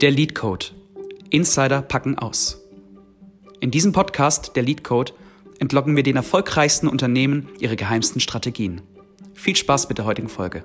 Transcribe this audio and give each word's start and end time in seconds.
Der 0.00 0.12
Lead 0.12 0.36
Code. 0.36 0.66
Insider 1.30 1.82
packen 1.82 2.16
aus. 2.16 2.62
In 3.58 3.72
diesem 3.72 3.90
Podcast, 3.90 4.54
der 4.54 4.62
Lead 4.62 4.84
Code, 4.84 5.12
entlocken 5.58 5.96
wir 5.96 6.04
den 6.04 6.14
erfolgreichsten 6.14 6.86
Unternehmen 6.86 7.48
ihre 7.58 7.74
geheimsten 7.74 8.20
Strategien. 8.20 8.80
Viel 9.34 9.56
Spaß 9.56 9.88
mit 9.88 9.98
der 9.98 10.04
heutigen 10.04 10.28
Folge. 10.28 10.62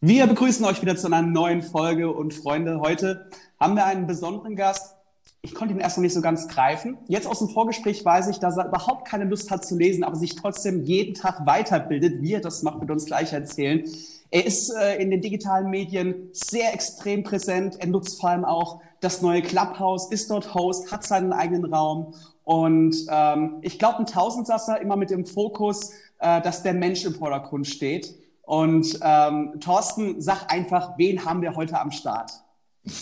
Wir 0.00 0.26
begrüßen 0.26 0.64
euch 0.64 0.80
wieder 0.80 0.96
zu 0.96 1.08
einer 1.08 1.20
neuen 1.20 1.60
Folge 1.60 2.10
und 2.10 2.32
Freunde, 2.32 2.80
heute 2.80 3.28
haben 3.60 3.74
wir 3.74 3.84
einen 3.84 4.06
besonderen 4.06 4.56
Gast. 4.56 4.96
Ich 5.42 5.54
konnte 5.54 5.74
ihn 5.74 5.80
erst 5.80 5.98
noch 5.98 6.02
nicht 6.02 6.14
so 6.14 6.22
ganz 6.22 6.48
greifen. 6.48 6.96
Jetzt 7.06 7.26
aus 7.26 7.40
dem 7.40 7.50
Vorgespräch 7.50 8.02
weiß 8.02 8.28
ich, 8.28 8.38
dass 8.38 8.56
er 8.56 8.68
überhaupt 8.68 9.06
keine 9.06 9.24
Lust 9.24 9.50
hat 9.50 9.62
zu 9.62 9.76
lesen, 9.76 10.04
aber 10.04 10.16
sich 10.16 10.36
trotzdem 10.36 10.84
jeden 10.84 11.12
Tag 11.12 11.44
weiterbildet. 11.44 12.22
Wie 12.22 12.32
er 12.32 12.40
das 12.40 12.62
macht, 12.62 12.80
wird 12.80 12.90
uns 12.90 13.04
gleich 13.04 13.34
erzählen. 13.34 13.84
Er 14.30 14.46
ist 14.46 14.70
äh, 14.70 14.96
in 14.96 15.10
den 15.10 15.20
digitalen 15.20 15.70
Medien 15.70 16.30
sehr 16.32 16.72
extrem 16.72 17.24
präsent. 17.24 17.76
Er 17.80 17.88
nutzt 17.88 18.20
vor 18.20 18.30
allem 18.30 18.44
auch 18.44 18.80
das 19.00 19.22
neue 19.22 19.42
Clubhouse, 19.42 20.10
ist 20.10 20.30
dort 20.30 20.54
Host, 20.54 20.92
hat 20.92 21.04
seinen 21.04 21.32
eigenen 21.32 21.72
Raum. 21.72 22.14
Und 22.44 22.94
ähm, 23.08 23.58
ich 23.62 23.78
glaube, 23.78 23.98
ein 23.98 24.06
Tausendsasser 24.06 24.80
immer 24.80 24.96
mit 24.96 25.10
dem 25.10 25.24
Fokus, 25.24 25.90
äh, 26.18 26.40
dass 26.42 26.62
der 26.62 26.74
Mensch 26.74 27.04
im 27.04 27.14
Vordergrund 27.14 27.66
steht. 27.66 28.14
Und 28.42 28.98
ähm, 29.02 29.58
Thorsten, 29.60 30.20
sag 30.20 30.52
einfach, 30.52 30.98
wen 30.98 31.24
haben 31.24 31.42
wir 31.42 31.56
heute 31.56 31.78
am 31.78 31.90
Start? 31.90 32.32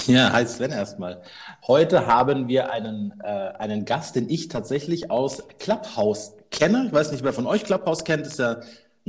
Ja, 0.06 0.32
hi 0.32 0.44
Sven 0.44 0.72
erstmal. 0.72 1.22
Heute 1.66 2.06
haben 2.06 2.48
wir 2.48 2.72
einen, 2.72 3.14
äh, 3.22 3.26
einen 3.58 3.84
Gast, 3.84 4.16
den 4.16 4.28
ich 4.28 4.48
tatsächlich 4.48 5.10
aus 5.10 5.42
Clubhouse 5.58 6.34
kenne. 6.50 6.84
Ich 6.86 6.92
weiß 6.92 7.12
nicht, 7.12 7.22
wer 7.22 7.32
von 7.32 7.46
euch 7.46 7.64
Clubhouse 7.64 8.04
kennt. 8.04 8.26
Ist 8.26 8.38
ja 8.38 8.56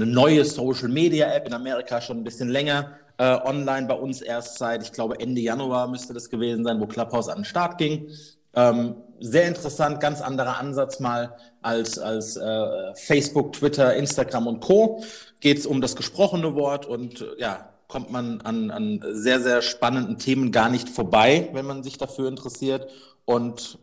eine 0.01 0.09
neue 0.09 0.45
Social 0.45 0.87
Media 0.87 1.31
App 1.33 1.47
in 1.47 1.53
Amerika 1.53 1.99
schon 1.99 2.17
ein 2.17 2.23
bisschen 2.23 2.49
länger 2.49 2.93
äh, 3.17 3.37
online. 3.43 3.87
Bei 3.87 3.95
uns 3.95 4.21
erst 4.21 4.57
seit, 4.57 4.81
ich 4.81 4.91
glaube, 4.91 5.19
Ende 5.19 5.41
Januar 5.41 5.87
müsste 5.87 6.13
das 6.13 6.29
gewesen 6.29 6.63
sein, 6.63 6.79
wo 6.79 6.87
Clubhouse 6.87 7.27
an 7.27 7.39
den 7.39 7.45
Start 7.45 7.77
ging. 7.77 8.09
Ähm, 8.53 8.95
sehr 9.19 9.47
interessant, 9.47 9.99
ganz 9.99 10.21
anderer 10.21 10.57
Ansatz 10.57 10.99
mal 10.99 11.35
als, 11.61 11.99
als 11.99 12.37
äh, 12.37 12.95
Facebook, 12.95 13.53
Twitter, 13.53 13.93
Instagram 13.95 14.47
und 14.47 14.61
Co. 14.61 15.03
Geht 15.41 15.57
es 15.57 15.65
um 15.65 15.81
das 15.81 15.95
gesprochene 15.95 16.55
Wort 16.55 16.85
und 16.85 17.25
ja, 17.37 17.69
kommt 17.89 18.11
man 18.11 18.39
an, 18.41 18.71
an 18.71 19.03
sehr, 19.11 19.41
sehr 19.41 19.61
spannenden 19.61 20.17
Themen 20.17 20.51
gar 20.51 20.69
nicht 20.69 20.87
vorbei, 20.87 21.49
wenn 21.53 21.65
man 21.65 21.83
sich 21.83 21.97
dafür 21.97 22.29
interessiert. 22.29 22.87
Und 23.25 23.78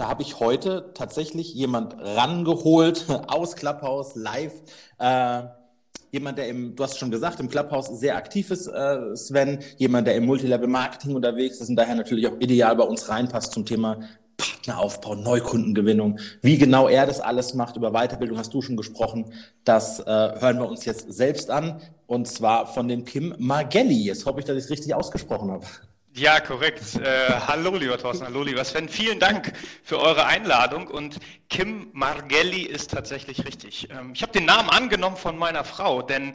da 0.00 0.08
habe 0.08 0.22
ich 0.22 0.40
heute 0.40 0.92
tatsächlich 0.94 1.52
jemand 1.52 1.94
rangeholt 2.00 3.04
aus 3.26 3.54
Clubhouse 3.54 4.14
live. 4.14 4.54
Äh, 4.98 5.42
jemand, 6.10 6.38
der 6.38 6.48
im, 6.48 6.74
du 6.74 6.82
hast 6.82 6.98
schon 6.98 7.10
gesagt, 7.10 7.38
im 7.38 7.50
Clubhouse 7.50 7.88
sehr 8.00 8.16
aktiv 8.16 8.50
ist, 8.50 8.66
äh, 8.66 9.14
Sven. 9.14 9.58
Jemand, 9.76 10.06
der 10.06 10.14
im 10.14 10.24
Multilevel-Marketing 10.24 11.14
unterwegs 11.14 11.60
ist 11.60 11.68
und 11.68 11.76
daher 11.76 11.94
natürlich 11.96 12.26
auch 12.28 12.40
ideal 12.40 12.74
bei 12.76 12.84
uns 12.84 13.10
reinpasst 13.10 13.52
zum 13.52 13.66
Thema 13.66 14.00
Partneraufbau, 14.38 15.16
Neukundengewinnung. 15.16 16.18
Wie 16.40 16.56
genau 16.56 16.88
er 16.88 17.04
das 17.04 17.20
alles 17.20 17.52
macht, 17.52 17.76
über 17.76 17.90
Weiterbildung 17.90 18.38
hast 18.38 18.54
du 18.54 18.62
schon 18.62 18.78
gesprochen. 18.78 19.34
Das 19.64 20.00
äh, 20.00 20.04
hören 20.06 20.60
wir 20.60 20.68
uns 20.70 20.86
jetzt 20.86 21.12
selbst 21.12 21.50
an. 21.50 21.82
Und 22.06 22.26
zwar 22.26 22.66
von 22.66 22.88
dem 22.88 23.04
Kim 23.04 23.34
Margelli. 23.38 24.04
Jetzt 24.04 24.24
hoffe 24.24 24.40
ich, 24.40 24.46
dass 24.46 24.56
ich 24.56 24.64
es 24.64 24.70
richtig 24.70 24.94
ausgesprochen 24.94 25.50
habe. 25.50 25.66
Ja, 26.14 26.40
korrekt. 26.40 26.96
Äh, 26.96 27.30
hallo, 27.46 27.76
lieber 27.76 27.96
Thorsten, 27.96 28.24
hallo, 28.26 28.42
lieber 28.42 28.64
Sven. 28.64 28.88
Vielen 28.88 29.20
Dank 29.20 29.52
für 29.84 30.00
eure 30.00 30.26
Einladung. 30.26 30.88
Und 30.88 31.18
Kim 31.48 31.88
Margelli 31.92 32.62
ist 32.62 32.90
tatsächlich 32.90 33.44
richtig. 33.46 33.88
Ähm, 33.90 34.12
ich 34.14 34.22
habe 34.22 34.32
den 34.32 34.44
Namen 34.44 34.70
angenommen 34.70 35.16
von 35.16 35.38
meiner 35.38 35.62
Frau, 35.62 36.02
denn 36.02 36.32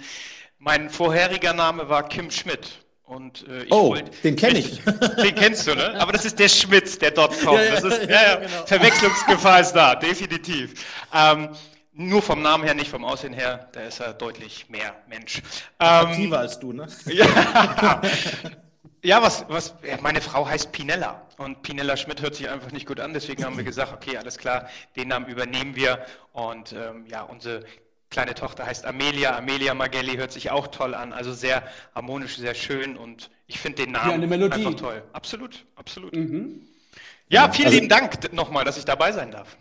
mein 0.59 0.89
vorheriger 0.89 1.53
Name 1.53 1.89
war 1.89 2.07
Kim 2.07 2.31
Schmidt. 2.31 2.85
Und, 3.03 3.47
äh, 3.47 3.67
oh, 3.69 3.89
wollt, 3.89 4.23
den 4.23 4.35
kenne 4.35 4.59
ich. 4.59 4.81
Den 5.21 5.35
kennst 5.35 5.67
du, 5.67 5.75
ne? 5.75 5.93
Aber 5.99 6.11
das 6.11 6.25
ist 6.25 6.39
der 6.39 6.49
Schmidt, 6.49 6.99
der 7.01 7.11
dort 7.11 7.39
kommt. 7.43 7.59
Ja, 7.59 7.65
ja, 7.65 7.73
ist, 7.73 8.09
ja, 8.09 8.23
ja, 8.23 8.35
genau. 8.37 8.65
Verwechslungsgefahr 8.65 9.59
ist 9.59 9.73
da, 9.73 9.93
definitiv. 9.95 10.73
Ähm, 11.13 11.49
nur 11.93 12.21
vom 12.21 12.41
Namen 12.41 12.63
her, 12.63 12.73
nicht 12.73 12.89
vom 12.89 13.05
Aussehen 13.05 13.33
her, 13.33 13.69
da 13.73 13.81
ist 13.81 13.99
er 13.99 14.13
deutlich 14.13 14.69
mehr 14.69 14.95
Mensch. 15.07 15.37
Ähm, 15.79 16.07
Aktiver 16.07 16.39
als 16.39 16.59
du, 16.59 16.73
ne? 16.73 16.87
Ja. 17.05 18.01
Ja, 19.05 19.21
was, 19.21 19.45
was, 19.49 19.75
meine 20.01 20.19
Frau 20.19 20.47
heißt 20.47 20.71
Pinella 20.71 21.21
und 21.37 21.61
Pinella 21.61 21.95
Schmidt 21.95 22.23
hört 22.23 22.33
sich 22.33 22.49
einfach 22.49 22.71
nicht 22.71 22.87
gut 22.87 22.99
an, 22.99 23.13
deswegen 23.13 23.45
haben 23.45 23.55
wir 23.55 23.63
gesagt, 23.63 23.93
okay, 23.93 24.17
alles 24.17 24.39
klar, 24.39 24.67
den 24.95 25.09
Namen 25.09 25.27
übernehmen 25.27 25.75
wir 25.75 26.03
und 26.33 26.73
ähm, 26.73 27.05
ja, 27.05 27.21
unsere 27.21 27.63
kleine 28.09 28.33
Tochter 28.33 28.65
heißt 28.65 28.83
Amelia, 28.83 29.37
Amelia 29.37 29.75
Magelli 29.75 30.15
hört 30.15 30.31
sich 30.31 30.49
auch 30.49 30.65
toll 30.69 30.95
an, 30.95 31.13
also 31.13 31.33
sehr 31.33 31.61
harmonisch, 31.93 32.37
sehr 32.37 32.55
schön 32.55 32.97
und 32.97 33.29
ich 33.45 33.59
finde 33.59 33.83
den 33.83 33.91
Namen 33.91 34.27
ja, 34.27 34.47
einfach 34.49 34.73
toll. 34.73 35.03
Absolut, 35.13 35.65
absolut. 35.75 36.15
Mhm. 36.15 36.61
Ja, 37.29 37.51
vielen 37.51 37.67
also, 37.67 37.77
lieben 37.77 37.89
Dank 37.89 38.33
nochmal, 38.33 38.65
dass 38.65 38.79
ich 38.79 38.85
dabei 38.85 39.11
sein 39.11 39.29
darf. 39.29 39.55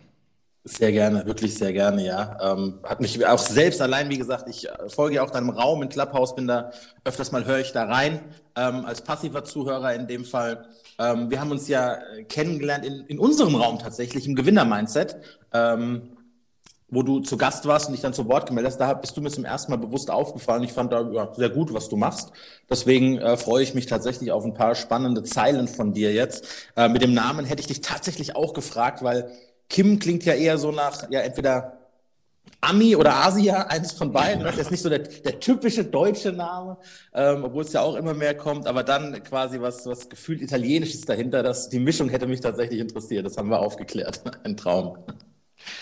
Sehr 0.67 0.91
gerne, 0.91 1.27
wirklich 1.27 1.53
sehr 1.53 1.73
gerne, 1.73 2.03
ja. 2.03 2.37
Ähm, 2.41 2.79
hat 2.83 2.99
mich 2.99 3.23
auch 3.23 3.37
selbst 3.37 3.79
allein, 3.83 4.09
wie 4.09 4.17
gesagt, 4.17 4.49
ich 4.49 4.67
äh, 4.67 4.89
folge 4.89 5.17
ja 5.17 5.23
auch 5.23 5.29
deinem 5.29 5.51
Raum 5.51 5.83
in 5.83 5.89
Clubhouse, 5.89 6.33
bin 6.33 6.47
da 6.47 6.71
öfters 7.03 7.31
mal 7.31 7.45
höre 7.45 7.59
ich 7.59 7.71
da 7.71 7.83
rein, 7.85 8.19
ähm, 8.55 8.83
als 8.83 9.01
passiver 9.03 9.43
Zuhörer 9.43 9.93
in 9.93 10.07
dem 10.07 10.25
Fall. 10.25 10.65
Ähm, 10.97 11.29
wir 11.29 11.39
haben 11.39 11.51
uns 11.51 11.67
ja 11.67 11.93
äh, 11.93 12.23
kennengelernt 12.23 12.83
in, 12.83 13.05
in 13.05 13.19
unserem 13.19 13.53
Raum 13.53 13.77
tatsächlich, 13.77 14.25
im 14.25 14.33
Gewinner-Mindset, 14.33 15.17
ähm, 15.53 16.17
wo 16.89 17.03
du 17.03 17.19
zu 17.19 17.37
Gast 17.37 17.67
warst 17.67 17.85
und 17.85 17.93
dich 17.93 18.01
dann 18.01 18.13
zu 18.13 18.27
Wort 18.27 18.47
gemeldet 18.47 18.71
hast. 18.71 18.79
Da 18.79 18.95
bist 18.95 19.15
du 19.15 19.21
mir 19.21 19.29
zum 19.29 19.45
ersten 19.45 19.71
Mal 19.71 19.77
bewusst 19.77 20.09
aufgefallen. 20.09 20.63
Ich 20.63 20.73
fand 20.73 20.91
da 20.91 21.07
ja, 21.11 21.31
sehr 21.35 21.49
gut, 21.49 21.75
was 21.75 21.89
du 21.89 21.95
machst. 21.95 22.31
Deswegen 22.71 23.19
äh, 23.19 23.37
freue 23.37 23.61
ich 23.61 23.75
mich 23.75 23.85
tatsächlich 23.85 24.31
auf 24.31 24.43
ein 24.43 24.55
paar 24.55 24.73
spannende 24.73 25.21
Zeilen 25.21 25.67
von 25.67 25.93
dir 25.93 26.11
jetzt. 26.11 26.47
Äh, 26.75 26.89
mit 26.89 27.03
dem 27.03 27.13
Namen 27.13 27.45
hätte 27.45 27.61
ich 27.61 27.67
dich 27.67 27.81
tatsächlich 27.81 28.35
auch 28.35 28.53
gefragt, 28.53 29.03
weil 29.03 29.29
Kim 29.69 29.99
klingt 29.99 30.25
ja 30.25 30.33
eher 30.33 30.57
so 30.57 30.71
nach, 30.71 31.09
ja, 31.09 31.21
entweder 31.21 31.75
Ami 32.61 32.95
oder 32.95 33.25
Asia, 33.25 33.67
eines 33.67 33.91
von 33.91 34.11
beiden. 34.11 34.43
Das 34.43 34.57
ist 34.57 34.71
nicht 34.71 34.81
so 34.81 34.89
der, 34.89 34.99
der 34.99 35.39
typische 35.39 35.83
deutsche 35.83 36.31
Name, 36.31 36.77
ähm, 37.13 37.43
obwohl 37.43 37.63
es 37.63 37.73
ja 37.73 37.81
auch 37.81 37.95
immer 37.95 38.13
mehr 38.13 38.35
kommt, 38.35 38.67
aber 38.67 38.83
dann 38.83 39.21
quasi 39.23 39.61
was, 39.61 39.85
was 39.85 40.09
gefühlt 40.09 40.41
Italienisches 40.41 41.01
dahinter. 41.01 41.43
Das, 41.43 41.69
die 41.69 41.79
Mischung 41.79 42.09
hätte 42.09 42.27
mich 42.27 42.41
tatsächlich 42.41 42.79
interessiert. 42.79 43.25
Das 43.25 43.37
haben 43.37 43.49
wir 43.49 43.59
aufgeklärt. 43.59 44.21
Ein 44.43 44.57
Traum. 44.57 44.97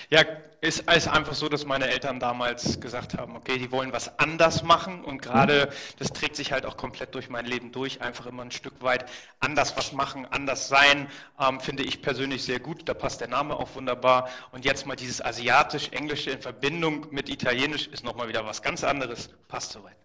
Ja, 0.10 0.22
ist, 0.62 0.90
ist 0.90 1.08
einfach 1.10 1.34
so, 1.34 1.50
dass 1.50 1.66
meine 1.66 1.90
Eltern 1.90 2.22
damals 2.22 2.80
gesagt 2.80 3.18
haben, 3.18 3.36
okay, 3.36 3.58
die 3.58 3.70
wollen 3.72 3.92
was 3.92 4.18
anders 4.18 4.64
machen 4.64 5.04
und 5.04 5.22
gerade 5.22 5.70
mhm. 5.70 5.76
das 6.00 6.14
trägt 6.14 6.38
sich 6.38 6.54
halt 6.54 6.66
auch 6.66 6.78
komplett 6.78 7.14
durch 7.16 7.30
mein 7.30 7.46
Leben 7.46 7.74
durch, 7.74 8.02
einfach 8.02 8.26
immer 8.26 8.44
ein 8.44 8.52
Stück 8.52 8.82
weit 8.82 9.06
anders 9.42 9.76
was 9.76 9.92
machen, 9.92 10.26
anders 10.32 10.70
sein, 10.70 11.10
ähm, 11.40 11.60
finde 11.60 11.84
ich 11.84 12.02
persönlich 12.02 12.44
sehr 12.44 12.60
gut, 12.60 12.88
da 12.88 12.94
passt 12.94 13.20
der 13.20 13.28
Name 13.28 13.58
auch 13.58 13.76
wunderbar 13.76 14.30
und 14.54 14.64
jetzt 14.64 14.86
mal 14.86 14.96
dieses 14.96 15.24
asiatisch-englische 15.24 16.32
in 16.32 16.42
Verbindung 16.42 17.08
mit 17.12 17.30
italienisch 17.30 17.88
ist 17.88 18.06
nochmal 18.06 18.30
wieder 18.30 18.46
was 18.46 18.62
ganz 18.62 18.86
anderes, 18.86 19.30
passt 19.50 19.74
soweit. 19.74 19.98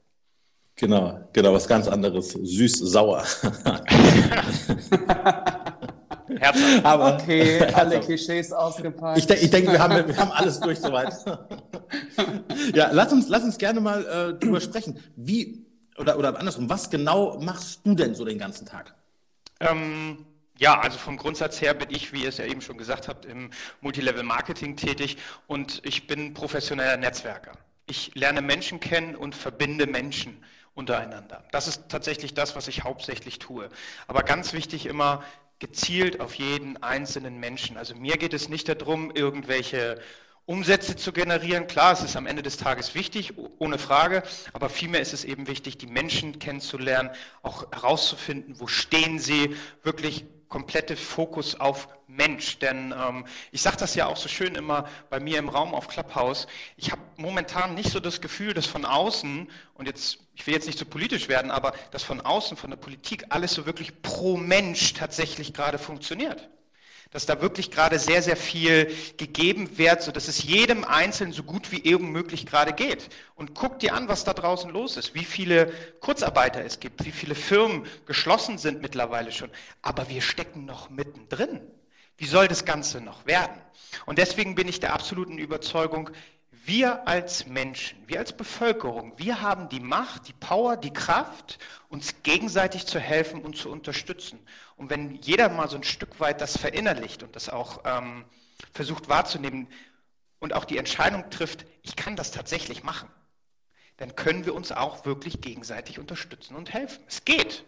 Genau, 0.75 1.29
genau, 1.33 1.53
was 1.53 1.69
ganz 1.69 1.89
anderes, 1.89 2.31
süß-sauer. 2.31 3.25
Herzhaft. 6.39 6.85
Aber 6.85 7.15
okay, 7.15 7.63
alle 7.75 8.01
Klischees 8.01 8.53
ausgepackt. 8.53 9.19
Ich, 9.19 9.31
ich 9.31 9.51
denke, 9.51 9.73
wir 9.73 9.79
haben, 9.79 10.07
wir 10.07 10.17
haben 10.17 10.33
alles 10.33 10.61
durch 10.61 10.79
soweit. 10.79 11.15
ja, 12.75 12.91
lass 12.93 13.13
uns, 13.13 13.29
lass 13.29 13.45
uns 13.45 13.59
gerne 13.59 13.81
mal 13.81 14.05
äh, 14.05 14.39
drüber 14.39 14.61
sprechen. 14.61 14.99
Wie, 15.17 15.67
oder, 15.99 16.19
oder 16.19 16.39
andersrum, 16.39 16.69
was 16.69 16.91
genau 16.91 17.39
machst 17.41 17.81
du 17.85 17.95
denn 17.95 18.15
so 18.15 18.25
den 18.25 18.39
ganzen 18.39 18.67
Tag? 18.67 18.95
Ähm, 19.61 20.27
ja, 20.59 20.81
also 20.81 20.99
vom 20.99 21.17
Grundsatz 21.17 21.61
her 21.61 21.75
bin 21.75 21.89
ich, 21.91 22.13
wie 22.13 22.23
ihr 22.23 22.29
es 22.29 22.39
ja 22.39 22.45
eben 22.45 22.61
schon 22.61 22.79
gesagt 22.79 23.09
habt, 23.09 23.25
im 23.25 23.51
Multilevel-Marketing 23.81 24.77
tätig 24.77 25.17
und 25.47 25.81
ich 25.85 26.07
bin 26.07 26.35
professioneller 26.35 26.97
Netzwerker. 26.97 27.53
Ich 27.87 28.13
lerne 28.15 28.43
Menschen 28.43 28.81
kennen 28.81 29.15
und 29.15 29.35
verbinde 29.35 29.87
Menschen 29.87 30.43
untereinander. 30.75 31.45
Das 31.53 31.69
ist 31.69 31.89
tatsächlich 31.89 32.35
das, 32.35 32.57
was 32.57 32.69
ich 32.69 32.85
hauptsächlich 32.85 33.39
tue. 33.39 33.69
Aber 34.07 34.23
ganz 34.23 34.53
wichtig 34.53 34.87
immer, 34.87 35.23
gezielt 35.59 36.21
auf 36.21 36.35
jeden 36.35 36.83
einzelnen 36.83 37.39
Menschen. 37.39 37.77
Also 37.77 37.95
mir 37.95 38.17
geht 38.17 38.35
es 38.35 38.49
nicht 38.49 38.69
darum, 38.69 39.11
irgendwelche 39.11 40.01
Umsätze 40.47 40.97
zu 40.97 41.13
generieren. 41.13 41.67
Klar, 41.67 41.93
es 41.93 42.03
ist 42.03 42.17
am 42.17 42.27
Ende 42.27 42.43
des 42.43 42.57
Tages 42.57 42.95
wichtig, 42.95 43.35
ohne 43.59 43.77
Frage, 43.77 44.23
aber 44.55 44.71
vielmehr 44.71 45.03
ist 45.03 45.13
es 45.13 45.25
eben 45.25 45.47
wichtig, 45.47 45.77
die 45.77 45.87
Menschen 45.87 46.39
kennenzulernen, 46.39 47.11
auch 47.43 47.71
herauszufinden, 47.71 48.59
wo 48.59 48.67
stehen 48.67 49.19
sie, 49.19 49.55
wirklich 49.83 50.25
komplette 50.49 50.97
Fokus 50.97 51.59
auf 51.59 51.89
Mensch. 52.07 52.59
Denn 52.59 52.93
ähm, 52.93 53.27
ich 53.53 53.63
sage 53.63 53.77
das 53.77 53.95
ja 53.95 54.07
auch 54.07 54.17
so 54.17 54.29
schön 54.29 54.55
immer 54.55 54.89
bei 55.11 55.21
mir 55.21 55.39
im 55.39 55.49
Raum 55.49 55.75
auf 55.75 55.89
Clubhouse. 55.89 56.47
Ich 56.77 56.91
habe 56.91 57.03
momentan 57.17 57.75
nicht 57.75 57.91
so 57.91 58.01
das 58.01 58.21
Gefühl, 58.21 58.55
dass 58.55 58.67
von 58.67 58.85
außen, 58.85 59.51
und 59.75 59.87
jetzt, 59.87 60.19
ich 60.35 60.47
will 60.47 60.55
jetzt 60.55 60.67
nicht 60.67 60.79
so 60.79 60.85
politisch 60.85 61.29
werden, 61.29 61.51
aber 61.51 61.73
dass 61.91 62.03
von 62.03 62.21
außen, 62.21 62.57
von 62.57 62.71
der 62.71 62.77
Politik 62.79 63.27
alles 63.31 63.53
so 63.53 63.67
wirklich 63.67 64.03
pro 64.03 64.37
Mensch 64.37 64.95
tatsächlich 64.95 65.53
gerade 65.55 65.79
funktioniert. 65.79 66.49
Dass 67.11 67.27
da 67.27 67.41
wirklich 67.41 67.71
gerade 67.71 67.99
sehr, 67.99 68.23
sehr 68.23 68.37
viel 68.37 68.95
gegeben 69.17 69.79
wird, 69.79 70.03
so 70.03 70.13
dass 70.13 70.29
es 70.29 70.43
jedem 70.43 70.85
Einzelnen 70.85 71.33
so 71.33 71.43
gut 71.43 71.73
wie 71.73 71.79
irgend 71.79 72.11
möglich 72.11 72.47
gerade 72.47 72.73
geht. 72.73 73.09
Und 73.35 73.55
guck 73.55 73.79
dir 73.79 73.95
an, 73.95 74.09
was 74.09 74.25
da 74.25 74.35
draußen 74.35 74.71
los 74.71 74.97
ist, 74.97 75.15
wie 75.15 75.25
viele 75.25 75.73
Kurzarbeiter 76.01 76.65
es 76.65 76.81
gibt, 76.81 77.05
wie 77.05 77.13
viele 77.13 77.35
Firmen 77.35 77.87
geschlossen 78.07 78.59
sind 78.59 78.83
mittlerweile 78.83 79.33
schon. 79.33 79.51
Aber 79.81 80.09
wir 80.09 80.21
stecken 80.21 80.67
noch 80.67 80.91
mittendrin. 80.91 81.61
Wie 82.19 82.27
soll 82.27 82.49
das 82.49 82.65
Ganze 82.65 83.01
noch 83.01 83.27
werden? 83.27 83.57
Und 84.05 84.19
deswegen 84.19 84.55
bin 84.55 84.69
ich 84.69 84.81
der 84.81 84.93
absoluten 84.93 85.39
Überzeugung, 85.39 86.11
wir 86.69 87.09
als 87.09 87.47
Menschen, 87.47 87.97
wir 88.07 88.19
als 88.19 88.35
Bevölkerung, 88.35 89.15
wir 89.17 89.41
haben 89.41 89.71
die 89.71 89.81
Macht, 89.81 90.29
die 90.29 90.35
Power, 90.35 90.77
die 90.77 90.93
Kraft, 90.93 91.59
uns 91.89 92.23
gegenseitig 92.23 92.87
zu 92.87 93.01
helfen 93.01 93.41
und 93.41 93.57
zu 93.57 93.71
unterstützen. 93.71 94.39
Und 94.79 94.91
wenn 94.91 95.17
jeder 95.17 95.49
mal 95.49 95.69
so 95.69 95.77
ein 95.77 95.83
Stück 95.83 96.21
weit 96.21 96.41
das 96.41 96.57
verinnerlicht 96.57 97.23
und 97.25 97.35
das 97.35 97.49
auch 97.49 97.83
ähm, 97.85 98.25
versucht 98.73 99.09
wahrzunehmen 99.09 99.67
und 100.39 100.55
auch 100.55 100.65
die 100.65 100.79
Entscheidung 100.79 101.29
trifft, 101.31 101.67
ich 101.83 101.97
kann 101.97 102.15
das 102.15 102.31
tatsächlich 102.31 102.85
machen, 102.85 103.11
dann 103.97 104.15
können 104.15 104.47
wir 104.47 104.55
uns 104.55 104.71
auch 104.71 105.05
wirklich 105.05 105.41
gegenseitig 105.41 105.99
unterstützen 105.99 106.55
und 106.55 106.73
helfen. 106.73 107.03
Es 107.09 107.25
geht. 107.25 107.65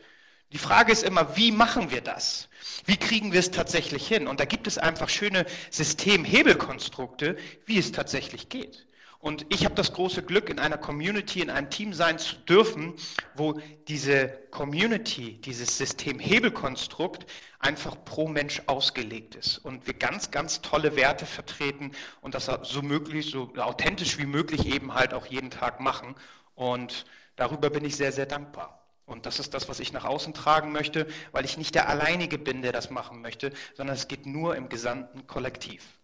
Die 0.52 0.58
Frage 0.58 0.92
ist 0.92 1.02
immer, 1.02 1.36
wie 1.36 1.50
machen 1.50 1.90
wir 1.90 2.00
das? 2.00 2.48
Wie 2.84 2.96
kriegen 2.96 3.32
wir 3.32 3.40
es 3.40 3.50
tatsächlich 3.50 4.06
hin? 4.06 4.28
Und 4.28 4.38
da 4.38 4.44
gibt 4.44 4.68
es 4.68 4.78
einfach 4.78 5.08
schöne 5.08 5.46
Systemhebelkonstrukte, 5.70 7.36
wie 7.66 7.78
es 7.78 7.90
tatsächlich 7.90 8.48
geht. 8.48 8.86
Und 9.20 9.44
ich 9.50 9.66
habe 9.66 9.74
das 9.74 9.92
große 9.92 10.22
Glück, 10.22 10.48
in 10.48 10.58
einer 10.58 10.78
Community, 10.78 11.42
in 11.42 11.50
einem 11.50 11.68
Team 11.68 11.92
sein 11.92 12.18
zu 12.18 12.36
dürfen, 12.36 12.94
wo 13.34 13.60
diese 13.86 14.28
Community, 14.50 15.38
dieses 15.42 15.76
Systemhebelkonstrukt 15.76 17.26
einfach 17.58 18.02
pro 18.06 18.28
Mensch 18.28 18.62
ausgelegt 18.66 19.34
ist 19.34 19.58
und 19.58 19.86
wir 19.86 19.92
ganz, 19.92 20.30
ganz 20.30 20.62
tolle 20.62 20.96
Werte 20.96 21.26
vertreten 21.26 21.92
und 22.22 22.34
das 22.34 22.50
so 22.62 22.80
möglich, 22.80 23.30
so 23.30 23.52
authentisch 23.58 24.16
wie 24.16 24.24
möglich 24.24 24.64
eben 24.64 24.94
halt 24.94 25.12
auch 25.12 25.26
jeden 25.26 25.50
Tag 25.50 25.80
machen. 25.80 26.14
Und 26.54 27.04
darüber 27.36 27.68
bin 27.68 27.84
ich 27.84 27.96
sehr, 27.96 28.12
sehr 28.12 28.26
dankbar. 28.26 28.86
Und 29.04 29.26
das 29.26 29.38
ist 29.38 29.52
das, 29.52 29.68
was 29.68 29.80
ich 29.80 29.92
nach 29.92 30.06
außen 30.06 30.32
tragen 30.32 30.72
möchte, 30.72 31.06
weil 31.32 31.44
ich 31.44 31.58
nicht 31.58 31.74
der 31.74 31.90
Alleinige 31.90 32.38
bin, 32.38 32.62
der 32.62 32.72
das 32.72 32.88
machen 32.88 33.20
möchte, 33.20 33.52
sondern 33.74 33.96
es 33.96 34.08
geht 34.08 34.24
nur 34.24 34.56
im 34.56 34.70
gesamten 34.70 35.26
Kollektiv. 35.26 35.99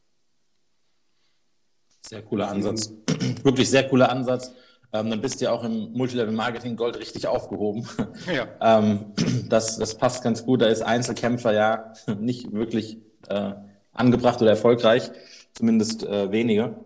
Sehr 2.08 2.22
cooler 2.22 2.48
Ansatz. 2.48 2.92
Wirklich 3.42 3.68
sehr 3.68 3.88
cooler 3.88 4.10
Ansatz. 4.10 4.52
Ähm, 4.92 5.10
dann 5.10 5.20
bist 5.20 5.40
du 5.40 5.46
ja 5.46 5.52
auch 5.52 5.64
im 5.64 5.92
Multilevel-Marketing 5.92 6.76
Gold 6.76 6.98
richtig 6.98 7.26
aufgehoben. 7.26 7.88
Ja. 8.32 8.46
ähm, 8.78 9.06
das, 9.48 9.78
das 9.78 9.96
passt 9.96 10.22
ganz 10.22 10.44
gut. 10.44 10.62
Da 10.62 10.66
ist 10.66 10.82
Einzelkämpfer 10.82 11.52
ja 11.52 11.92
nicht 12.20 12.52
wirklich 12.52 12.98
äh, 13.28 13.52
angebracht 13.92 14.40
oder 14.40 14.50
erfolgreich, 14.50 15.10
zumindest 15.52 16.04
äh, 16.04 16.30
wenige. 16.30 16.76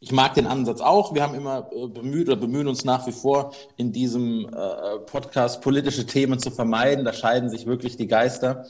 Ich 0.00 0.12
mag 0.12 0.34
den 0.34 0.46
Ansatz 0.46 0.80
auch. 0.80 1.12
Wir 1.14 1.22
haben 1.22 1.34
immer 1.34 1.70
äh, 1.72 1.88
bemüht 1.88 2.28
oder 2.28 2.36
bemühen 2.36 2.68
uns 2.68 2.84
nach 2.84 3.06
wie 3.08 3.12
vor, 3.12 3.52
in 3.76 3.90
diesem 3.90 4.48
äh, 4.48 4.98
Podcast 5.06 5.60
politische 5.60 6.06
Themen 6.06 6.38
zu 6.38 6.52
vermeiden. 6.52 7.04
Da 7.04 7.12
scheiden 7.12 7.50
sich 7.50 7.66
wirklich 7.66 7.96
die 7.96 8.06
Geister 8.06 8.66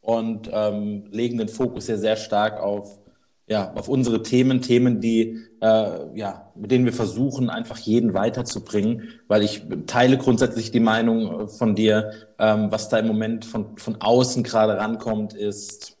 und 0.00 0.48
ähm, 0.52 1.08
legen 1.10 1.38
den 1.38 1.48
Fokus 1.48 1.86
sehr, 1.86 1.98
sehr 1.98 2.16
stark 2.16 2.60
auf, 2.60 3.00
ja, 3.48 3.72
auf 3.74 3.88
unsere 3.88 4.22
Themen, 4.22 4.60
Themen, 4.60 5.00
die, 5.00 5.38
äh, 5.60 6.18
ja, 6.18 6.52
mit 6.54 6.70
denen 6.70 6.84
wir 6.84 6.92
versuchen, 6.92 7.48
einfach 7.48 7.78
jeden 7.78 8.12
weiterzubringen, 8.12 9.08
weil 9.26 9.42
ich 9.42 9.62
teile 9.86 10.18
grundsätzlich 10.18 10.70
die 10.70 10.80
Meinung 10.80 11.40
äh, 11.40 11.48
von 11.48 11.74
dir, 11.74 12.12
ähm, 12.38 12.70
was 12.70 12.90
da 12.90 12.98
im 12.98 13.06
Moment 13.06 13.46
von, 13.46 13.76
von 13.78 14.00
außen 14.00 14.42
gerade 14.42 14.76
rankommt, 14.76 15.32
ist, 15.32 15.96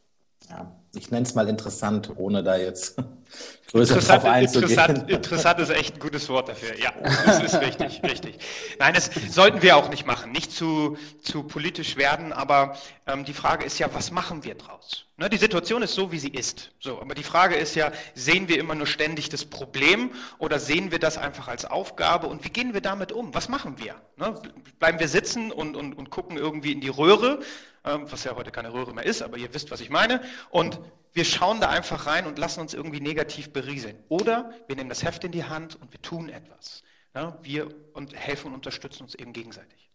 ja, 0.50 0.78
ich 0.94 1.10
nenne 1.10 1.24
es 1.24 1.34
mal 1.34 1.48
interessant, 1.48 2.12
ohne 2.16 2.42
da 2.42 2.56
jetzt 2.56 3.02
größer 3.70 3.94
interessant, 3.94 4.22
drauf 4.22 4.30
einzugehen. 4.30 4.70
Interessant, 4.70 5.10
interessant 5.10 5.60
ist 5.60 5.70
echt 5.70 5.94
ein 5.94 6.00
gutes 6.00 6.28
Wort 6.28 6.48
dafür. 6.48 6.78
Ja, 6.78 6.92
das 7.26 7.42
ist 7.42 7.60
richtig, 7.60 8.02
richtig. 8.02 8.38
Nein, 8.78 8.94
das 8.94 9.10
sollten 9.30 9.62
wir 9.62 9.76
auch 9.76 9.90
nicht 9.90 10.06
machen, 10.06 10.32
nicht 10.32 10.52
zu, 10.52 10.96
zu 11.22 11.42
politisch 11.42 11.96
werden, 11.96 12.32
aber 12.32 12.76
ähm, 13.06 13.24
die 13.24 13.34
Frage 13.34 13.64
ist 13.64 13.78
ja, 13.78 13.88
was 13.92 14.10
machen 14.10 14.44
wir 14.44 14.54
draus? 14.54 15.04
Ne, 15.16 15.28
die 15.28 15.36
Situation 15.36 15.82
ist 15.82 15.94
so, 15.94 16.12
wie 16.12 16.18
sie 16.18 16.28
ist. 16.28 16.70
So, 16.78 17.00
aber 17.00 17.14
die 17.14 17.24
Frage 17.24 17.56
ist 17.56 17.74
ja, 17.74 17.90
sehen 18.14 18.48
wir 18.48 18.58
immer 18.58 18.76
nur 18.76 18.86
ständig 18.86 19.28
das 19.28 19.44
Problem 19.44 20.12
oder 20.38 20.60
sehen 20.60 20.92
wir 20.92 21.00
das 21.00 21.18
einfach 21.18 21.48
als 21.48 21.64
Aufgabe 21.64 22.28
und 22.28 22.44
wie 22.44 22.50
gehen 22.50 22.72
wir 22.72 22.80
damit 22.80 23.10
um? 23.10 23.34
Was 23.34 23.48
machen 23.48 23.74
wir? 23.78 23.96
Ne, 24.16 24.40
bleiben 24.78 25.00
wir 25.00 25.08
sitzen 25.08 25.50
und, 25.50 25.74
und, 25.74 25.94
und 25.94 26.10
gucken 26.10 26.36
irgendwie 26.36 26.72
in 26.72 26.80
die 26.80 26.88
Röhre, 26.88 27.40
ähm, 27.84 28.06
was 28.08 28.24
ja 28.24 28.36
heute 28.36 28.50
keine 28.50 28.72
Röhre 28.72 28.94
mehr 28.94 29.04
ist, 29.04 29.22
aber 29.22 29.36
ihr 29.36 29.52
wisst, 29.52 29.70
was 29.70 29.80
ich 29.80 29.90
meine, 29.90 30.22
und 30.50 30.78
wir 31.12 31.24
schauen 31.24 31.60
da 31.60 31.68
einfach 31.68 32.06
rein 32.06 32.26
und 32.26 32.38
lassen 32.38 32.60
uns 32.60 32.74
irgendwie 32.74 33.00
negativ 33.00 33.52
berieseln. 33.52 33.96
Oder 34.08 34.50
wir 34.66 34.76
nehmen 34.76 34.88
das 34.88 35.02
Heft 35.02 35.24
in 35.24 35.32
die 35.32 35.44
Hand 35.44 35.80
und 35.80 35.92
wir 35.92 36.00
tun 36.02 36.28
etwas. 36.28 36.82
Ja, 37.14 37.38
wir 37.42 37.68
und 37.94 38.14
helfen 38.14 38.48
und 38.48 38.54
unterstützen 38.54 39.02
uns 39.02 39.14
eben 39.14 39.32
gegenseitig. 39.32 39.90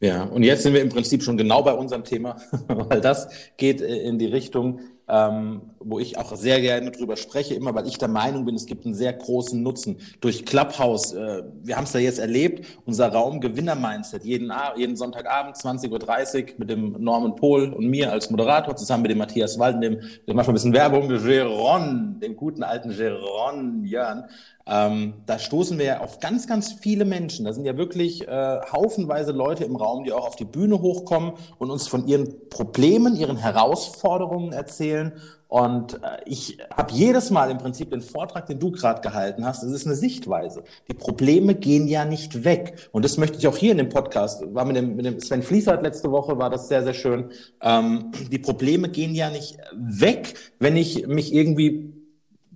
Ja, 0.00 0.24
und 0.24 0.42
jetzt 0.44 0.62
sind 0.62 0.72
wir 0.72 0.80
im 0.80 0.88
Prinzip 0.88 1.22
schon 1.22 1.36
genau 1.36 1.62
bei 1.62 1.72
unserem 1.74 2.04
Thema, 2.04 2.40
weil 2.68 3.00
das 3.00 3.28
geht 3.58 3.82
äh, 3.82 4.02
in 4.02 4.18
die 4.18 4.26
Richtung, 4.26 4.80
ähm, 5.10 5.62
wo 5.80 5.98
ich 5.98 6.18
auch 6.18 6.36
sehr 6.36 6.60
gerne 6.60 6.90
drüber 6.90 7.16
spreche, 7.16 7.54
immer 7.54 7.74
weil 7.74 7.86
ich 7.86 7.98
der 7.98 8.08
Meinung 8.08 8.44
bin, 8.44 8.54
es 8.54 8.66
gibt 8.66 8.84
einen 8.84 8.94
sehr 8.94 9.12
großen 9.12 9.60
Nutzen. 9.60 9.98
Durch 10.20 10.44
Clubhouse, 10.46 11.12
äh, 11.12 11.42
wir 11.62 11.76
haben 11.76 11.84
es 11.84 11.92
ja 11.92 12.00
jetzt 12.00 12.18
erlebt, 12.18 12.66
unser 12.86 13.08
Raum 13.08 13.40
Gewinner-Mindset, 13.40 14.24
jeden, 14.24 14.52
jeden 14.76 14.96
Sonntagabend 14.96 15.56
20.30 15.56 16.42
Uhr 16.42 16.54
mit 16.58 16.70
dem 16.70 16.92
Norman 17.02 17.34
Pohl 17.34 17.72
und 17.72 17.88
mir 17.88 18.12
als 18.12 18.30
Moderator, 18.30 18.76
zusammen 18.76 19.02
mit 19.02 19.10
dem 19.10 19.18
Matthias 19.18 19.58
Walden, 19.58 19.80
dem, 19.80 20.00
dem 20.28 20.36
manchmal 20.36 20.48
ein 20.48 20.54
bisschen 20.54 20.74
Werbung, 20.74 21.08
Geron, 21.08 22.20
dem 22.20 22.36
guten 22.36 22.62
alten 22.62 22.90
Geron 22.90 23.84
Jörn, 23.84 24.24
ähm, 24.66 25.14
da 25.26 25.38
stoßen 25.38 25.78
wir 25.78 25.84
ja 25.84 26.00
auf 26.00 26.20
ganz, 26.20 26.46
ganz 26.46 26.72
viele 26.72 27.04
Menschen. 27.04 27.44
Da 27.44 27.52
sind 27.52 27.64
ja 27.64 27.76
wirklich 27.76 28.26
äh, 28.28 28.60
haufenweise 28.72 29.32
Leute 29.32 29.64
im 29.64 29.76
Raum, 29.76 30.04
die 30.04 30.12
auch 30.12 30.26
auf 30.26 30.36
die 30.36 30.44
Bühne 30.44 30.80
hochkommen 30.80 31.32
und 31.58 31.70
uns 31.70 31.88
von 31.88 32.06
ihren 32.06 32.48
Problemen, 32.50 33.16
ihren 33.16 33.36
Herausforderungen 33.36 34.52
erzählen. 34.52 35.12
Und 35.48 35.94
äh, 35.94 36.18
ich 36.26 36.58
habe 36.72 36.92
jedes 36.92 37.30
Mal 37.30 37.50
im 37.50 37.58
Prinzip 37.58 37.90
den 37.90 38.02
Vortrag, 38.02 38.46
den 38.46 38.60
du 38.60 38.70
gerade 38.70 39.00
gehalten 39.00 39.44
hast, 39.44 39.64
das 39.64 39.72
ist 39.72 39.86
eine 39.86 39.96
Sichtweise. 39.96 40.62
Die 40.88 40.94
Probleme 40.94 41.56
gehen 41.56 41.88
ja 41.88 42.04
nicht 42.04 42.44
weg. 42.44 42.88
Und 42.92 43.04
das 43.04 43.18
möchte 43.18 43.38
ich 43.38 43.48
auch 43.48 43.56
hier 43.56 43.72
in 43.72 43.78
dem 43.78 43.88
Podcast, 43.88 44.44
war 44.54 44.64
mit 44.64 44.76
dem, 44.76 44.94
mit 44.94 45.06
dem 45.06 45.18
Sven 45.18 45.42
Fließert 45.42 45.82
letzte 45.82 46.12
Woche, 46.12 46.38
war 46.38 46.50
das 46.50 46.68
sehr, 46.68 46.84
sehr 46.84 46.94
schön. 46.94 47.30
Ähm, 47.60 48.12
die 48.30 48.38
Probleme 48.38 48.88
gehen 48.88 49.14
ja 49.14 49.30
nicht 49.30 49.58
weg, 49.72 50.34
wenn 50.60 50.76
ich 50.76 51.08
mich 51.08 51.34
irgendwie, 51.34 51.94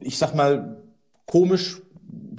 ich 0.00 0.18
sag 0.18 0.34
mal, 0.36 0.80
komisch 1.26 1.80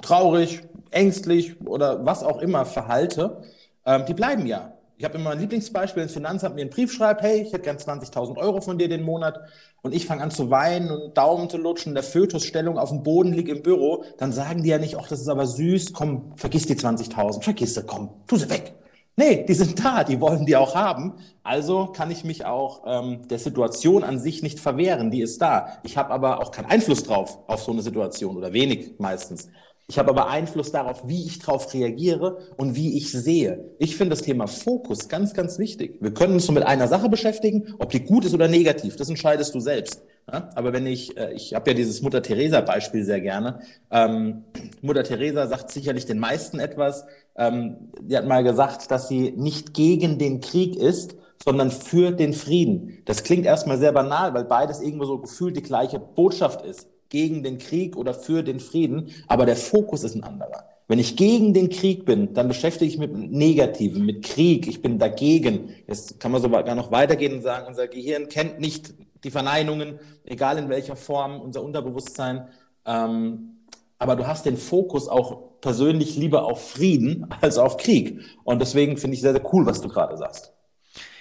traurig, 0.06 0.62
ängstlich 0.90 1.60
oder 1.66 2.06
was 2.06 2.22
auch 2.22 2.40
immer 2.40 2.64
verhalte, 2.64 3.42
ähm, 3.84 4.04
die 4.06 4.14
bleiben 4.14 4.46
ja. 4.46 4.72
Ich 4.98 5.04
habe 5.04 5.18
immer 5.18 5.30
ein 5.30 5.40
Lieblingsbeispiel, 5.40 6.04
das 6.04 6.12
Finanzamt 6.12 6.54
mir 6.54 6.62
einen 6.62 6.70
Brief 6.70 6.90
schreibt, 6.90 7.20
hey, 7.20 7.42
ich 7.42 7.52
hätte 7.52 7.64
gern 7.64 7.76
20.000 7.76 8.38
Euro 8.38 8.62
von 8.62 8.78
dir 8.78 8.88
den 8.88 9.02
Monat 9.02 9.38
und 9.82 9.94
ich 9.94 10.06
fange 10.06 10.22
an 10.22 10.30
zu 10.30 10.48
weinen 10.50 10.90
und 10.90 11.18
Daumen 11.18 11.50
zu 11.50 11.58
lutschen, 11.58 11.92
der 11.92 12.02
Fötusstellung 12.02 12.78
auf 12.78 12.88
dem 12.88 13.02
Boden 13.02 13.34
liegt 13.34 13.50
im 13.50 13.62
Büro, 13.62 14.04
dann 14.16 14.32
sagen 14.32 14.62
die 14.62 14.70
ja 14.70 14.78
nicht, 14.78 14.96
ach, 14.96 15.08
das 15.08 15.20
ist 15.20 15.28
aber 15.28 15.46
süß, 15.46 15.92
komm, 15.92 16.32
vergiss 16.36 16.66
die 16.66 16.76
20.000, 16.76 17.42
vergiss 17.42 17.74
sie, 17.74 17.82
komm, 17.82 18.10
tu 18.26 18.36
sie 18.36 18.48
weg. 18.48 18.74
Nee, 19.18 19.44
die 19.46 19.54
sind 19.54 19.82
da, 19.82 20.04
die 20.04 20.20
wollen 20.20 20.44
die 20.44 20.56
auch 20.56 20.74
haben. 20.74 21.14
Also 21.42 21.86
kann 21.86 22.10
ich 22.10 22.22
mich 22.22 22.44
auch 22.44 22.82
ähm, 22.86 23.26
der 23.28 23.38
Situation 23.38 24.04
an 24.04 24.18
sich 24.18 24.42
nicht 24.42 24.60
verwehren, 24.60 25.10
die 25.10 25.22
ist 25.22 25.40
da. 25.40 25.78
Ich 25.82 25.96
habe 25.96 26.10
aber 26.10 26.40
auch 26.40 26.50
keinen 26.50 26.66
Einfluss 26.66 27.02
drauf 27.02 27.38
auf 27.46 27.62
so 27.62 27.72
eine 27.72 27.80
Situation 27.82 28.36
oder 28.36 28.52
wenig 28.52 28.98
meistens. 28.98 29.48
Ich 29.88 29.98
habe 29.98 30.10
aber 30.10 30.28
Einfluss 30.28 30.72
darauf, 30.72 31.06
wie 31.06 31.26
ich 31.26 31.38
darauf 31.38 31.72
reagiere 31.72 32.38
und 32.56 32.74
wie 32.74 32.96
ich 32.96 33.12
sehe. 33.12 33.70
Ich 33.78 33.96
finde 33.96 34.16
das 34.16 34.22
Thema 34.22 34.48
Fokus 34.48 35.08
ganz, 35.08 35.32
ganz 35.32 35.60
wichtig. 35.60 35.98
Wir 36.00 36.12
können 36.12 36.34
uns 36.34 36.48
nur 36.48 36.54
mit 36.54 36.66
einer 36.66 36.88
Sache 36.88 37.08
beschäftigen, 37.08 37.74
ob 37.78 37.90
die 37.90 38.00
gut 38.00 38.24
ist 38.24 38.34
oder 38.34 38.48
negativ. 38.48 38.96
Das 38.96 39.08
entscheidest 39.08 39.54
du 39.54 39.60
selbst. 39.60 40.02
Aber 40.26 40.72
wenn 40.72 40.88
ich, 40.88 41.16
äh, 41.16 41.34
ich 41.34 41.54
habe 41.54 41.70
ja 41.70 41.76
dieses 41.76 42.02
Mutter 42.02 42.20
Teresa 42.20 42.60
Beispiel 42.60 43.04
sehr 43.04 43.20
gerne. 43.20 43.60
Ähm, 43.92 44.42
Mutter 44.82 45.04
Teresa 45.04 45.46
sagt 45.46 45.70
sicherlich 45.70 46.04
den 46.04 46.18
meisten 46.18 46.58
etwas. 46.58 47.04
Ähm, 47.36 47.92
die 48.00 48.16
hat 48.16 48.26
mal 48.26 48.42
gesagt, 48.42 48.90
dass 48.90 49.06
sie 49.06 49.34
nicht 49.36 49.72
gegen 49.72 50.18
den 50.18 50.40
Krieg 50.40 50.74
ist, 50.74 51.14
sondern 51.44 51.70
für 51.70 52.10
den 52.10 52.32
Frieden. 52.32 53.02
Das 53.04 53.22
klingt 53.22 53.46
erstmal 53.46 53.78
sehr 53.78 53.92
banal, 53.92 54.34
weil 54.34 54.46
beides 54.46 54.80
irgendwo 54.80 55.04
so 55.04 55.18
gefühlt 55.18 55.56
die 55.56 55.62
gleiche 55.62 56.00
Botschaft 56.00 56.66
ist 56.66 56.88
gegen 57.08 57.42
den 57.42 57.58
Krieg 57.58 57.96
oder 57.96 58.14
für 58.14 58.42
den 58.42 58.60
Frieden, 58.60 59.10
aber 59.26 59.46
der 59.46 59.56
Fokus 59.56 60.04
ist 60.04 60.14
ein 60.14 60.22
anderer. 60.22 60.64
Wenn 60.88 60.98
ich 60.98 61.16
gegen 61.16 61.52
den 61.52 61.68
Krieg 61.68 62.04
bin, 62.04 62.32
dann 62.34 62.46
beschäftige 62.46 62.88
ich 62.90 62.98
mich 62.98 63.10
mit 63.10 63.32
Negativen, 63.32 64.06
mit 64.06 64.24
Krieg. 64.24 64.68
Ich 64.68 64.82
bin 64.82 65.00
dagegen. 65.00 65.74
Jetzt 65.88 66.20
kann 66.20 66.30
man 66.30 66.40
sogar 66.40 66.74
noch 66.76 66.92
weitergehen 66.92 67.34
und 67.34 67.42
sagen, 67.42 67.66
unser 67.66 67.88
Gehirn 67.88 68.28
kennt 68.28 68.60
nicht 68.60 68.94
die 69.24 69.32
Verneinungen, 69.32 69.98
egal 70.24 70.58
in 70.58 70.68
welcher 70.68 70.94
Form, 70.94 71.40
unser 71.40 71.64
Unterbewusstsein. 71.64 72.48
Ähm, 72.84 73.56
aber 73.98 74.14
du 74.14 74.28
hast 74.28 74.46
den 74.46 74.56
Fokus 74.56 75.08
auch 75.08 75.60
persönlich 75.60 76.16
lieber 76.16 76.44
auf 76.44 76.70
Frieden 76.70 77.26
als 77.40 77.58
auf 77.58 77.78
Krieg. 77.78 78.20
Und 78.44 78.60
deswegen 78.60 78.96
finde 78.96 79.14
ich 79.14 79.22
sehr, 79.22 79.32
sehr 79.32 79.52
cool, 79.52 79.66
was 79.66 79.80
du 79.80 79.88
gerade 79.88 80.16
sagst. 80.16 80.52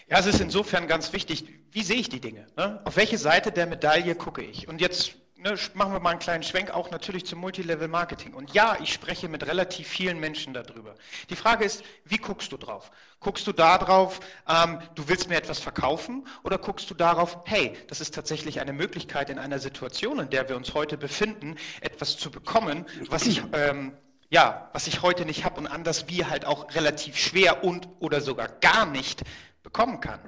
Ja, 0.07 0.19
es 0.19 0.27
ist 0.27 0.41
insofern 0.41 0.87
ganz 0.87 1.11
wichtig 1.11 1.45
wie 1.75 1.83
sehe 1.83 1.97
ich 1.97 2.07
die 2.07 2.21
Dinge? 2.21 2.47
Ne? 2.55 2.79
Auf 2.85 2.95
welche 2.95 3.17
Seite 3.17 3.51
der 3.51 3.67
Medaille 3.67 4.15
gucke 4.15 4.41
ich? 4.41 4.69
Und 4.69 4.79
jetzt 4.79 5.17
ne, 5.45 5.55
machen 5.75 5.93
wir 5.93 5.99
mal 5.99 6.09
einen 6.09 6.19
kleinen 6.19 6.43
Schwenk 6.43 6.71
auch 6.71 6.91
natürlich 6.91 7.25
zum 7.25 7.39
Multilevel-Marketing. 7.39 8.33
Und 8.33 8.53
ja, 8.53 8.77
ich 8.81 8.91
spreche 8.91 9.29
mit 9.29 9.45
relativ 9.45 9.87
vielen 9.87 10.19
Menschen 10.19 10.53
darüber. 10.53 10.95
Die 11.29 11.35
Frage 11.35 11.63
ist, 11.63 11.83
wie 12.03 12.17
guckst 12.17 12.51
du 12.51 12.57
drauf? 12.57 12.91
Guckst 13.19 13.47
du 13.47 13.53
darauf, 13.53 14.19
ähm, 14.47 14.79
du 14.95 15.07
willst 15.07 15.29
mir 15.29 15.35
etwas 15.35 15.59
verkaufen 15.59 16.27
oder 16.43 16.57
guckst 16.57 16.89
du 16.89 16.93
darauf, 16.93 17.39
hey, 17.45 17.77
das 17.87 18.01
ist 18.01 18.13
tatsächlich 18.13 18.59
eine 18.59 18.73
Möglichkeit 18.73 19.29
in 19.29 19.39
einer 19.39 19.59
Situation, 19.59 20.19
in 20.19 20.29
der 20.29 20.49
wir 20.49 20.55
uns 20.57 20.73
heute 20.73 20.97
befinden, 20.97 21.55
etwas 21.81 22.17
zu 22.17 22.31
bekommen, 22.31 22.85
was 23.09 23.25
ich 23.25 23.41
ähm, 23.53 23.93
ja, 24.29 24.69
was 24.73 24.87
ich 24.87 25.03
heute 25.03 25.23
nicht 25.23 25.45
habe 25.45 25.59
und 25.59 25.67
anders 25.67 26.09
wie 26.09 26.25
halt 26.25 26.45
auch 26.45 26.73
relativ 26.73 27.15
schwer 27.15 27.63
und 27.63 27.87
oder 27.99 28.21
sogar 28.21 28.47
gar 28.47 28.85
nicht 28.85 29.21
bekommen 29.61 30.01
kann. 30.01 30.19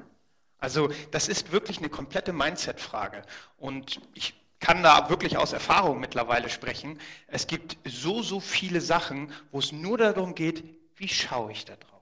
Also 0.59 0.89
das 1.11 1.27
ist 1.27 1.51
wirklich 1.51 1.79
eine 1.79 1.89
komplette 1.89 2.31
Mindset-Frage. 2.31 3.23
Und 3.57 3.99
ich 4.13 4.35
kann 4.59 4.83
da 4.83 5.09
wirklich 5.09 5.37
aus 5.37 5.53
Erfahrung 5.53 5.99
mittlerweile 5.99 6.49
sprechen. 6.49 6.99
Es 7.27 7.47
gibt 7.47 7.77
so, 7.85 8.21
so 8.21 8.39
viele 8.39 8.81
Sachen, 8.81 9.31
wo 9.51 9.59
es 9.59 9.71
nur 9.71 9.97
darum 9.97 10.35
geht, 10.35 10.63
wie 10.95 11.07
schaue 11.07 11.51
ich 11.51 11.65
da 11.65 11.75
drauf. 11.75 11.97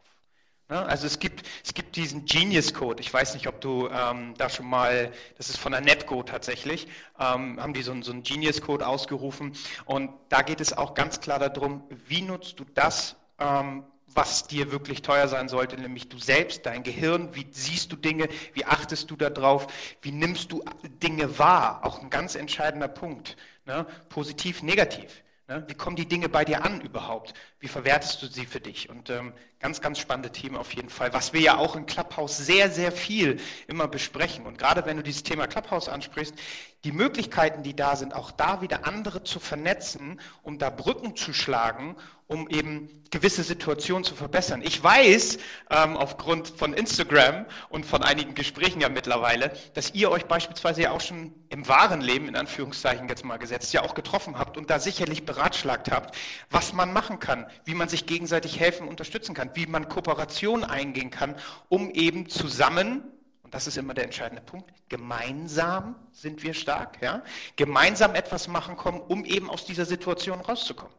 Ne? 0.70 0.84
Also 0.86 1.06
es 1.06 1.20
gibt, 1.20 1.46
es 1.64 1.74
gibt 1.74 1.96
diesen 1.96 2.26
Genius 2.26 2.74
Code. 2.74 3.02
Ich 3.02 3.14
weiß 3.14 3.34
nicht, 3.36 3.48
ob 3.48 3.62
du 3.62 3.88
ähm, 3.90 4.34
da 4.38 4.50
schon 4.50 4.68
mal, 4.68 5.12
das 5.38 5.50
ist 5.50 5.58
von 5.58 5.72
der 5.72 5.82
Netco 5.82 6.24
tatsächlich, 6.24 6.88
ähm, 7.20 7.62
haben 7.62 7.74
die 7.74 7.84
so, 7.84 8.00
so 8.02 8.12
einen 8.12 8.24
Genius 8.24 8.62
Code 8.62 8.88
ausgerufen. 8.88 9.54
Und 9.86 10.12
da 10.30 10.42
geht 10.42 10.62
es 10.62 10.74
auch 10.74 10.94
ganz 10.94 11.20
klar 11.20 11.40
darum, 11.40 11.84
wie 12.08 12.22
nutzt 12.22 12.60
du 12.60 12.66
das, 12.74 13.16
ähm, 13.40 13.84
was 14.16 14.48
dir 14.48 14.72
wirklich 14.72 15.02
teuer 15.02 15.28
sein 15.28 15.50
sollte, 15.50 15.76
nämlich 15.78 16.10
du 16.10 16.18
selbst, 16.18 16.66
dein 16.66 16.84
Gehirn, 16.84 17.36
wie 17.36 17.46
siehst 17.52 17.92
du 17.92 17.98
Dinge, 17.98 18.30
wie 18.54 18.66
achtest 18.66 19.12
du 19.12 19.16
darauf, 19.16 19.68
wie 20.02 20.12
nimmst 20.12 20.52
du 20.52 20.64
Dinge 21.04 21.38
wahr, 21.38 21.82
auch 21.84 22.02
ein 22.02 22.10
ganz 22.10 22.36
entscheidender 22.36 22.88
Punkt, 22.88 23.36
ne? 23.66 23.86
positiv, 24.10 24.64
negativ. 24.64 25.24
Ne? 25.48 25.64
Wie 25.68 25.76
kommen 25.76 25.96
die 25.96 26.08
Dinge 26.08 26.30
bei 26.30 26.46
dir 26.46 26.64
an 26.64 26.82
überhaupt? 26.82 27.34
Wie 27.66 27.70
verwertest 27.70 28.22
du 28.22 28.28
sie 28.28 28.46
für 28.46 28.60
dich? 28.60 28.92
Und 28.92 29.10
ähm, 29.10 29.34
ganz, 29.60 29.82
ganz 29.82 29.98
spannende 29.98 30.32
Themen 30.32 30.56
auf 30.56 30.76
jeden 30.76 30.90
Fall, 30.90 31.12
was 31.14 31.34
wir 31.34 31.42
ja 31.42 31.58
auch 31.58 31.76
in 31.76 31.88
Clubhouse 31.88 32.38
sehr, 32.38 32.70
sehr 32.70 32.92
viel 32.92 33.40
immer 33.66 33.88
besprechen. 33.88 34.46
Und 34.46 34.60
gerade 34.60 34.86
wenn 34.86 34.98
du 34.98 35.02
dieses 35.02 35.24
Thema 35.24 35.48
Clubhouse 35.48 35.90
ansprichst, 35.90 36.36
die 36.84 36.92
Möglichkeiten, 36.92 37.64
die 37.64 37.76
da 37.76 37.96
sind, 37.96 38.14
auch 38.14 38.30
da 38.30 38.62
wieder 38.62 38.86
andere 38.86 39.24
zu 39.24 39.40
vernetzen, 39.40 40.22
um 40.44 40.60
da 40.60 40.70
Brücken 40.70 41.16
zu 41.16 41.34
schlagen 41.34 41.96
um 42.28 42.50
eben 42.50 42.90
gewisse 43.12 43.44
Situationen 43.44 44.04
zu 44.04 44.16
verbessern. 44.16 44.62
Ich 44.64 44.84
weiß 44.84 45.38
ähm, 45.70 45.96
aufgrund 45.96 46.48
von 46.48 46.74
Instagram 46.74 47.46
und 47.70 47.86
von 47.86 48.02
einigen 48.02 48.34
Gesprächen 48.34 48.82
ja 48.82 48.90
mittlerweile, 48.90 49.54
dass 49.76 49.94
ihr 49.94 50.10
euch 50.10 50.26
beispielsweise 50.26 50.82
ja 50.84 50.92
auch 50.92 51.02
schon 51.02 51.34
im 51.50 51.68
wahren 51.68 52.02
Leben, 52.02 52.28
in 52.28 52.36
Anführungszeichen 52.36 53.08
jetzt 53.08 53.24
mal 53.24 53.38
gesetzt, 53.38 53.74
ja 53.74 53.84
auch 53.84 53.94
getroffen 53.94 54.40
habt 54.40 54.58
und 54.58 54.72
da 54.72 54.80
sicherlich 54.80 55.24
beratschlagt 55.24 55.92
habt, 55.92 56.16
was 56.50 56.74
man 56.74 56.92
machen 56.94 57.20
kann, 57.20 57.46
wie 57.64 57.74
man 57.74 57.90
sich 57.90 58.06
gegenseitig 58.06 58.60
helfen, 58.60 58.84
und 58.84 58.90
unterstützen 58.90 59.34
kann, 59.34 59.52
wie 59.54 59.66
man 59.66 59.88
Kooperation 59.88 60.64
eingehen 60.64 61.12
kann, 61.12 61.36
um 61.70 61.90
eben 61.92 62.28
zusammen 62.30 63.04
und 63.46 63.54
das 63.54 63.68
ist 63.68 63.78
immer 63.78 63.94
der 63.94 64.06
entscheidende 64.06 64.42
Punkt. 64.42 64.72
Gemeinsam 64.90 65.96
sind 66.12 66.42
wir 66.42 66.56
stark, 66.56 66.98
ja? 67.04 67.22
Gemeinsam 67.56 68.16
etwas 68.16 68.48
machen 68.48 68.76
kommen, 68.76 69.00
um 69.00 69.24
eben 69.24 69.52
aus 69.52 69.66
dieser 69.66 69.86
Situation 69.86 70.42
rauszukommen. 70.42 70.94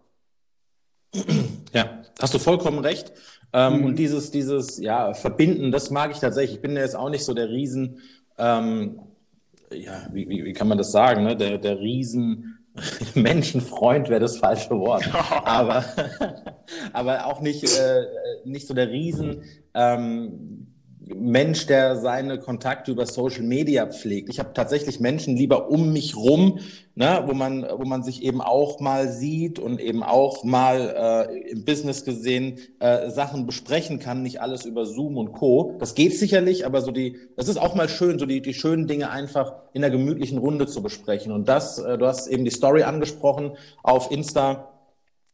Ja, 1.73 2.03
hast 2.21 2.35
du 2.35 2.39
vollkommen 2.39 2.79
recht. 2.79 3.13
Ähm, 3.53 3.79
mhm. 3.79 3.85
Und 3.87 3.97
dieses, 3.97 4.31
dieses, 4.31 4.79
ja, 4.79 5.13
Verbinden, 5.13 5.73
das 5.73 5.91
mag 5.91 6.13
ich 6.13 6.21
tatsächlich. 6.21 6.57
Ich 6.57 6.63
bin 6.63 6.77
ja 6.77 6.83
jetzt 6.83 6.95
auch 6.95 7.11
nicht 7.11 7.25
so 7.25 7.35
der 7.35 7.49
Riesen, 7.49 8.01
ähm, 8.39 9.01
ja, 9.73 10.07
wie, 10.13 10.29
wie, 10.29 10.45
wie, 10.45 10.53
kann 10.53 10.69
man 10.69 10.79
das 10.79 10.93
sagen, 10.93 11.25
ne? 11.25 11.37
Der, 11.37 11.59
der 11.59 11.81
Riesen 11.81 12.56
Menschenfreund 13.15 14.09
wäre 14.09 14.21
das 14.21 14.39
falsche 14.39 14.71
Wort. 14.79 15.09
aber, 15.45 15.85
aber 16.93 17.27
auch 17.27 17.41
nicht, 17.41 17.65
äh, 17.65 18.07
nicht 18.45 18.67
so 18.67 18.75
der 18.75 18.91
Riesen, 18.91 19.43
ähm, 19.75 20.76
Mensch, 21.15 21.67
der 21.67 21.97
seine 21.97 22.39
Kontakte 22.39 22.91
über 22.91 23.07
Social 23.07 23.45
Media 23.45 23.87
pflegt. 23.87 24.29
Ich 24.29 24.41
habe 24.41 24.53
tatsächlich 24.55 24.99
Menschen 24.99 25.37
lieber 25.37 25.71
um 25.71 25.93
mich 25.93 26.17
rum, 26.17 26.59
ne, 26.97 27.23
wo 27.27 27.33
man, 27.33 27.65
wo 27.65 27.85
man 27.85 28.03
sich 28.03 28.23
eben 28.23 28.41
auch 28.41 28.81
mal 28.81 29.13
sieht 29.13 29.59
und 29.59 29.81
eben 29.81 30.03
auch 30.03 30.43
mal 30.43 31.29
äh, 31.31 31.51
im 31.51 31.65
Business 31.65 32.05
gesehen 32.05 32.59
äh, 32.81 33.09
Sachen 33.11 33.47
besprechen 33.47 34.01
kann, 34.01 34.23
nicht 34.23 34.41
alles 34.41 34.65
über 34.65 34.85
Zoom 34.85 35.17
und 35.17 35.33
Co. 35.33 35.77
Das 35.79 35.95
geht 35.95 36.19
sicherlich, 36.19 36.67
aber 36.67 36.81
so 36.81 36.91
die, 36.91 37.17
das 37.37 37.49
ist 37.49 37.59
auch 37.59 37.77
mal 37.77 37.89
schön, 37.89 38.19
so 38.19 38.27
die, 38.27 38.43
die 38.43 38.55
schönen 38.55 38.89
Dinge 38.89 39.11
einfach 39.11 39.55
in 39.75 39.85
einer 39.85 39.97
gemütlichen 39.97 40.39
Runde 40.39 40.67
zu 40.67 40.83
besprechen. 40.83 41.31
Und 41.31 41.47
das, 41.49 41.79
äh, 41.79 41.97
du 41.99 42.07
hast 42.07 42.27
eben 42.27 42.45
die 42.45 42.51
Story 42.51 42.83
angesprochen 42.83 43.53
auf 43.85 44.11
Insta. 44.11 44.73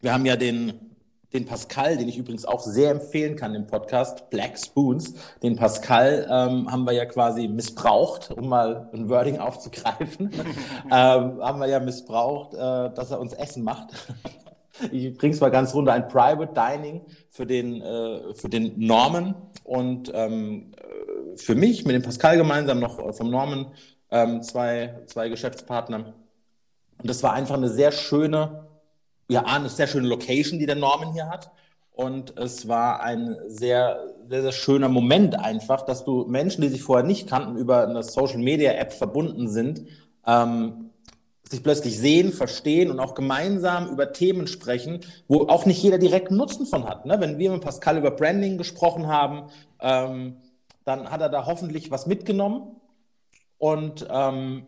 Wir 0.01 0.13
haben 0.13 0.27
ja 0.27 0.37
den 0.37 0.92
den 1.33 1.47
Pascal, 1.47 1.97
den 1.97 2.09
ich 2.09 2.19
übrigens 2.19 2.45
auch 2.45 2.61
sehr 2.61 2.91
empfehlen 2.91 3.37
kann 3.37 3.55
im 3.55 3.67
Podcast, 3.67 4.29
Black 4.31 4.59
Spoons, 4.59 5.15
den 5.43 5.57
Pascal 5.57 6.27
ähm, 6.31 6.71
haben 6.71 6.85
wir 6.85 6.93
ja 6.93 7.07
quasi 7.07 7.49
missbraucht, 7.49 8.31
um 8.31 8.49
mal 8.49 8.89
ein 8.93 9.09
Wording 9.09 9.39
aufzugreifen, 9.41 10.31
ähm, 10.85 10.91
haben 10.91 11.61
wir 11.61 11.69
ja 11.69 11.81
missbraucht, 11.81 12.55
äh, 12.55 12.59
dass 12.95 13.11
er 13.11 13.21
uns 13.21 13.33
Essen 13.33 13.65
macht. 13.65 13.89
ich 14.91 15.17
bring's 15.17 15.41
mal 15.41 15.51
ganz 15.51 15.75
runter, 15.75 15.93
ein 15.93 16.09
Private 16.09 16.53
Dining 16.53 17.03
für 17.31 17.47
den, 17.47 17.81
äh, 17.81 18.35
für 18.35 18.49
den 18.49 18.75
Norman 18.77 19.35
und 19.65 20.11
ähm, 20.15 20.73
äh, 20.77 21.37
für 21.37 21.55
mich 21.55 21.85
mit 21.87 21.95
dem 21.95 22.03
Pascal 22.03 22.37
gemeinsam 22.37 22.79
noch 22.79 23.15
vom 23.15 23.31
Norman 23.31 23.73
ähm, 24.11 24.43
zwei, 24.43 25.01
zwei 25.07 25.31
Geschäftspartner. 25.31 26.15
Und 26.99 27.11
das 27.11 27.23
war 27.23 27.33
einfach 27.33 27.57
eine 27.57 27.71
sehr 27.71 27.91
schöne 27.91 28.62
ja, 29.33 29.45
eine 29.45 29.69
sehr 29.69 29.87
schöne 29.87 30.09
Location, 30.09 30.59
die 30.59 30.67
der 30.67 30.77
Norman 30.77 31.13
hier 31.13 31.29
hat. 31.29 31.51
Und 31.93 32.39
es 32.39 32.69
war 32.69 33.03
ein 33.03 33.37
sehr, 33.49 34.15
sehr, 34.29 34.43
sehr 34.43 34.53
schöner 34.53 34.89
Moment 34.89 35.39
einfach, 35.39 35.83
dass 35.83 36.05
du 36.05 36.25
Menschen, 36.25 36.63
die 36.63 36.69
sich 36.69 36.83
vorher 36.83 37.07
nicht 37.07 37.29
kannten, 37.29 37.57
über 37.57 37.87
eine 37.87 38.03
Social 38.03 38.39
Media 38.39 38.73
App 38.73 38.93
verbunden 38.93 39.49
sind, 39.49 39.85
ähm, 40.27 40.91
sich 41.49 41.63
plötzlich 41.63 41.99
sehen, 41.99 42.33
verstehen 42.33 42.91
und 42.91 42.99
auch 42.99 43.15
gemeinsam 43.15 43.91
über 43.91 44.13
Themen 44.13 44.47
sprechen, 44.47 45.01
wo 45.29 45.49
auch 45.49 45.67
nicht 45.67 45.83
jeder 45.83 45.99
direkt 45.99 46.31
Nutzen 46.31 46.65
von 46.65 46.89
hat. 46.89 47.05
Ne? 47.05 47.21
Wenn 47.21 47.39
wir 47.39 47.51
mit 47.51 47.61
Pascal 47.61 47.99
über 47.99 48.11
Branding 48.11 48.57
gesprochen 48.57 49.07
haben, 49.07 49.51
ähm, 49.81 50.39
dann 50.85 51.11
hat 51.11 51.21
er 51.21 51.29
da 51.29 51.45
hoffentlich 51.45 51.91
was 51.91 52.07
mitgenommen. 52.07 52.77
Und 53.59 54.07
ähm, 54.11 54.67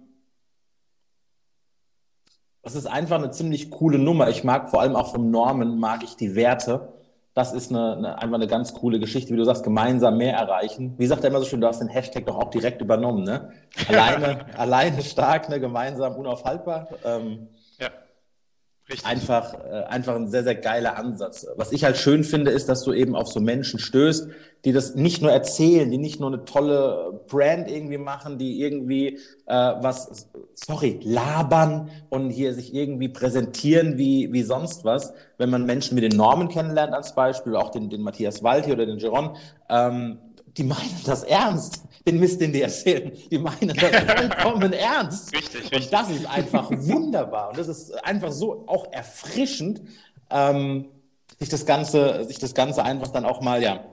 das 2.64 2.74
ist 2.74 2.86
einfach 2.86 3.18
eine 3.18 3.30
ziemlich 3.30 3.70
coole 3.70 3.98
Nummer. 3.98 4.28
Ich 4.30 4.42
mag 4.42 4.70
vor 4.70 4.80
allem 4.80 4.96
auch 4.96 5.12
vom 5.12 5.30
Norman, 5.30 5.78
mag 5.78 6.02
ich 6.02 6.16
die 6.16 6.34
Werte. 6.34 6.88
Das 7.34 7.52
ist 7.52 7.70
eine, 7.70 7.96
eine, 7.96 8.18
einfach 8.18 8.36
eine 8.36 8.46
ganz 8.46 8.72
coole 8.74 8.98
Geschichte, 8.98 9.32
wie 9.32 9.36
du 9.36 9.44
sagst, 9.44 9.64
gemeinsam 9.64 10.16
mehr 10.16 10.34
erreichen. 10.34 10.94
Wie 10.96 11.06
sagt 11.06 11.24
er 11.24 11.30
immer 11.30 11.40
so 11.40 11.46
schön, 11.46 11.60
du 11.60 11.66
hast 11.66 11.80
den 11.80 11.88
Hashtag 11.88 12.26
doch 12.26 12.36
auch 12.36 12.50
direkt 12.50 12.80
übernommen, 12.80 13.24
ne? 13.24 13.50
Alleine, 13.88 14.46
alleine 14.56 15.02
stark, 15.02 15.48
ne? 15.48 15.60
gemeinsam 15.60 16.14
unaufhaltbar. 16.14 16.88
Ähm, 17.04 17.48
Richtig. 18.88 19.06
Einfach, 19.06 19.54
äh, 19.54 19.84
einfach 19.84 20.14
ein 20.14 20.28
sehr, 20.28 20.44
sehr 20.44 20.56
geiler 20.56 20.98
Ansatz. 20.98 21.46
Was 21.56 21.72
ich 21.72 21.84
halt 21.84 21.96
schön 21.96 22.22
finde, 22.22 22.50
ist, 22.50 22.68
dass 22.68 22.82
du 22.84 22.92
eben 22.92 23.16
auf 23.16 23.28
so 23.28 23.40
Menschen 23.40 23.78
stößt, 23.78 24.28
die 24.66 24.72
das 24.72 24.94
nicht 24.94 25.22
nur 25.22 25.32
erzählen, 25.32 25.90
die 25.90 25.96
nicht 25.96 26.20
nur 26.20 26.30
eine 26.30 26.44
tolle 26.44 27.20
Brand 27.26 27.70
irgendwie 27.70 27.96
machen, 27.96 28.36
die 28.36 28.60
irgendwie 28.60 29.18
äh, 29.46 29.72
was, 29.80 30.28
sorry, 30.54 31.00
labern 31.02 31.90
und 32.10 32.28
hier 32.28 32.52
sich 32.52 32.74
irgendwie 32.74 33.08
präsentieren 33.08 33.96
wie, 33.96 34.30
wie 34.34 34.42
sonst 34.42 34.84
was. 34.84 35.14
Wenn 35.38 35.48
man 35.48 35.64
Menschen 35.64 35.96
wie 35.96 36.02
den 36.02 36.16
Norman 36.16 36.48
kennenlernt 36.48 36.92
als 36.92 37.14
Beispiel, 37.14 37.56
auch 37.56 37.70
den, 37.70 37.88
den 37.88 38.02
Matthias 38.02 38.42
Walti 38.42 38.70
oder 38.70 38.84
den 38.84 38.98
Geron, 38.98 39.36
ähm, 39.70 40.18
die 40.58 40.64
meinen 40.64 41.00
das 41.06 41.24
ernst, 41.24 41.82
den 42.06 42.20
Mist, 42.20 42.40
den 42.40 42.52
die 42.52 42.62
erzählen. 42.62 43.12
Die 43.30 43.38
meinen 43.38 43.74
das 43.74 43.88
vollkommen 43.88 44.72
ernst. 44.74 45.34
Richtig, 45.34 45.62
richtig. 45.62 45.84
Und 45.84 45.92
das 45.92 46.10
ist 46.10 46.26
einfach 46.26 46.70
wunderbar. 46.70 47.50
Und 47.50 47.58
das 47.58 47.68
ist 47.68 47.92
einfach 48.04 48.32
so 48.32 48.64
auch 48.66 48.92
erfrischend, 48.92 49.82
ähm, 50.30 50.86
sich 51.38 51.48
das 51.48 51.66
Ganze, 51.66 52.24
sich 52.24 52.38
das 52.38 52.54
Ganze 52.54 52.84
einfach 52.84 53.08
dann 53.08 53.24
auch 53.24 53.40
mal, 53.40 53.62
ja, 53.62 53.84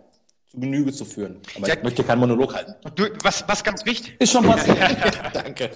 zu 0.51 0.59
Genüge 0.59 0.91
zu 0.91 1.05
führen. 1.05 1.39
Aber 1.55 1.67
ja, 1.67 1.75
ich 1.75 1.83
möchte 1.83 2.03
keinen 2.03 2.19
Monolog 2.19 2.53
halten. 2.53 2.75
Du, 2.95 3.05
was, 3.23 3.47
was 3.47 3.63
ganz 3.63 3.85
wichtig 3.85 4.17
ist 4.19 4.33
schon 4.33 4.45
was. 4.45 4.65
Danke. 5.33 5.71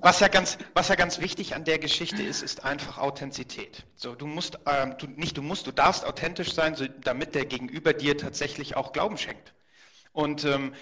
Was 0.00 0.20
ja 0.20 0.28
ganz, 0.28 0.56
was 0.74 0.88
ja 0.88 0.94
ganz 0.94 1.18
wichtig 1.18 1.56
an 1.56 1.64
der 1.64 1.80
Geschichte 1.80 2.22
ist, 2.22 2.42
ist 2.42 2.64
einfach 2.64 2.98
Authentizität. 2.98 3.84
So, 3.96 4.14
du 4.14 4.28
musst, 4.28 4.60
ähm, 4.66 4.94
du, 4.98 5.08
nicht 5.08 5.36
du 5.36 5.42
musst, 5.42 5.66
du 5.66 5.72
darfst 5.72 6.06
authentisch 6.06 6.54
sein, 6.54 6.76
so, 6.76 6.84
damit 7.02 7.34
der 7.34 7.44
Gegenüber 7.44 7.92
dir 7.92 8.16
tatsächlich 8.16 8.76
auch 8.76 8.92
Glauben 8.92 9.18
schenkt. 9.18 9.52
Und 10.14 10.44
ähm, 10.44 10.72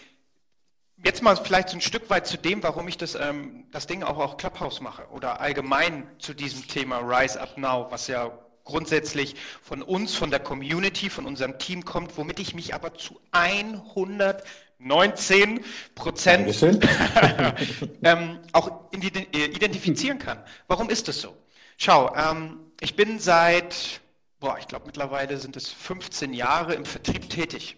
jetzt 1.04 1.22
mal 1.22 1.36
vielleicht 1.36 1.70
so 1.70 1.76
ein 1.76 1.80
Stück 1.80 2.08
weit 2.10 2.28
zu 2.28 2.36
dem, 2.38 2.62
warum 2.62 2.86
ich 2.86 2.98
das, 2.98 3.16
ähm, 3.16 3.64
das 3.72 3.88
Ding 3.88 4.04
auch 4.04 4.18
auf 4.18 4.36
Clubhouse 4.36 4.80
mache 4.80 5.08
oder 5.10 5.40
allgemein 5.40 6.06
zu 6.18 6.34
diesem 6.34 6.68
Thema 6.68 6.98
Rise 6.98 7.40
Up 7.40 7.58
Now, 7.58 7.88
was 7.90 8.06
ja 8.06 8.30
grundsätzlich 8.64 9.34
von 9.60 9.82
uns, 9.82 10.14
von 10.14 10.30
der 10.30 10.38
Community, 10.38 11.10
von 11.10 11.26
unserem 11.26 11.58
Team 11.58 11.84
kommt, 11.84 12.16
womit 12.16 12.38
ich 12.38 12.54
mich 12.54 12.74
aber 12.74 12.94
zu 12.94 13.20
100 13.32 14.44
19 14.84 15.64
Prozent 15.94 16.60
ähm, 18.02 18.40
auch 18.52 18.90
identifizieren 18.92 20.18
kann. 20.18 20.42
Warum 20.66 20.90
ist 20.90 21.06
das 21.06 21.20
so? 21.20 21.36
Schau, 21.76 22.12
ähm, 22.16 22.72
ich 22.80 22.96
bin 22.96 23.20
seit, 23.20 24.00
boah, 24.40 24.58
ich 24.58 24.66
glaube 24.66 24.86
mittlerweile 24.86 25.38
sind 25.38 25.56
es 25.56 25.68
15 25.68 26.34
Jahre 26.34 26.74
im 26.74 26.84
Vertrieb 26.84 27.30
tätig. 27.30 27.76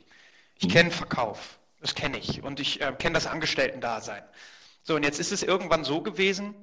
Ich 0.59 0.69
kenne 0.69 0.91
Verkauf, 0.91 1.59
das 1.81 1.95
kenne 1.95 2.19
ich 2.19 2.43
und 2.43 2.61
ich 2.61 2.81
äh, 2.81 2.93
kenne 2.99 3.15
das 3.15 3.27
Angestellten-Dasein. 3.27 4.23
So, 4.83 4.97
und 4.97 5.03
jetzt 5.03 5.19
ist 5.19 5.33
es 5.33 5.43
irgendwann 5.43 5.85
so 5.85 6.01
gewesen, 6.01 6.55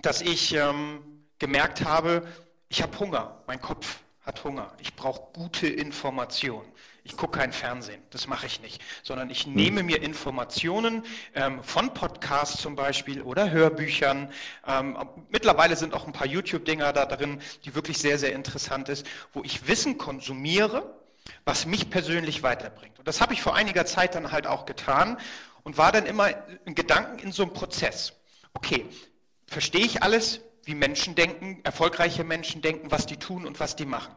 dass 0.00 0.20
ich 0.20 0.54
ähm, 0.54 1.24
gemerkt 1.38 1.84
habe, 1.84 2.26
ich 2.68 2.82
habe 2.82 2.98
Hunger, 2.98 3.42
mein 3.46 3.60
Kopf 3.60 4.00
hat 4.22 4.42
Hunger, 4.44 4.72
ich 4.78 4.94
brauche 4.94 5.32
gute 5.32 5.66
Informationen. 5.66 6.70
Ich 7.04 7.16
gucke 7.16 7.40
kein 7.40 7.52
Fernsehen, 7.52 8.00
das 8.10 8.28
mache 8.28 8.46
ich 8.46 8.62
nicht, 8.62 8.80
sondern 9.02 9.28
ich 9.28 9.44
hm. 9.44 9.54
nehme 9.54 9.82
mir 9.82 10.00
Informationen 10.02 11.04
ähm, 11.34 11.62
von 11.64 11.92
Podcasts 11.92 12.62
zum 12.62 12.76
Beispiel 12.76 13.22
oder 13.22 13.50
Hörbüchern. 13.50 14.32
Ähm, 14.66 14.96
mittlerweile 15.28 15.74
sind 15.74 15.94
auch 15.94 16.06
ein 16.06 16.12
paar 16.12 16.28
YouTube-Dinger 16.28 16.92
da 16.92 17.06
drin, 17.06 17.42
die 17.64 17.74
wirklich 17.74 17.98
sehr, 17.98 18.18
sehr 18.18 18.32
interessant 18.32 18.88
ist, 18.88 19.04
wo 19.32 19.42
ich 19.42 19.66
Wissen 19.66 19.98
konsumiere, 19.98 21.01
was 21.44 21.66
mich 21.66 21.90
persönlich 21.90 22.42
weiterbringt. 22.42 22.98
Und 22.98 23.08
das 23.08 23.20
habe 23.20 23.32
ich 23.34 23.42
vor 23.42 23.54
einiger 23.54 23.86
Zeit 23.86 24.14
dann 24.14 24.32
halt 24.32 24.46
auch 24.46 24.66
getan 24.66 25.18
und 25.62 25.78
war 25.78 25.92
dann 25.92 26.06
immer 26.06 26.30
in 26.64 26.74
Gedanken 26.74 27.18
in 27.18 27.32
so 27.32 27.42
einem 27.42 27.52
Prozess. 27.52 28.12
Okay, 28.54 28.86
verstehe 29.46 29.84
ich 29.84 30.02
alles, 30.02 30.40
wie 30.64 30.74
Menschen 30.74 31.14
denken, 31.14 31.60
erfolgreiche 31.64 32.24
Menschen 32.24 32.62
denken, 32.62 32.90
was 32.90 33.06
die 33.06 33.16
tun 33.16 33.46
und 33.46 33.60
was 33.60 33.76
die 33.76 33.86
machen. 33.86 34.14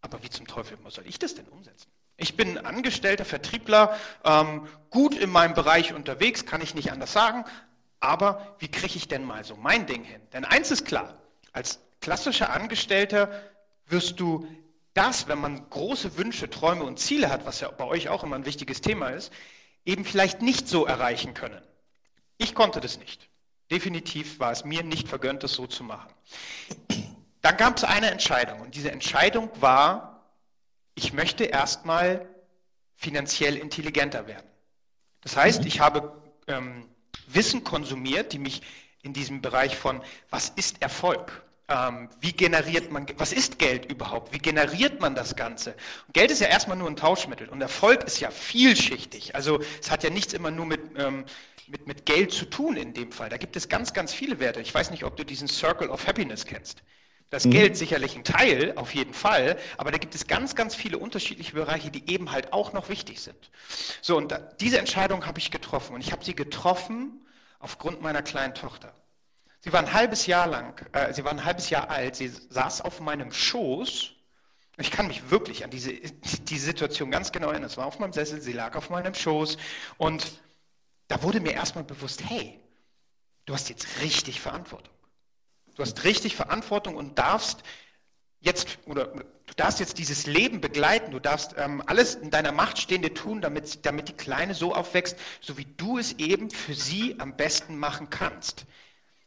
Aber 0.00 0.22
wie 0.22 0.30
zum 0.30 0.46
Teufel 0.46 0.78
soll 0.88 1.06
ich 1.06 1.18
das 1.18 1.34
denn 1.34 1.48
umsetzen? 1.48 1.88
Ich 2.16 2.36
bin 2.36 2.58
angestellter 2.58 3.24
Vertriebler, 3.24 3.96
ähm, 4.24 4.66
gut 4.90 5.14
in 5.14 5.30
meinem 5.30 5.54
Bereich 5.54 5.92
unterwegs, 5.92 6.46
kann 6.46 6.62
ich 6.62 6.74
nicht 6.74 6.90
anders 6.90 7.12
sagen. 7.12 7.44
Aber 8.00 8.56
wie 8.58 8.68
kriege 8.68 8.96
ich 8.96 9.08
denn 9.08 9.24
mal 9.24 9.44
so 9.44 9.56
mein 9.56 9.86
Ding 9.86 10.04
hin? 10.04 10.20
Denn 10.32 10.44
eins 10.44 10.70
ist 10.70 10.86
klar, 10.86 11.14
als 11.52 11.80
klassischer 12.00 12.52
Angestellter 12.52 13.30
wirst 13.86 14.20
du 14.20 14.46
das, 14.96 15.28
wenn 15.28 15.40
man 15.40 15.68
große 15.68 16.16
Wünsche, 16.16 16.48
Träume 16.48 16.84
und 16.84 16.98
Ziele 16.98 17.28
hat, 17.30 17.44
was 17.44 17.60
ja 17.60 17.70
bei 17.70 17.84
euch 17.84 18.08
auch 18.08 18.24
immer 18.24 18.36
ein 18.36 18.46
wichtiges 18.46 18.80
Thema 18.80 19.08
ist, 19.08 19.32
eben 19.84 20.04
vielleicht 20.04 20.42
nicht 20.42 20.68
so 20.68 20.86
erreichen 20.86 21.34
können. 21.34 21.62
Ich 22.38 22.54
konnte 22.54 22.80
das 22.80 22.98
nicht. 22.98 23.28
Definitiv 23.70 24.38
war 24.38 24.52
es 24.52 24.64
mir 24.64 24.82
nicht 24.82 25.08
vergönnt, 25.08 25.42
das 25.42 25.52
so 25.52 25.66
zu 25.66 25.84
machen. 25.84 26.08
Dann 27.42 27.56
gab 27.56 27.76
es 27.76 27.84
eine 27.84 28.10
Entscheidung 28.10 28.60
und 28.60 28.74
diese 28.74 28.90
Entscheidung 28.90 29.50
war, 29.60 30.24
ich 30.94 31.12
möchte 31.12 31.44
erstmal 31.44 32.28
finanziell 32.96 33.56
intelligenter 33.56 34.26
werden. 34.26 34.46
Das 35.20 35.36
heißt, 35.36 35.64
ich 35.66 35.80
habe 35.80 36.22
ähm, 36.46 36.88
Wissen 37.26 37.64
konsumiert, 37.64 38.32
die 38.32 38.38
mich 38.38 38.62
in 39.02 39.12
diesem 39.12 39.42
Bereich 39.42 39.76
von, 39.76 40.02
was 40.30 40.50
ist 40.50 40.80
Erfolg? 40.80 41.45
Ähm, 41.68 42.08
wie 42.20 42.32
generiert 42.32 42.92
man, 42.92 43.06
was 43.16 43.32
ist 43.32 43.58
Geld 43.58 43.90
überhaupt? 43.90 44.32
Wie 44.32 44.38
generiert 44.38 45.00
man 45.00 45.16
das 45.16 45.34
Ganze? 45.34 45.72
Und 46.06 46.14
Geld 46.14 46.30
ist 46.30 46.40
ja 46.40 46.46
erstmal 46.46 46.76
nur 46.76 46.88
ein 46.88 46.94
Tauschmittel 46.94 47.48
und 47.48 47.60
Erfolg 47.60 48.04
ist 48.04 48.20
ja 48.20 48.30
vielschichtig. 48.30 49.34
Also 49.34 49.60
es 49.80 49.90
hat 49.90 50.04
ja 50.04 50.10
nichts 50.10 50.32
immer 50.32 50.52
nur 50.52 50.66
mit, 50.66 50.80
ähm, 50.96 51.24
mit, 51.66 51.88
mit 51.88 52.06
Geld 52.06 52.32
zu 52.32 52.44
tun 52.44 52.76
in 52.76 52.94
dem 52.94 53.10
Fall. 53.10 53.30
Da 53.30 53.36
gibt 53.36 53.56
es 53.56 53.68
ganz, 53.68 53.92
ganz 53.92 54.14
viele 54.14 54.38
Werte. 54.38 54.60
Ich 54.60 54.72
weiß 54.72 54.92
nicht, 54.92 55.02
ob 55.04 55.16
du 55.16 55.24
diesen 55.24 55.48
Circle 55.48 55.90
of 55.90 56.06
Happiness 56.06 56.46
kennst. 56.46 56.82
Das 57.30 57.44
mhm. 57.44 57.50
Geld 57.50 57.76
sicherlich 57.76 58.14
ein 58.14 58.22
Teil, 58.22 58.74
auf 58.76 58.94
jeden 58.94 59.12
Fall, 59.12 59.58
aber 59.76 59.90
da 59.90 59.98
gibt 59.98 60.14
es 60.14 60.28
ganz, 60.28 60.54
ganz 60.54 60.76
viele 60.76 60.98
unterschiedliche 60.98 61.54
Bereiche, 61.54 61.90
die 61.90 62.08
eben 62.08 62.30
halt 62.30 62.52
auch 62.52 62.72
noch 62.72 62.88
wichtig 62.88 63.20
sind. 63.20 63.50
So, 64.00 64.16
und 64.16 64.38
diese 64.60 64.78
Entscheidung 64.78 65.26
habe 65.26 65.40
ich 65.40 65.50
getroffen 65.50 65.94
und 65.94 66.00
ich 66.00 66.12
habe 66.12 66.24
sie 66.24 66.36
getroffen 66.36 67.26
aufgrund 67.58 68.00
meiner 68.00 68.22
kleinen 68.22 68.54
Tochter. 68.54 68.94
Sie 69.66 69.72
war 69.72 69.80
ein 69.80 69.92
halbes 69.92 70.26
Jahr 70.26 70.46
lang, 70.46 70.80
äh, 70.92 71.12
sie 71.12 71.24
war 71.24 71.32
ein 71.32 71.44
halbes 71.44 71.70
Jahr 71.70 71.90
alt, 71.90 72.14
sie 72.14 72.28
saß 72.28 72.82
auf 72.82 73.00
meinem 73.00 73.32
Schoß. 73.32 74.12
Ich 74.76 74.92
kann 74.92 75.08
mich 75.08 75.28
wirklich 75.28 75.64
an 75.64 75.70
diese, 75.70 75.92
die 76.48 76.58
Situation 76.58 77.10
ganz 77.10 77.32
genau 77.32 77.48
erinnern. 77.48 77.68
Es 77.68 77.76
war 77.76 77.86
auf 77.86 77.98
meinem 77.98 78.12
Sessel, 78.12 78.40
sie 78.40 78.52
lag 78.52 78.76
auf 78.76 78.90
meinem 78.90 79.12
Schoß 79.12 79.56
und 79.98 80.40
da 81.08 81.20
wurde 81.24 81.40
mir 81.40 81.52
erstmal 81.52 81.82
bewusst, 81.82 82.22
hey, 82.24 82.60
du 83.46 83.54
hast 83.54 83.68
jetzt 83.68 83.88
richtig 84.02 84.40
Verantwortung. 84.40 84.94
Du 85.74 85.82
hast 85.82 86.04
richtig 86.04 86.36
Verantwortung 86.36 86.94
und 86.94 87.18
darfst 87.18 87.64
jetzt 88.38 88.78
oder 88.86 89.06
du 89.06 89.54
darfst 89.56 89.80
jetzt 89.80 89.98
dieses 89.98 90.26
Leben 90.26 90.60
begleiten. 90.60 91.10
Du 91.10 91.18
darfst 91.18 91.56
ähm, 91.58 91.82
alles 91.86 92.14
in 92.14 92.30
deiner 92.30 92.52
Macht 92.52 92.78
Stehende 92.78 93.12
tun, 93.12 93.40
damit, 93.40 93.84
damit 93.84 94.10
die 94.10 94.16
Kleine 94.16 94.54
so 94.54 94.76
aufwächst, 94.76 95.18
so 95.40 95.58
wie 95.58 95.66
du 95.76 95.98
es 95.98 96.12
eben 96.20 96.50
für 96.50 96.74
sie 96.74 97.18
am 97.18 97.36
besten 97.36 97.76
machen 97.76 98.10
kannst. 98.10 98.64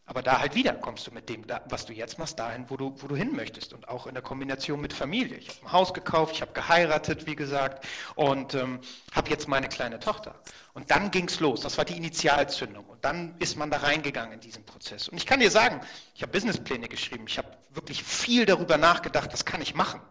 Aber 0.09 0.23
da 0.23 0.39
halt 0.39 0.55
wieder 0.55 0.73
kommst 0.73 1.05
du 1.05 1.11
mit 1.11 1.29
dem, 1.29 1.45
was 1.65 1.85
du 1.85 1.93
jetzt 1.93 2.17
machst, 2.17 2.39
dahin, 2.39 2.65
wo 2.67 2.77
du, 2.77 2.95
wo 2.97 3.05
du 3.05 3.15
hin 3.15 3.35
möchtest. 3.35 3.73
Und 3.73 3.87
auch 3.87 4.07
in 4.07 4.15
der 4.15 4.23
Kombination 4.23 4.81
mit 4.81 4.91
Familie. 4.91 5.37
Ich 5.37 5.49
habe 5.49 5.67
ein 5.67 5.71
Haus 5.71 5.93
gekauft, 5.93 6.33
ich 6.33 6.41
habe 6.41 6.51
geheiratet, 6.51 7.27
wie 7.27 7.35
gesagt, 7.35 7.85
und 8.15 8.55
ähm, 8.55 8.79
habe 9.13 9.29
jetzt 9.29 9.47
meine 9.47 9.69
kleine 9.69 9.99
Tochter. 9.99 10.33
Und 10.73 10.89
dann 10.89 11.11
ging 11.11 11.27
es 11.27 11.39
los. 11.39 11.61
Das 11.61 11.77
war 11.77 11.85
die 11.85 11.95
Initialzündung. 11.95 12.85
Und 12.85 13.05
dann 13.05 13.35
ist 13.37 13.55
man 13.55 13.69
da 13.69 13.77
reingegangen 13.77 14.33
in 14.33 14.39
diesen 14.39 14.65
Prozess. 14.65 15.09
Und 15.09 15.17
ich 15.17 15.27
kann 15.27 15.41
dir 15.41 15.51
sagen, 15.51 15.79
ich 16.15 16.23
habe 16.23 16.31
Businesspläne 16.31 16.87
geschrieben. 16.87 17.25
Ich 17.27 17.37
habe 17.37 17.55
wirklich 17.75 18.03
viel 18.03 18.47
darüber 18.47 18.77
nachgedacht, 18.77 19.31
was 19.31 19.45
kann 19.45 19.61
ich 19.61 19.75
machen. 19.75 20.01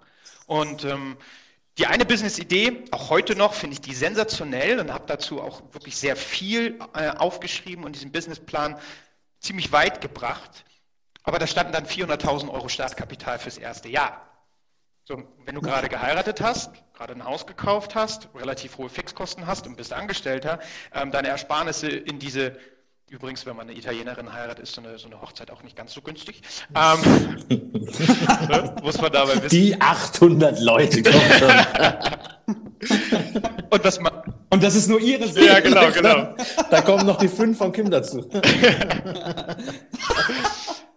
Und 0.46 0.84
ähm, 0.84 1.16
die 1.76 1.86
eine 1.86 2.04
Business-Idee, 2.04 2.84
auch 2.92 3.10
heute 3.10 3.34
noch, 3.34 3.52
finde 3.52 3.74
ich 3.74 3.80
die 3.80 3.94
sensationell 3.94 4.78
und 4.78 4.92
habe 4.92 5.06
dazu 5.08 5.42
auch 5.42 5.60
wirklich 5.72 5.96
sehr 5.96 6.14
viel 6.14 6.78
äh, 6.94 7.08
aufgeschrieben 7.10 7.82
und 7.82 7.96
diesen 7.96 8.12
Businessplan 8.12 8.78
ziemlich 9.40 9.72
weit 9.72 10.00
gebracht. 10.00 10.64
Aber 11.22 11.38
da 11.38 11.46
standen 11.46 11.72
dann 11.72 11.86
400.000 11.86 12.50
Euro 12.50 12.68
Startkapital 12.68 13.38
fürs 13.38 13.58
erste 13.58 13.88
Jahr. 13.88 14.24
So, 15.04 15.22
wenn 15.44 15.54
du 15.54 15.62
gerade 15.62 15.88
geheiratet 15.88 16.40
hast, 16.42 16.70
gerade 16.92 17.14
ein 17.14 17.24
Haus 17.24 17.46
gekauft 17.46 17.94
hast, 17.94 18.28
relativ 18.34 18.76
hohe 18.76 18.90
Fixkosten 18.90 19.46
hast 19.46 19.66
und 19.66 19.76
bist 19.76 19.92
Angestellter, 19.92 20.60
ähm, 20.92 21.10
deine 21.10 21.28
Ersparnisse 21.28 21.88
in 21.88 22.18
diese, 22.18 22.58
übrigens, 23.10 23.46
wenn 23.46 23.56
man 23.56 23.68
eine 23.68 23.78
Italienerin 23.78 24.32
heiratet, 24.32 24.64
ist 24.64 24.74
so 24.74 24.80
eine, 24.80 24.98
so 24.98 25.06
eine 25.06 25.20
Hochzeit 25.20 25.50
auch 25.50 25.62
nicht 25.62 25.76
ganz 25.76 25.94
so 25.94 26.00
günstig. 26.00 26.42
Ähm, 26.74 27.38
ne, 27.48 28.74
muss 28.82 29.00
man 29.00 29.12
dabei 29.12 29.36
wissen. 29.36 29.48
Die 29.48 29.80
800 29.80 30.60
Leute 30.60 31.02
kommen 31.02 31.32
schon. 31.38 31.48
und 33.70 34.00
man, 34.00 34.34
und 34.50 34.62
das 34.62 34.74
ist 34.74 34.88
nur 34.88 35.00
ihre 35.00 35.28
Seele. 35.28 35.46
Ja, 35.46 35.60
genau, 35.60 35.90
genau. 35.90 36.34
Da 36.70 36.80
kommen 36.80 37.06
noch 37.06 37.18
die 37.18 37.28
fünf 37.28 37.58
von 37.58 37.72
Kim 37.72 37.90
dazu. 37.90 38.28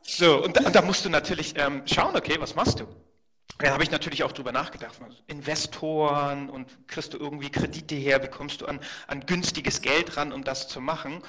so, 0.02 0.44
und 0.44 0.58
da, 0.58 0.66
und 0.66 0.76
da, 0.76 0.82
musst 0.82 1.06
du 1.06 1.10
natürlich 1.10 1.54
ähm, 1.58 1.84
schauen, 1.86 2.16
okay, 2.16 2.36
was 2.40 2.56
machst 2.56 2.80
du? 2.80 2.88
Da 3.58 3.72
habe 3.72 3.84
ich 3.84 3.92
natürlich 3.92 4.24
auch 4.24 4.32
drüber 4.32 4.52
nachgedacht. 4.52 5.00
Investoren 5.28 6.50
und 6.50 6.68
kriegst 6.88 7.14
du 7.14 7.18
irgendwie 7.18 7.50
Kredite 7.50 7.96
her, 7.96 8.24
wie 8.24 8.28
kommst 8.28 8.62
du 8.62 8.66
an, 8.66 8.80
an 9.08 9.26
günstiges 9.26 9.82
Geld 9.82 10.18
ran, 10.18 10.32
um 10.32 10.44
das 10.44 10.68
zu 10.68 10.82
machen? 10.82 11.22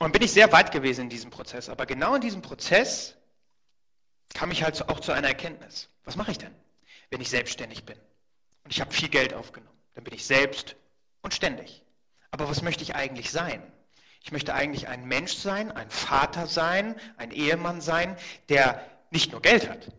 Und 0.00 0.12
bin 0.12 0.22
ich 0.22 0.32
sehr 0.32 0.52
weit 0.52 0.70
gewesen 0.70 1.02
in 1.02 1.08
diesem 1.08 1.30
Prozess. 1.30 1.68
Aber 1.68 1.86
genau 1.86 2.14
in 2.14 2.20
diesem 2.20 2.42
Prozess 2.42 3.16
kam 4.34 4.50
ich 4.50 4.62
halt 4.62 4.88
auch 4.88 5.00
zu 5.00 5.12
einer 5.12 5.28
Erkenntnis. 5.28 5.88
Was 6.04 6.16
mache 6.16 6.30
ich 6.30 6.38
denn, 6.38 6.54
wenn 7.10 7.20
ich 7.20 7.30
selbstständig 7.30 7.84
bin? 7.84 7.98
Und 8.64 8.72
ich 8.72 8.80
habe 8.80 8.92
viel 8.92 9.08
Geld 9.08 9.34
aufgenommen. 9.34 9.76
Dann 9.94 10.04
bin 10.04 10.14
ich 10.14 10.24
selbst 10.26 10.76
und 11.22 11.34
ständig. 11.34 11.82
Aber 12.30 12.48
was 12.48 12.62
möchte 12.62 12.82
ich 12.82 12.94
eigentlich 12.94 13.30
sein? 13.30 13.62
Ich 14.22 14.32
möchte 14.32 14.54
eigentlich 14.54 14.88
ein 14.88 15.06
Mensch 15.06 15.34
sein, 15.34 15.72
ein 15.72 15.90
Vater 15.90 16.46
sein, 16.46 16.96
ein 17.16 17.30
Ehemann 17.30 17.80
sein, 17.80 18.16
der 18.48 18.84
nicht 19.10 19.32
nur 19.32 19.40
Geld 19.40 19.68
hat 19.68 19.90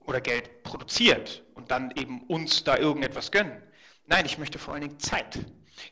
oder 0.00 0.20
Geld 0.20 0.62
produziert 0.62 1.44
und 1.54 1.70
dann 1.70 1.92
eben 1.92 2.22
uns 2.22 2.64
da 2.64 2.76
irgendetwas 2.76 3.30
gönnen. 3.30 3.62
Nein, 4.06 4.26
ich 4.26 4.38
möchte 4.38 4.58
vor 4.58 4.74
allen 4.74 4.82
Dingen 4.82 4.98
Zeit. 4.98 5.38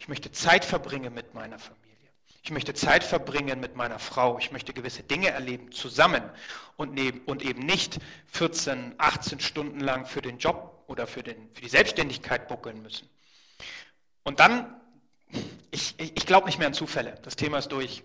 Ich 0.01 0.09
möchte 0.09 0.33
Zeit 0.33 0.65
verbringen 0.65 1.15
mit 1.15 1.35
meiner 1.35 1.59
Familie. 1.59 1.84
Ich 2.45 2.51
möchte 2.51 2.75
Zeit 2.75 3.05
verbringen 3.05 3.59
mit 3.59 3.75
meiner 3.75 3.99
Frau. 3.99 4.39
Ich 4.39 4.53
möchte 4.53 4.75
gewisse 4.75 5.03
Dinge 5.03 5.31
erleben 5.31 5.73
zusammen 5.73 6.23
und, 6.77 7.01
und 7.25 7.43
eben 7.43 7.61
nicht 7.61 7.99
14, 8.33 8.97
18 8.99 9.41
Stunden 9.41 9.81
lang 9.81 10.05
für 10.05 10.21
den 10.21 10.37
Job 10.37 10.85
oder 10.87 11.07
für, 11.07 11.23
den, 11.23 11.49
für 11.55 11.63
die 11.63 11.71
Selbstständigkeit 11.71 12.47
buckeln 12.47 12.83
müssen. 12.83 13.09
Und 14.25 14.41
dann, 14.41 14.79
ich, 15.71 15.95
ich 15.99 16.27
glaube 16.27 16.45
nicht 16.45 16.59
mehr 16.59 16.67
an 16.67 16.75
Zufälle. 16.75 17.19
Das 17.23 17.37
Thema 17.37 17.57
ist 17.57 17.73
durch. 17.73 18.03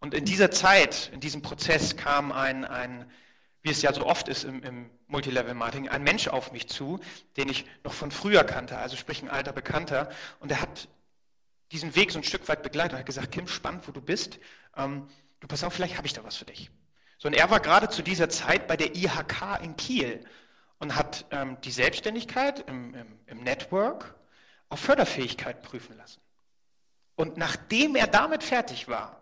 Und 0.00 0.14
in 0.14 0.24
dieser 0.24 0.50
Zeit, 0.50 1.10
in 1.12 1.20
diesem 1.20 1.42
Prozess 1.42 1.94
kam 1.94 2.32
ein, 2.32 2.64
ein 2.64 3.10
wie 3.60 3.70
es 3.70 3.82
ja 3.82 3.92
so 3.92 4.06
oft 4.06 4.28
ist 4.28 4.44
im, 4.44 4.62
im 4.62 4.90
Multilevel-Marketing, 5.08 5.90
ein 5.90 6.02
Mensch 6.02 6.28
auf 6.28 6.52
mich 6.52 6.68
zu, 6.68 7.00
den 7.36 7.50
ich 7.50 7.66
noch 7.84 7.92
von 7.92 8.10
früher 8.10 8.44
kannte, 8.44 8.78
also 8.78 8.96
sprich 8.96 9.22
ein 9.22 9.28
alter 9.28 9.52
Bekannter. 9.52 10.08
Und 10.40 10.50
er 10.50 10.62
hat 10.62 10.88
diesen 11.74 11.94
Weg 11.96 12.12
so 12.12 12.18
ein 12.18 12.24
Stück 12.24 12.48
weit 12.48 12.62
begleitet 12.62 12.92
und 12.92 12.98
hat 13.00 13.06
gesagt, 13.06 13.32
Kim, 13.32 13.48
spannend, 13.48 13.86
wo 13.86 13.92
du 13.92 14.00
bist. 14.00 14.38
Ähm, 14.76 15.08
du 15.40 15.48
pass 15.48 15.64
auf, 15.64 15.74
vielleicht 15.74 15.96
habe 15.96 16.06
ich 16.06 16.12
da 16.12 16.24
was 16.24 16.36
für 16.36 16.44
dich. 16.44 16.70
So, 17.18 17.28
und 17.28 17.34
er 17.34 17.50
war 17.50 17.60
gerade 17.60 17.88
zu 17.88 18.02
dieser 18.02 18.28
Zeit 18.28 18.66
bei 18.66 18.76
der 18.76 18.94
IHK 18.94 19.60
in 19.62 19.76
Kiel 19.76 20.24
und 20.78 20.94
hat 20.94 21.26
ähm, 21.30 21.60
die 21.62 21.72
Selbstständigkeit 21.72 22.60
im, 22.68 22.94
im, 22.94 23.18
im 23.26 23.42
Network 23.42 24.14
auf 24.68 24.80
Förderfähigkeit 24.80 25.62
prüfen 25.62 25.96
lassen. 25.96 26.20
Und 27.16 27.36
nachdem 27.36 27.96
er 27.96 28.06
damit 28.06 28.42
fertig 28.42 28.88
war, 28.88 29.20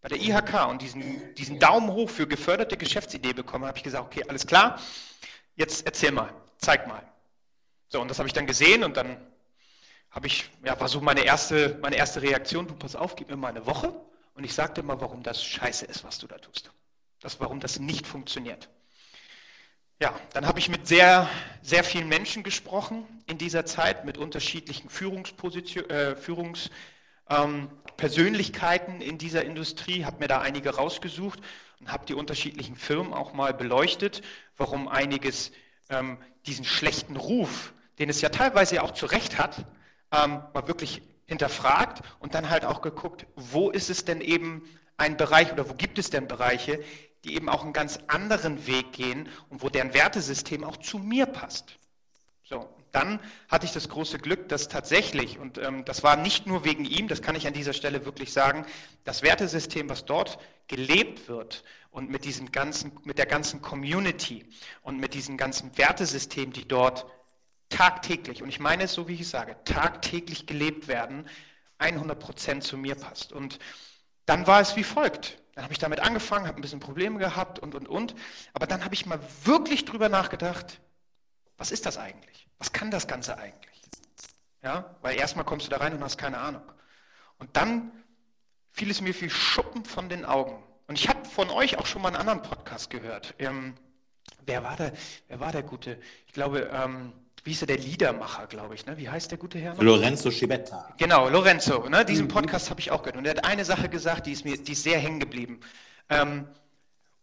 bei 0.00 0.08
der 0.08 0.20
IHK 0.20 0.68
und 0.68 0.82
diesen, 0.82 1.34
diesen 1.34 1.58
Daumen 1.58 1.90
hoch 1.90 2.10
für 2.10 2.26
geförderte 2.26 2.76
Geschäftsidee 2.76 3.32
bekommen, 3.32 3.64
habe 3.64 3.78
ich 3.78 3.84
gesagt, 3.84 4.04
okay, 4.04 4.24
alles 4.28 4.46
klar, 4.46 4.78
jetzt 5.56 5.86
erzähl 5.86 6.12
mal, 6.12 6.30
zeig 6.58 6.86
mal. 6.86 7.02
So, 7.88 8.00
und 8.00 8.08
das 8.08 8.18
habe 8.18 8.28
ich 8.28 8.34
dann 8.34 8.46
gesehen 8.46 8.84
und 8.84 8.96
dann 8.98 9.16
habe 10.14 10.28
ich, 10.28 10.48
ja, 10.64 10.78
war 10.78 10.88
so 10.88 11.00
meine 11.00 11.24
erste, 11.24 11.76
meine 11.82 11.96
erste 11.96 12.22
Reaktion, 12.22 12.68
du 12.68 12.74
pass 12.74 12.94
auf, 12.94 13.16
gib 13.16 13.28
mir 13.28 13.36
mal 13.36 13.48
eine 13.48 13.66
Woche 13.66 13.92
und 14.34 14.44
ich 14.44 14.54
sage 14.54 14.74
dir 14.74 14.82
mal, 14.84 15.00
warum 15.00 15.24
das 15.24 15.44
scheiße 15.44 15.84
ist, 15.86 16.04
was 16.04 16.18
du 16.18 16.28
da 16.28 16.38
tust. 16.38 16.70
Das, 17.20 17.40
warum 17.40 17.58
das 17.58 17.80
nicht 17.80 18.06
funktioniert. 18.06 18.68
Ja, 20.00 20.14
dann 20.32 20.46
habe 20.46 20.58
ich 20.60 20.68
mit 20.68 20.86
sehr, 20.86 21.28
sehr 21.62 21.82
vielen 21.82 22.08
Menschen 22.08 22.42
gesprochen 22.42 23.06
in 23.26 23.38
dieser 23.38 23.64
Zeit, 23.64 24.04
mit 24.04 24.18
unterschiedlichen 24.18 24.88
Führungsposition, 24.88 25.88
äh, 25.90 26.14
Führungs, 26.14 26.70
ähm, 27.28 27.70
in 29.00 29.18
dieser 29.18 29.44
Industrie, 29.44 30.04
habe 30.04 30.18
mir 30.18 30.28
da 30.28 30.40
einige 30.40 30.74
rausgesucht 30.74 31.40
und 31.80 31.90
habe 31.90 32.06
die 32.06 32.14
unterschiedlichen 32.14 32.76
Firmen 32.76 33.14
auch 33.14 33.32
mal 33.32 33.54
beleuchtet, 33.54 34.22
warum 34.56 34.88
einiges 34.88 35.52
ähm, 35.88 36.18
diesen 36.46 36.64
schlechten 36.64 37.16
Ruf, 37.16 37.72
den 37.98 38.10
es 38.10 38.20
ja 38.20 38.28
teilweise 38.28 38.82
auch 38.82 38.92
zu 38.92 39.06
Recht 39.06 39.38
hat, 39.38 39.64
ähm, 40.14 40.42
mal 40.52 40.68
wirklich 40.68 41.02
hinterfragt 41.26 42.02
und 42.20 42.34
dann 42.34 42.50
halt 42.50 42.64
auch 42.64 42.82
geguckt, 42.82 43.26
wo 43.36 43.70
ist 43.70 43.90
es 43.90 44.04
denn 44.04 44.20
eben 44.20 44.62
ein 44.96 45.16
Bereich 45.16 45.52
oder 45.52 45.68
wo 45.68 45.74
gibt 45.74 45.98
es 45.98 46.10
denn 46.10 46.28
Bereiche, 46.28 46.82
die 47.24 47.34
eben 47.34 47.48
auch 47.48 47.64
einen 47.64 47.72
ganz 47.72 47.98
anderen 48.06 48.66
Weg 48.66 48.92
gehen 48.92 49.28
und 49.48 49.62
wo 49.62 49.68
deren 49.68 49.94
Wertesystem 49.94 50.62
auch 50.62 50.76
zu 50.76 50.98
mir 50.98 51.26
passt. 51.26 51.78
So, 52.44 52.68
dann 52.92 53.18
hatte 53.48 53.64
ich 53.64 53.72
das 53.72 53.88
große 53.88 54.18
Glück, 54.18 54.50
dass 54.50 54.68
tatsächlich, 54.68 55.38
und 55.38 55.56
ähm, 55.58 55.84
das 55.86 56.02
war 56.02 56.16
nicht 56.16 56.46
nur 56.46 56.64
wegen 56.64 56.84
ihm, 56.84 57.08
das 57.08 57.22
kann 57.22 57.34
ich 57.34 57.46
an 57.46 57.54
dieser 57.54 57.72
Stelle 57.72 58.04
wirklich 58.04 58.32
sagen, 58.32 58.66
das 59.04 59.22
Wertesystem, 59.22 59.88
was 59.88 60.04
dort 60.04 60.38
gelebt 60.68 61.26
wird 61.28 61.64
und 61.90 62.10
mit, 62.10 62.26
diesem 62.26 62.52
ganzen, 62.52 62.92
mit 63.04 63.18
der 63.18 63.26
ganzen 63.26 63.62
Community 63.62 64.46
und 64.82 65.00
mit 65.00 65.14
diesem 65.14 65.38
ganzen 65.38 65.76
Wertesystem, 65.78 66.52
die 66.52 66.68
dort 66.68 67.06
tagtäglich, 67.74 68.42
und 68.42 68.48
ich 68.48 68.60
meine 68.60 68.84
es 68.84 68.92
so, 68.92 69.08
wie 69.08 69.14
ich 69.14 69.28
sage, 69.28 69.56
tagtäglich 69.64 70.46
gelebt 70.46 70.86
werden, 70.88 71.28
100 71.78 72.18
Prozent 72.18 72.64
zu 72.64 72.76
mir 72.76 72.94
passt. 72.94 73.32
Und 73.32 73.58
dann 74.26 74.46
war 74.46 74.60
es 74.60 74.76
wie 74.76 74.84
folgt. 74.84 75.38
Dann 75.54 75.64
habe 75.64 75.72
ich 75.72 75.78
damit 75.78 76.00
angefangen, 76.00 76.46
habe 76.46 76.58
ein 76.58 76.62
bisschen 76.62 76.80
Probleme 76.80 77.18
gehabt 77.18 77.58
und, 77.58 77.74
und, 77.74 77.88
und. 77.88 78.14
Aber 78.52 78.66
dann 78.66 78.84
habe 78.84 78.94
ich 78.94 79.06
mal 79.06 79.20
wirklich 79.44 79.84
drüber 79.84 80.08
nachgedacht, 80.08 80.80
was 81.56 81.70
ist 81.70 81.86
das 81.86 81.98
eigentlich? 81.98 82.48
Was 82.58 82.72
kann 82.72 82.90
das 82.90 83.06
Ganze 83.06 83.38
eigentlich? 83.38 83.82
Ja, 84.62 84.96
weil 85.02 85.16
erstmal 85.16 85.44
kommst 85.44 85.66
du 85.66 85.70
da 85.70 85.76
rein 85.76 85.92
und 85.94 86.02
hast 86.02 86.16
keine 86.16 86.38
Ahnung. 86.38 86.62
Und 87.38 87.56
dann 87.56 87.92
fiel 88.70 88.90
es 88.90 89.00
mir 89.00 89.18
wie 89.20 89.30
Schuppen 89.30 89.84
von 89.84 90.08
den 90.08 90.24
Augen. 90.24 90.62
Und 90.86 90.98
ich 90.98 91.08
habe 91.08 91.24
von 91.24 91.50
euch 91.50 91.78
auch 91.78 91.86
schon 91.86 92.02
mal 92.02 92.08
einen 92.08 92.16
anderen 92.16 92.42
Podcast 92.42 92.90
gehört. 92.90 93.34
Ähm, 93.38 93.74
wer, 94.46 94.62
war 94.62 94.76
der, 94.76 94.92
wer 95.28 95.40
war 95.40 95.52
der 95.52 95.62
Gute? 95.62 96.00
Ich 96.26 96.32
glaube, 96.32 96.70
ähm, 96.72 97.12
wie 97.44 97.52
ist 97.52 97.62
er, 97.62 97.66
der 97.66 97.78
Liedermacher, 97.78 98.46
glaube 98.46 98.74
ich. 98.74 98.86
Ne? 98.86 98.96
Wie 98.96 99.08
heißt 99.08 99.30
der 99.30 99.36
gute 99.36 99.58
Herr? 99.58 99.74
Noch? 99.74 99.82
Lorenzo 99.82 100.30
Schibetta. 100.30 100.88
Genau, 100.96 101.28
Lorenzo. 101.28 101.88
Ne? 101.90 102.04
Diesen 102.04 102.24
mhm. 102.24 102.30
Podcast 102.30 102.70
habe 102.70 102.80
ich 102.80 102.90
auch 102.90 103.02
gehört. 103.02 103.18
Und 103.18 103.26
er 103.26 103.32
hat 103.32 103.44
eine 103.44 103.66
Sache 103.66 103.90
gesagt, 103.90 104.26
die 104.26 104.32
ist 104.32 104.46
mir 104.46 104.56
die 104.56 104.72
ist 104.72 104.82
sehr 104.82 104.98
hängen 104.98 105.20
geblieben. 105.20 105.60
Ähm, 106.08 106.48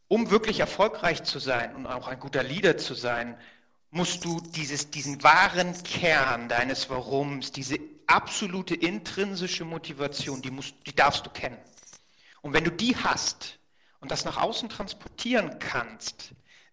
um 0.08 0.30
wirklich 0.30 0.60
erfolgreich 0.60 1.24
zu 1.24 1.40
sein 1.40 1.76
und 1.76 1.88
auch 1.88 2.08
ein 2.08 2.20
guter 2.20 2.44
Leader 2.44 2.78
zu 2.78 2.94
sein, 2.94 3.36
musst 3.90 4.24
du 4.24 4.42
dieses, 4.56 4.92
diesen 4.92 5.24
wahren 5.24 5.74
Kern 5.84 6.50
deines 6.50 6.90
Warums, 6.90 7.52
diese 7.52 7.80
absolute 8.08 8.76
intrinsische 8.76 9.66
Motivation, 9.66 10.42
die, 10.42 10.52
musst, 10.52 10.76
die 10.86 10.96
darfst 10.96 11.26
du 11.26 11.30
kennen. 11.30 11.58
Und 12.42 12.54
wenn 12.54 12.64
du 12.64 12.72
die 12.72 12.96
hast 12.96 13.58
und 14.02 14.12
das 14.12 14.26
nach 14.26 14.38
außen 14.38 14.70
transportieren 14.70 15.58
kannst, 15.60 16.32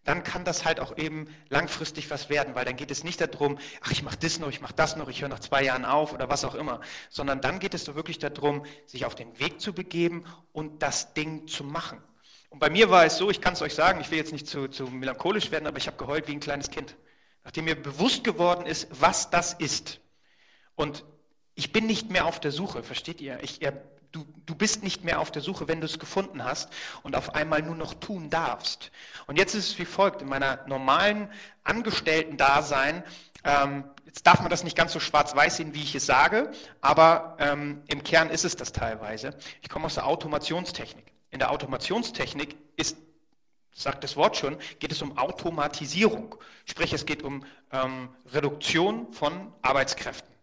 dann 0.08 0.24
kann 0.24 0.44
das 0.44 0.64
halt 0.64 0.80
auch 0.80 0.96
eben 0.96 1.26
langfristig 1.48 2.10
was 2.10 2.30
werden, 2.30 2.54
weil 2.54 2.64
dann 2.64 2.76
geht 2.76 2.90
es 2.90 3.04
nicht 3.04 3.20
darum, 3.20 3.58
ach, 3.82 3.90
ich 3.90 4.02
mache 4.02 4.16
das 4.18 4.38
noch, 4.38 4.48
ich 4.48 4.60
mache 4.60 4.74
das 4.74 4.96
noch, 4.96 5.08
ich 5.08 5.22
höre 5.22 5.28
nach 5.28 5.40
zwei 5.40 5.64
Jahren 5.64 5.84
auf 5.84 6.12
oder 6.12 6.28
was 6.28 6.44
auch 6.44 6.54
immer, 6.54 6.80
sondern 7.10 7.40
dann 7.40 7.58
geht 7.58 7.74
es 7.74 7.84
doch 7.84 7.94
wirklich 7.94 8.18
darum, 8.18 8.64
sich 8.86 9.04
auf 9.04 9.14
den 9.14 9.38
Weg 9.38 9.60
zu 9.60 9.72
begeben 9.72 10.24
und 10.52 10.82
das 10.82 11.14
Ding 11.14 11.46
zu 11.46 11.64
machen. 11.64 12.02
Und 12.50 12.58
bei 12.58 12.70
mir 12.70 12.90
war 12.90 13.04
es 13.04 13.18
so, 13.18 13.30
ich 13.30 13.40
kann 13.40 13.52
es 13.52 13.62
euch 13.62 13.74
sagen, 13.74 14.00
ich 14.00 14.10
will 14.10 14.18
jetzt 14.18 14.32
nicht 14.32 14.46
zu, 14.46 14.68
zu 14.68 14.86
melancholisch 14.86 15.50
werden, 15.50 15.66
aber 15.66 15.76
ich 15.76 15.86
habe 15.86 15.98
geheult 15.98 16.26
wie 16.28 16.32
ein 16.32 16.40
kleines 16.40 16.70
Kind 16.70 16.96
nachdem 17.48 17.64
mir 17.64 17.82
bewusst 17.82 18.24
geworden 18.24 18.66
ist, 18.66 18.88
was 18.90 19.30
das 19.30 19.54
ist. 19.54 20.00
Und 20.74 21.06
ich 21.54 21.72
bin 21.72 21.86
nicht 21.86 22.10
mehr 22.10 22.26
auf 22.26 22.40
der 22.40 22.52
Suche, 22.52 22.82
versteht 22.82 23.22
ihr? 23.22 23.42
Ich, 23.42 23.62
du, 24.12 24.26
du 24.46 24.54
bist 24.54 24.82
nicht 24.82 25.04
mehr 25.04 25.20
auf 25.20 25.30
der 25.30 25.42
Suche, 25.42 25.68
wenn 25.68 25.80
du 25.80 25.86
es 25.86 25.98
gefunden 25.98 26.44
hast 26.44 26.70
und 27.02 27.16
auf 27.16 27.34
einmal 27.34 27.62
nur 27.62 27.74
noch 27.74 27.94
tun 27.94 28.30
darfst. 28.30 28.90
Und 29.26 29.38
jetzt 29.38 29.54
ist 29.54 29.70
es 29.70 29.78
wie 29.78 29.84
folgt, 29.84 30.22
in 30.22 30.28
meiner 30.28 30.66
normalen 30.66 31.28
Angestellten-Dasein, 31.64 33.04
ähm, 33.44 33.84
jetzt 34.06 34.26
darf 34.26 34.40
man 34.40 34.50
das 34.50 34.64
nicht 34.64 34.76
ganz 34.76 34.92
so 34.92 35.00
schwarz-weiß 35.00 35.58
sehen, 35.58 35.74
wie 35.74 35.82
ich 35.82 35.94
es 35.94 36.06
sage, 36.06 36.50
aber 36.80 37.36
ähm, 37.38 37.82
im 37.88 38.02
Kern 38.02 38.30
ist 38.30 38.44
es 38.44 38.56
das 38.56 38.72
teilweise. 38.72 39.36
Ich 39.62 39.68
komme 39.68 39.86
aus 39.86 39.94
der 39.94 40.06
Automationstechnik. 40.06 41.12
In 41.30 41.38
der 41.38 41.50
Automationstechnik 41.50 42.56
ist 42.76 42.96
sagt 43.78 44.02
das 44.02 44.16
Wort 44.16 44.36
schon, 44.36 44.56
geht 44.80 44.90
es 44.90 45.02
um 45.02 45.16
Automatisierung. 45.16 46.34
Sprich, 46.64 46.92
es 46.92 47.06
geht 47.06 47.22
um 47.22 47.44
ähm, 47.70 48.08
Reduktion 48.32 49.12
von 49.12 49.52
Arbeitskräften. 49.62 50.34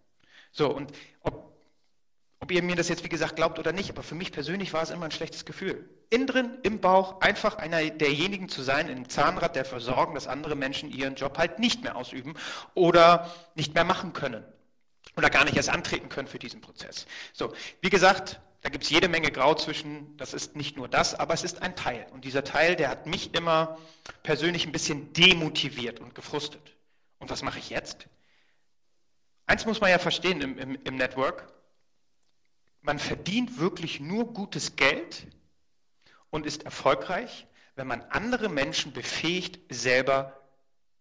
So, 0.52 0.74
und 0.74 0.94
ob, 2.46 2.52
ihr 2.52 2.62
mir 2.62 2.76
das 2.76 2.90
jetzt, 2.90 3.04
wie 3.04 3.10
gesagt, 3.10 3.36
glaubt 3.36 3.58
oder 3.58 3.72
nicht, 3.72 3.90
aber 3.90 4.04
für 4.04 4.14
mich 4.14 4.32
persönlich 4.32 4.72
war 4.72 4.84
es 4.84 4.92
immer 4.92 5.06
ein 5.06 5.12
schlechtes 5.12 5.46
Gefühl. 5.46 5.90
Innen 6.12 6.28
drin, 6.28 6.58
im 6.62 6.80
Bauch, 6.80 7.20
einfach 7.22 7.58
einer 7.58 7.90
derjenigen 7.90 8.50
zu 8.50 8.62
sein, 8.62 8.88
im 8.88 9.10
Zahnrad, 9.10 9.56
der 9.56 9.64
dafür 9.64 9.80
sorgen, 9.80 10.14
dass 10.14 10.28
andere 10.28 10.56
Menschen 10.56 10.92
ihren 10.92 11.16
Job 11.16 11.40
halt 11.40 11.58
nicht 11.58 11.84
mehr 11.84 11.96
ausüben 11.96 12.36
oder 12.76 13.34
nicht 13.56 13.74
mehr 13.74 13.84
machen 13.84 14.14
können 14.14 14.44
oder 15.18 15.32
gar 15.32 15.44
nicht 15.44 15.58
erst 15.58 15.70
antreten 15.70 16.08
können 16.08 16.28
für 16.28 16.38
diesen 16.38 16.62
Prozess. 16.62 17.08
So, 17.34 17.52
wie 17.82 17.90
gesagt, 17.90 18.40
da 18.62 18.70
gibt 18.70 18.84
es 18.84 18.92
jede 18.92 19.08
Menge 19.08 19.32
Grau 19.32 19.56
zwischen, 19.56 20.16
das 20.18 20.36
ist 20.36 20.56
nicht 20.56 20.78
nur 20.78 20.88
das, 20.88 21.16
aber 21.16 21.34
es 21.34 21.44
ist 21.44 21.64
ein 21.64 21.76
Teil. 21.76 22.06
Und 22.14 22.26
dieser 22.26 22.44
Teil, 22.44 22.76
der 22.76 22.90
hat 22.90 23.08
mich 23.08 23.34
immer 23.34 23.80
persönlich 24.22 24.68
ein 24.68 24.72
bisschen 24.72 25.14
demotiviert 25.14 26.00
und 26.00 26.14
gefrustet. 26.14 26.76
Und 27.18 27.32
was 27.32 27.42
mache 27.42 27.58
ich 27.58 27.72
jetzt? 27.72 28.08
Eins 29.48 29.66
muss 29.66 29.82
man 29.82 29.90
ja 29.90 30.00
verstehen 30.00 30.42
im, 30.42 30.58
im, 30.60 30.78
im 30.84 30.96
Network. 30.96 31.55
Man 32.86 33.00
verdient 33.00 33.60
wirklich 33.60 34.00
nur 34.00 34.34
gutes 34.34 34.76
Geld 34.76 35.28
und 36.30 36.46
ist 36.46 36.64
erfolgreich, 36.64 37.48
wenn 37.76 37.88
man 37.88 38.02
andere 38.12 38.48
Menschen 38.48 38.94
befähigt, 38.94 39.60
selber 39.70 40.40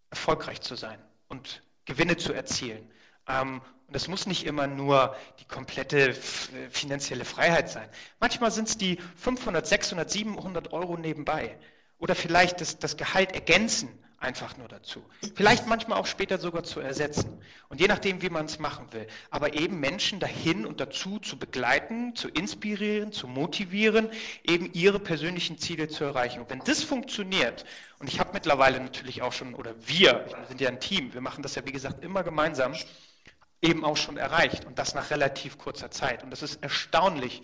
erfolgreich 0.09 0.61
zu 0.61 0.75
sein 0.75 0.99
und 1.27 1.61
Gewinne 1.85 2.17
zu 2.17 2.33
erzielen 2.33 2.89
ähm, 3.27 3.61
und 3.87 3.95
das 3.95 4.07
muss 4.07 4.25
nicht 4.25 4.45
immer 4.45 4.65
nur 4.65 5.15
die 5.39 5.45
komplette 5.45 6.13
finanzielle 6.71 7.23
Freiheit 7.23 7.69
sein. 7.69 7.87
Manchmal 8.19 8.51
sind 8.51 8.67
es 8.67 8.77
die 8.77 8.97
500, 9.17 9.65
600, 9.65 10.09
700 10.09 10.73
Euro 10.73 10.97
nebenbei. 10.97 11.57
Oder 11.99 12.15
vielleicht 12.15 12.61
das, 12.61 12.79
das 12.79 12.97
Gehalt 12.97 13.33
ergänzen 13.33 13.89
einfach 14.19 14.57
nur 14.57 14.67
dazu. 14.67 15.03
Vielleicht 15.35 15.67
manchmal 15.67 15.99
auch 15.99 16.05
später 16.05 16.37
sogar 16.37 16.63
zu 16.63 16.79
ersetzen. 16.79 17.41
Und 17.69 17.79
je 17.79 17.87
nachdem, 17.87 18.21
wie 18.21 18.29
man 18.29 18.45
es 18.45 18.59
machen 18.59 18.87
will. 18.91 19.07
Aber 19.29 19.53
eben 19.53 19.79
Menschen 19.79 20.19
dahin 20.19 20.65
und 20.65 20.79
dazu 20.79 21.19
zu 21.19 21.37
begleiten, 21.37 22.15
zu 22.15 22.29
inspirieren, 22.29 23.11
zu 23.11 23.27
motivieren, 23.27 24.09
eben 24.43 24.71
ihre 24.73 24.99
persönlichen 24.99 25.57
Ziele 25.57 25.87
zu 25.87 26.03
erreichen. 26.03 26.41
Und 26.41 26.49
wenn 26.49 26.59
das 26.59 26.83
funktioniert, 26.83 27.65
und 27.99 28.07
ich 28.07 28.19
habe 28.19 28.31
mittlerweile 28.33 28.79
natürlich 28.79 29.21
auch 29.21 29.33
schon, 29.33 29.53
oder 29.53 29.75
wir, 29.87 30.25
wir 30.27 30.45
sind 30.47 30.61
ja 30.61 30.69
ein 30.69 30.79
Team, 30.79 31.13
wir 31.13 31.21
machen 31.21 31.43
das 31.43 31.55
ja 31.55 31.65
wie 31.65 31.71
gesagt 31.71 32.03
immer 32.03 32.23
gemeinsam, 32.23 32.73
eben 33.61 33.83
auch 33.83 33.97
schon 33.97 34.17
erreicht 34.17 34.65
und 34.65 34.77
das 34.79 34.95
nach 34.95 35.09
relativ 35.09 35.57
kurzer 35.57 35.91
Zeit. 35.91 36.23
Und 36.23 36.29
das 36.29 36.43
ist 36.43 36.61
erstaunlich, 36.61 37.41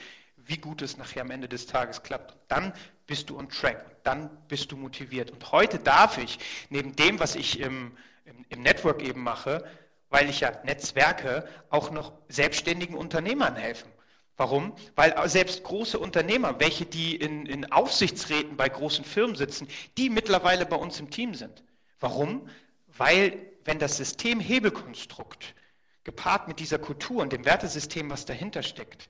wie 0.51 0.57
gut 0.57 0.81
es 0.81 0.97
nachher 0.97 1.21
am 1.21 1.31
Ende 1.31 1.47
des 1.47 1.65
Tages 1.65 2.03
klappt. 2.03 2.35
dann 2.49 2.73
bist 3.07 3.29
du 3.29 3.37
on 3.37 3.47
track, 3.47 4.03
dann 4.03 4.29
bist 4.49 4.69
du 4.71 4.75
motiviert. 4.75 5.31
Und 5.31 5.51
heute 5.53 5.79
darf 5.79 6.17
ich, 6.17 6.39
neben 6.69 6.93
dem, 6.97 7.21
was 7.21 7.35
ich 7.35 7.61
im, 7.61 7.95
im, 8.25 8.45
im 8.49 8.61
Network 8.61 9.01
eben 9.01 9.23
mache, 9.23 9.63
weil 10.09 10.29
ich 10.29 10.41
ja 10.41 10.51
Netzwerke, 10.65 11.47
auch 11.69 11.89
noch 11.89 12.11
selbstständigen 12.27 12.97
Unternehmern 12.97 13.55
helfen. 13.55 13.89
Warum? 14.35 14.73
Weil 14.95 15.15
selbst 15.29 15.63
große 15.63 15.97
Unternehmer, 15.97 16.59
welche 16.59 16.85
die 16.85 17.15
in, 17.15 17.45
in 17.45 17.71
Aufsichtsräten 17.71 18.57
bei 18.57 18.67
großen 18.67 19.05
Firmen 19.05 19.37
sitzen, 19.37 19.69
die 19.97 20.09
mittlerweile 20.09 20.65
bei 20.65 20.75
uns 20.75 20.99
im 20.99 21.09
Team 21.09 21.33
sind. 21.33 21.63
Warum? 22.01 22.49
Weil 22.97 23.37
wenn 23.63 23.79
das 23.79 23.95
System 23.95 24.41
Hebelkonstrukt 24.41 25.55
gepaart 26.03 26.49
mit 26.49 26.59
dieser 26.59 26.79
Kultur 26.79 27.21
und 27.21 27.31
dem 27.31 27.45
Wertesystem, 27.45 28.09
was 28.09 28.25
dahinter 28.25 28.63
steckt, 28.63 29.07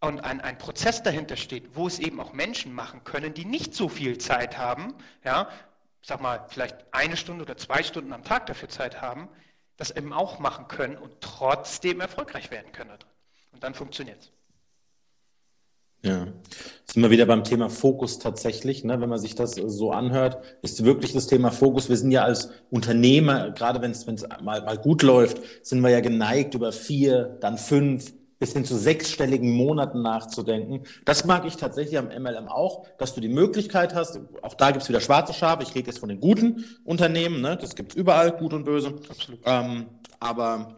und 0.00 0.24
ein, 0.24 0.40
ein 0.40 0.58
Prozess 0.58 1.02
dahinter 1.02 1.36
steht, 1.36 1.76
wo 1.76 1.86
es 1.86 1.98
eben 1.98 2.20
auch 2.20 2.32
Menschen 2.32 2.72
machen 2.72 3.04
können, 3.04 3.34
die 3.34 3.44
nicht 3.44 3.74
so 3.74 3.88
viel 3.88 4.18
Zeit 4.18 4.56
haben, 4.56 4.94
ja, 5.24 5.48
sag 6.02 6.22
mal, 6.22 6.46
vielleicht 6.48 6.76
eine 6.92 7.16
Stunde 7.16 7.44
oder 7.44 7.56
zwei 7.56 7.82
Stunden 7.82 8.12
am 8.12 8.24
Tag 8.24 8.46
dafür 8.46 8.68
Zeit 8.68 9.02
haben, 9.02 9.28
das 9.76 9.90
eben 9.90 10.12
auch 10.12 10.38
machen 10.38 10.68
können 10.68 10.96
und 10.96 11.12
trotzdem 11.20 12.00
erfolgreich 12.00 12.50
werden 12.50 12.72
können. 12.72 12.90
Und 13.52 13.62
dann 13.62 13.74
funktioniert 13.74 14.20
es. 14.20 14.32
Ja, 16.02 16.28
sind 16.86 17.02
wir 17.02 17.10
wieder 17.10 17.26
beim 17.26 17.44
Thema 17.44 17.68
Fokus 17.68 18.18
tatsächlich, 18.18 18.84
ne? 18.84 19.02
wenn 19.02 19.10
man 19.10 19.18
sich 19.18 19.34
das 19.34 19.52
so 19.52 19.92
anhört, 19.92 20.42
ist 20.62 20.82
wirklich 20.82 21.12
das 21.12 21.26
Thema 21.26 21.50
Fokus. 21.50 21.90
Wir 21.90 21.98
sind 21.98 22.10
ja 22.10 22.24
als 22.24 22.50
Unternehmer, 22.70 23.50
gerade 23.50 23.82
wenn 23.82 23.90
es 23.90 24.06
mal, 24.40 24.62
mal 24.62 24.78
gut 24.78 25.02
läuft, 25.02 25.42
sind 25.62 25.82
wir 25.82 25.90
ja 25.90 26.00
geneigt, 26.00 26.54
über 26.54 26.72
vier, 26.72 27.36
dann 27.42 27.58
fünf, 27.58 28.14
bis 28.40 28.54
hin 28.54 28.64
zu 28.64 28.76
sechsstelligen 28.76 29.52
Monaten 29.52 30.02
nachzudenken. 30.02 30.82
Das 31.04 31.24
mag 31.26 31.44
ich 31.46 31.56
tatsächlich 31.56 31.98
am 31.98 32.06
MLM 32.06 32.48
auch, 32.48 32.86
dass 32.98 33.14
du 33.14 33.20
die 33.20 33.28
Möglichkeit 33.28 33.94
hast, 33.94 34.18
auch 34.42 34.54
da 34.54 34.72
gibt's 34.72 34.88
wieder 34.88 35.00
schwarze 35.00 35.34
Schafe, 35.34 35.62
ich 35.62 35.74
rede 35.74 35.88
jetzt 35.88 36.00
von 36.00 36.08
den 36.08 36.20
guten 36.20 36.64
Unternehmen, 36.84 37.42
ne? 37.42 37.56
das 37.60 37.76
gibt's 37.76 37.94
überall, 37.94 38.32
gut 38.32 38.54
und 38.54 38.64
böse. 38.64 38.94
Absolut. 39.08 39.40
Ähm, 39.44 39.86
aber 40.18 40.76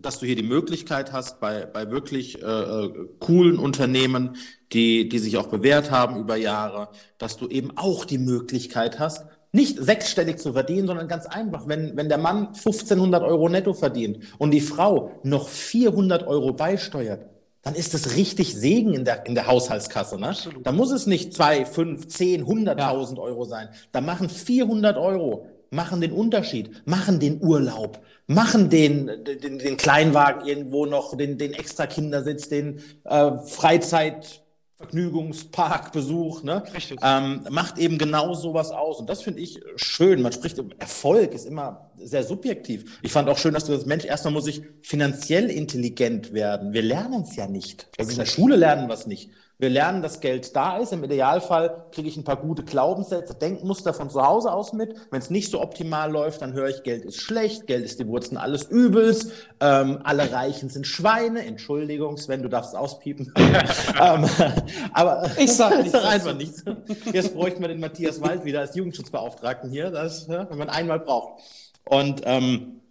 dass 0.00 0.18
du 0.18 0.26
hier 0.26 0.36
die 0.36 0.42
Möglichkeit 0.42 1.12
hast, 1.12 1.40
bei, 1.40 1.64
bei 1.64 1.90
wirklich 1.90 2.42
äh, 2.42 2.46
äh, 2.46 3.08
coolen 3.20 3.58
Unternehmen, 3.58 4.36
die, 4.72 5.08
die 5.08 5.18
sich 5.18 5.38
auch 5.38 5.46
bewährt 5.46 5.90
haben 5.90 6.18
über 6.18 6.36
Jahre, 6.36 6.88
dass 7.18 7.36
du 7.36 7.48
eben 7.48 7.76
auch 7.76 8.04
die 8.04 8.18
Möglichkeit 8.18 8.98
hast, 8.98 9.26
nicht 9.56 9.82
sechsstellig 9.82 10.38
zu 10.38 10.52
verdienen, 10.52 10.86
sondern 10.86 11.08
ganz 11.08 11.26
einfach, 11.26 11.66
wenn, 11.66 11.96
wenn 11.96 12.08
der 12.08 12.18
Mann 12.18 12.48
1500 12.48 13.22
Euro 13.24 13.48
netto 13.48 13.72
verdient 13.72 14.18
und 14.38 14.52
die 14.52 14.60
Frau 14.60 15.10
noch 15.24 15.48
400 15.48 16.26
Euro 16.26 16.52
beisteuert, 16.52 17.26
dann 17.62 17.74
ist 17.74 17.94
das 17.94 18.14
richtig 18.14 18.54
Segen 18.54 18.94
in 18.94 19.04
der, 19.04 19.26
in 19.26 19.34
der 19.34 19.48
Haushaltskasse. 19.48 20.20
Ne? 20.20 20.36
Da 20.62 20.70
muss 20.70 20.92
es 20.92 21.06
nicht 21.06 21.34
zwei, 21.34 21.64
fünf, 21.64 22.06
zehn, 22.06 22.46
hunderttausend 22.46 23.18
ja. 23.18 23.24
Euro 23.24 23.44
sein. 23.44 23.68
Da 23.90 24.00
machen 24.00 24.28
400 24.28 24.96
Euro, 24.96 25.48
machen 25.70 26.00
den 26.00 26.12
Unterschied, 26.12 26.70
machen 26.86 27.18
den 27.18 27.42
Urlaub, 27.42 27.98
machen 28.28 28.70
den, 28.70 29.10
den, 29.24 29.58
den 29.58 29.76
Kleinwagen 29.76 30.46
irgendwo 30.46 30.86
noch, 30.86 31.16
den, 31.16 31.38
den 31.38 31.54
extra 31.54 31.86
Kindersitz, 31.86 32.48
den 32.48 32.80
äh, 33.04 33.32
Freizeit, 33.46 34.45
Vergnügungsparkbesuch, 34.78 36.42
ne? 36.42 36.62
Richtig. 36.74 36.98
Ähm, 37.02 37.46
macht 37.50 37.78
eben 37.78 37.96
genau 37.96 38.34
sowas 38.34 38.70
aus. 38.70 39.00
Und 39.00 39.08
das 39.08 39.22
finde 39.22 39.40
ich 39.40 39.60
schön. 39.76 40.20
Man 40.20 40.32
spricht, 40.32 40.60
Erfolg 40.78 41.32
ist 41.32 41.46
immer 41.46 41.90
sehr 41.96 42.24
subjektiv. 42.24 42.98
Ich 43.02 43.10
fand 43.10 43.28
auch 43.30 43.38
schön, 43.38 43.54
dass 43.54 43.64
du 43.64 43.72
das 43.72 43.86
Mensch, 43.86 44.04
erstmal 44.04 44.34
muss 44.34 44.46
ich 44.46 44.62
finanziell 44.82 45.50
intelligent 45.50 46.34
werden. 46.34 46.74
Wir 46.74 46.82
lernen 46.82 47.22
es 47.22 47.36
ja 47.36 47.46
nicht. 47.46 47.88
Also 47.98 48.10
in 48.10 48.18
der 48.18 48.26
Schule 48.26 48.56
lernen 48.56 48.88
wir 48.88 48.94
es 48.94 49.06
nicht. 49.06 49.30
Wir 49.58 49.70
lernen, 49.70 50.02
dass 50.02 50.20
Geld 50.20 50.54
da 50.54 50.76
ist. 50.76 50.92
Im 50.92 51.02
Idealfall 51.02 51.86
kriege 51.90 52.08
ich 52.08 52.16
ein 52.18 52.24
paar 52.24 52.36
gute 52.36 52.62
Glaubenssätze, 52.62 53.34
Denkmuster 53.34 53.94
von 53.94 54.10
zu 54.10 54.22
Hause 54.22 54.52
aus 54.52 54.74
mit. 54.74 54.94
Wenn 55.10 55.20
es 55.20 55.30
nicht 55.30 55.50
so 55.50 55.62
optimal 55.62 56.12
läuft, 56.12 56.42
dann 56.42 56.52
höre 56.52 56.68
ich, 56.68 56.82
Geld 56.82 57.06
ist 57.06 57.22
schlecht, 57.22 57.66
Geld 57.66 57.82
ist 57.82 57.98
die 57.98 58.06
Wurzeln 58.06 58.36
alles 58.36 58.64
Übels, 58.64 59.30
ähm, 59.60 60.00
alle 60.04 60.30
Reichen 60.30 60.68
sind 60.68 60.86
Schweine. 60.86 61.46
Entschuldigung, 61.46 62.18
Sven, 62.18 62.42
du 62.42 62.50
darfst 62.50 62.76
auspiepen. 62.76 63.32
ähm, 63.38 64.28
aber 64.92 65.30
ich 65.38 65.52
sage 65.52 65.82
nicht, 65.82 65.94
einfach 65.94 66.34
nichts. 66.34 66.62
Jetzt 67.10 67.34
bräuchten 67.34 67.62
wir 67.62 67.68
den 67.68 67.80
Matthias 67.80 68.20
Wald 68.20 68.44
wieder 68.44 68.60
als 68.60 68.74
Jugendschutzbeauftragten 68.74 69.70
hier, 69.70 69.90
das, 69.90 70.28
wenn 70.28 70.58
man 70.58 70.68
einmal 70.68 71.00
braucht. 71.00 71.40
Und 71.88 72.20
ähm, 72.24 72.82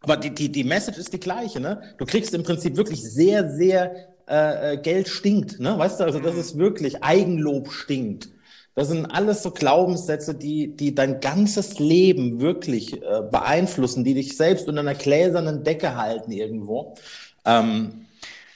aber 0.00 0.18
die, 0.18 0.34
die, 0.34 0.52
die 0.52 0.64
Message 0.64 0.98
ist 0.98 1.12
die 1.12 1.20
gleiche, 1.20 1.60
ne? 1.60 1.80
Du 1.96 2.04
kriegst 2.04 2.34
im 2.34 2.42
Prinzip 2.42 2.76
wirklich 2.76 3.02
sehr, 3.02 3.50
sehr 3.50 4.13
äh, 4.28 4.74
äh, 4.74 4.76
Geld 4.78 5.08
stinkt, 5.08 5.60
ne? 5.60 5.78
Weißt 5.78 6.00
du, 6.00 6.04
also 6.04 6.18
das 6.18 6.36
ist 6.36 6.58
wirklich 6.58 7.02
Eigenlob 7.02 7.70
stinkt. 7.70 8.28
Das 8.74 8.88
sind 8.88 9.06
alles 9.06 9.42
so 9.42 9.50
Glaubenssätze, 9.50 10.34
die, 10.34 10.76
die 10.76 10.94
dein 10.94 11.20
ganzes 11.20 11.78
Leben 11.78 12.40
wirklich 12.40 12.94
äh, 13.02 13.22
beeinflussen, 13.30 14.02
die 14.02 14.14
dich 14.14 14.36
selbst 14.36 14.68
unter 14.68 14.80
einer 14.80 14.94
gläsernen 14.94 15.62
Decke 15.62 15.96
halten 15.96 16.32
irgendwo. 16.32 16.94
Ähm, 17.44 18.06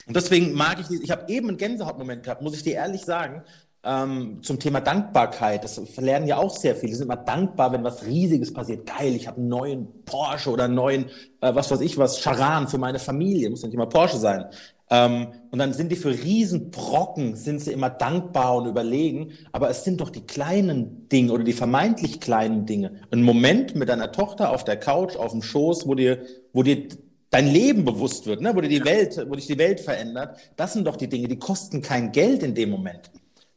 und 0.07 0.15
deswegen 0.15 0.53
mag 0.53 0.79
ich, 0.79 1.01
ich 1.01 1.11
habe 1.11 1.31
eben 1.31 1.49
einen 1.49 1.57
Gänsehautmoment 1.57 2.23
gehabt, 2.23 2.41
muss 2.41 2.55
ich 2.55 2.63
dir 2.63 2.73
ehrlich 2.73 3.01
sagen, 3.01 3.43
ähm, 3.83 4.39
zum 4.41 4.59
Thema 4.59 4.81
Dankbarkeit. 4.81 5.63
Das 5.63 5.79
verlernen 5.93 6.27
ja 6.27 6.37
auch 6.37 6.55
sehr 6.55 6.75
viele. 6.75 6.91
Die 6.91 6.95
sind 6.95 7.05
immer 7.05 7.15
dankbar, 7.15 7.71
wenn 7.71 7.83
was 7.83 8.05
Riesiges 8.05 8.53
passiert. 8.53 8.85
Geil, 8.85 9.15
ich 9.15 9.27
habe 9.27 9.37
einen 9.37 9.47
neuen 9.47 10.03
Porsche 10.05 10.49
oder 10.49 10.65
einen 10.65 10.75
neuen, 10.75 11.05
äh, 11.41 11.53
was 11.55 11.71
weiß 11.71 11.79
ich 11.81 11.97
was, 11.97 12.19
Charan 12.19 12.67
für 12.67 12.77
meine 12.77 12.99
Familie. 12.99 13.49
Muss 13.49 13.61
ja 13.61 13.67
nicht 13.67 13.75
immer 13.75 13.85
Porsche 13.85 14.17
sein. 14.17 14.45
Ähm, 14.91 15.27
und 15.51 15.59
dann 15.59 15.73
sind 15.73 15.91
die 15.91 15.95
für 15.95 16.11
Riesenbrocken, 16.11 17.35
sind 17.35 17.59
sie 17.59 17.71
immer 17.71 17.89
dankbar 17.89 18.57
und 18.57 18.67
überlegen. 18.67 19.31
Aber 19.51 19.69
es 19.69 19.83
sind 19.83 20.01
doch 20.01 20.09
die 20.09 20.25
kleinen 20.25 21.07
Dinge 21.09 21.31
oder 21.31 21.43
die 21.43 21.53
vermeintlich 21.53 22.19
kleinen 22.19 22.65
Dinge. 22.65 22.93
Ein 23.11 23.23
Moment 23.23 23.75
mit 23.75 23.89
deiner 23.89 24.11
Tochter 24.11 24.51
auf 24.51 24.63
der 24.63 24.77
Couch, 24.77 25.15
auf 25.15 25.31
dem 25.31 25.41
Schoß, 25.41 25.87
wo 25.87 25.95
dir, 25.95 26.23
wo 26.53 26.63
dir 26.63 26.87
dein 27.29 27.47
Leben 27.47 27.85
bewusst 27.85 28.25
wird, 28.25 28.41
ne? 28.41 28.55
wo 28.55 28.61
dir 28.61 28.69
die 28.69 28.83
Welt, 28.83 29.23
wo 29.29 29.35
dich 29.35 29.47
die 29.47 29.57
Welt 29.57 29.79
verändert. 29.79 30.37
Das 30.55 30.73
sind 30.73 30.85
doch 30.87 30.95
die 30.95 31.07
Dinge, 31.09 31.27
die 31.27 31.37
kosten 31.37 31.81
kein 31.81 32.11
Geld 32.11 32.41
in 32.41 32.55
dem 32.55 32.71
Moment. 32.71 33.11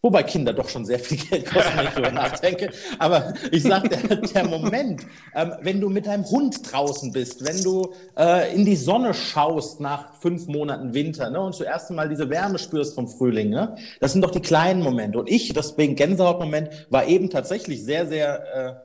Wobei 0.05 0.25
Kinder 0.25 0.53
doch 0.53 0.69
schon 0.69 0.85
sehr 0.85 0.99
viel 0.99 1.17
Geld 1.17 1.47
kosten, 1.47 1.77
wenn 1.77 1.87
ich 1.87 1.93
darüber 1.93 2.11
nachdenke. 2.12 2.71
Aber 2.99 3.35
ich 3.53 3.62
sage, 3.62 3.88
der, 3.88 4.17
der 4.17 4.49
Moment, 4.49 5.03
ähm, 5.33 5.53
wenn 5.61 5.81
du 5.81 5.88
mit 5.88 6.07
deinem 6.07 6.29
Hund 6.29 6.73
draußen 6.73 7.12
bist, 7.12 7.47
wenn 7.47 7.62
du 7.62 7.95
äh, 8.19 8.53
in 8.53 8.65
die 8.65 8.75
Sonne 8.75 9.15
schaust 9.15 9.79
nach 9.79 10.17
fünf 10.17 10.49
Monaten 10.49 10.93
Winter 10.93 11.31
ne, 11.31 11.41
und 11.41 11.55
zuerst 11.55 11.91
einmal 11.91 12.09
diese 12.09 12.29
Wärme 12.29 12.59
spürst 12.59 12.97
vom 12.97 13.07
Frühling, 13.07 13.51
ne, 13.51 13.77
das 14.01 14.12
sind 14.12 14.23
doch 14.23 14.33
die 14.33 14.41
kleinen 14.41 14.83
Momente. 14.83 15.21
Und 15.21 15.31
ich, 15.31 15.53
deswegen 15.53 15.95
Gänsehautmoment, 15.95 16.88
war 16.91 17.07
eben 17.07 17.31
tatsächlich 17.31 17.85
sehr, 17.85 18.09
sehr 18.09 18.83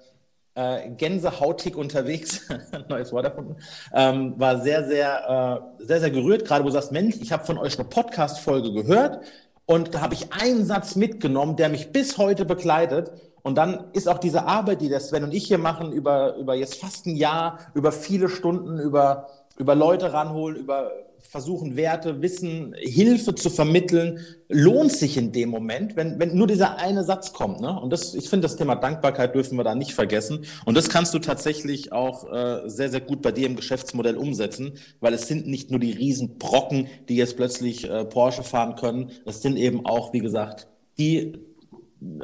äh, 0.56 0.84
äh, 0.86 0.90
gänsehautig 0.90 1.76
unterwegs, 1.76 2.48
neues 2.90 3.12
Wort 3.12 3.26
erfunden, 3.26 3.58
ähm, 3.94 4.34
war 4.38 4.62
sehr, 4.62 4.86
sehr, 4.88 5.64
äh, 5.80 5.84
sehr, 5.84 6.00
sehr 6.00 6.12
gerührt, 6.12 6.46
gerade 6.46 6.64
wo 6.64 6.68
du 6.68 6.74
sagst, 6.74 6.92
Mensch, 6.92 7.16
ich 7.22 7.32
habe 7.32 7.46
von 7.46 7.58
euch 7.58 7.78
eine 7.80 7.88
Podcast-Folge 7.88 8.72
gehört, 8.72 9.24
und 9.68 9.94
da 9.94 10.02
habe 10.02 10.14
ich 10.14 10.32
einen 10.32 10.66
Satz 10.66 10.96
mitgenommen, 10.96 11.58
der 11.58 11.68
mich 11.68 11.92
bis 11.92 12.18
heute 12.18 12.46
begleitet. 12.46 13.12
Und 13.44 13.56
dann 13.58 13.84
ist 13.92 14.08
auch 14.08 14.18
diese 14.18 14.46
Arbeit, 14.46 14.80
die 14.80 14.88
der 14.88 15.02
Sven 15.02 15.26
und 15.26 15.34
ich 15.34 15.46
hier 15.48 15.58
machen, 15.58 15.92
über, 15.92 16.36
über 16.38 16.56
jetzt 16.56 16.80
fast 16.80 17.06
ein 17.06 17.18
Jahr, 17.18 17.60
über 17.74 17.92
viele 17.92 18.30
Stunden, 18.30 18.80
über, 18.80 19.28
über 19.58 19.76
Leute 19.76 20.14
ranholen, 20.14 20.58
über 20.58 20.92
versuchen, 21.20 21.76
Werte, 21.76 22.22
Wissen, 22.22 22.74
Hilfe 22.78 23.36
zu 23.36 23.50
vermitteln, 23.50 24.20
lohnt 24.48 24.92
sich 24.92 25.18
in 25.18 25.32
dem 25.32 25.50
Moment, 25.50 25.96
wenn, 25.96 26.20
wenn 26.20 26.36
nur 26.36 26.48
dieser 26.48 26.78
eine 26.78 27.04
Satz 27.04 27.34
kommt. 27.34 27.60
Ne? 27.60 27.80
Und 27.80 27.92
das, 27.92 28.14
ich 28.16 28.30
finde, 28.30 28.48
das 28.48 28.56
Thema 28.56 28.76
Dankbarkeit 28.76 29.36
dürfen 29.36 29.58
wir 29.58 29.64
da 29.64 29.76
nicht 29.76 29.94
vergessen. 29.94 30.46
Und 30.66 30.78
das 30.78 30.90
kannst 30.90 31.14
du 31.14 31.20
tatsächlich 31.20 31.92
auch 31.92 32.32
äh, 32.32 32.70
sehr, 32.70 32.90
sehr 32.90 33.02
gut 33.02 33.22
bei 33.22 33.32
dir 33.32 33.48
im 33.48 33.56
Geschäftsmodell 33.56 34.16
umsetzen, 34.16 34.74
weil 35.00 35.14
es 35.14 35.28
sind 35.28 35.48
nicht 35.48 35.70
nur 35.70 35.80
die 35.80 35.92
Riesenbrocken, 35.92 36.88
die 37.10 37.18
jetzt 37.18 37.36
plötzlich 37.36 37.90
äh, 37.90 38.06
Porsche 38.06 38.44
fahren 38.44 38.76
können. 38.76 39.12
Es 39.26 39.42
sind 39.42 39.58
eben 39.58 39.86
auch, 39.86 40.14
wie 40.14 40.20
gesagt, 40.20 40.68
die 40.98 41.34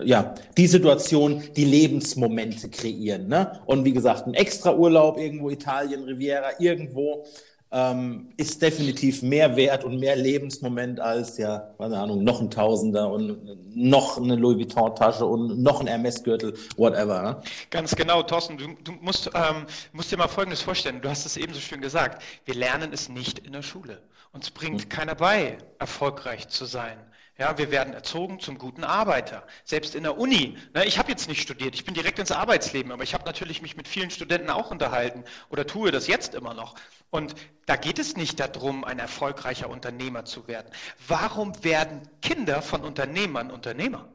ja, 0.04 0.36
die 0.58 0.68
Situation, 0.68 1.44
die 1.56 1.66
Lebensmomente 1.66 2.70
kreieren. 2.70 3.28
Ne? 3.28 3.60
Und 3.66 3.86
wie 3.86 3.94
gesagt, 3.94 4.28
ein 4.28 4.34
extra 4.34 4.74
Urlaub 4.74 5.18
irgendwo, 5.18 5.50
Italien, 5.50 6.04
Riviera, 6.04 6.52
irgendwo, 6.60 7.26
ähm, 7.74 8.30
ist 8.38 8.62
definitiv 8.62 9.24
mehr 9.24 9.56
wert 9.56 9.84
und 9.84 10.00
mehr 10.00 10.16
Lebensmoment 10.16 11.00
als, 11.00 11.40
ja, 11.40 11.74
keine 11.80 11.98
Ahnung, 11.98 12.24
noch 12.24 12.40
ein 12.40 12.52
Tausender 12.52 13.10
und 13.10 13.76
noch 13.76 14.18
eine 14.18 14.36
Louis 14.36 14.58
Vuitton-Tasche 14.58 15.26
und 15.26 15.64
noch 15.64 15.82
ein 15.82 15.88
Hermes-Gürtel, 15.88 16.54
whatever. 16.78 17.24
Ne? 17.24 17.42
Ganz 17.72 17.96
genau, 17.96 18.22
Thorsten, 18.22 18.60
du, 18.60 18.68
du 18.84 18.92
musst, 19.02 19.32
ähm, 19.34 19.66
musst 19.92 20.12
dir 20.12 20.18
mal 20.18 20.28
Folgendes 20.28 20.62
vorstellen. 20.62 21.02
Du 21.02 21.10
hast 21.10 21.26
es 21.26 21.36
eben 21.36 21.52
so 21.52 21.60
schön 21.60 21.82
gesagt. 21.82 22.22
Wir 22.46 22.54
lernen 22.54 22.92
es 22.94 23.10
nicht 23.10 23.40
in 23.40 23.54
der 23.54 23.64
Schule. 23.64 24.00
Uns 24.34 24.52
bringt 24.52 24.84
hm. 24.84 24.90
keiner 24.90 25.16
bei, 25.16 25.58
erfolgreich 25.80 26.48
zu 26.50 26.66
sein. 26.66 26.98
Ja, 27.38 27.58
wir 27.58 27.72
werden 27.72 27.94
erzogen 27.94 28.40
zum 28.40 28.60
guten 28.60 28.84
Arbeiter. 28.84 29.48
Selbst 29.64 29.96
in 29.96 30.04
der 30.04 30.20
Uni. 30.20 30.56
Ne, 30.74 30.86
ich 30.86 31.00
habe 31.00 31.10
jetzt 31.10 31.28
nicht 31.28 31.42
studiert, 31.42 31.74
ich 31.74 31.84
bin 31.84 31.96
direkt 31.96 32.20
ins 32.20 32.32
Arbeitsleben, 32.32 32.92
aber 32.92 33.04
ich 33.04 33.16
habe 33.16 33.26
natürlich 33.26 33.62
mich 33.64 33.76
mit 33.76 33.88
vielen 33.88 34.12
Studenten 34.12 34.52
auch 34.52 34.70
unterhalten 34.70 35.24
oder 35.50 35.66
tue 35.66 35.92
das 35.92 36.06
jetzt 36.08 36.36
immer 36.36 36.54
noch. 36.54 36.76
Und 37.10 37.34
da 37.66 37.76
geht 37.76 37.98
es 37.98 38.16
nicht 38.18 38.40
darum, 38.40 38.84
ein 38.84 39.00
erfolgreicher 39.00 39.70
Unternehmer 39.70 40.26
zu 40.26 40.48
werden. 40.48 40.72
Warum 41.08 41.64
werden 41.64 42.02
Kinder 42.22 42.62
von 42.62 42.82
Unternehmern 42.82 43.50
Unternehmer? 43.50 44.08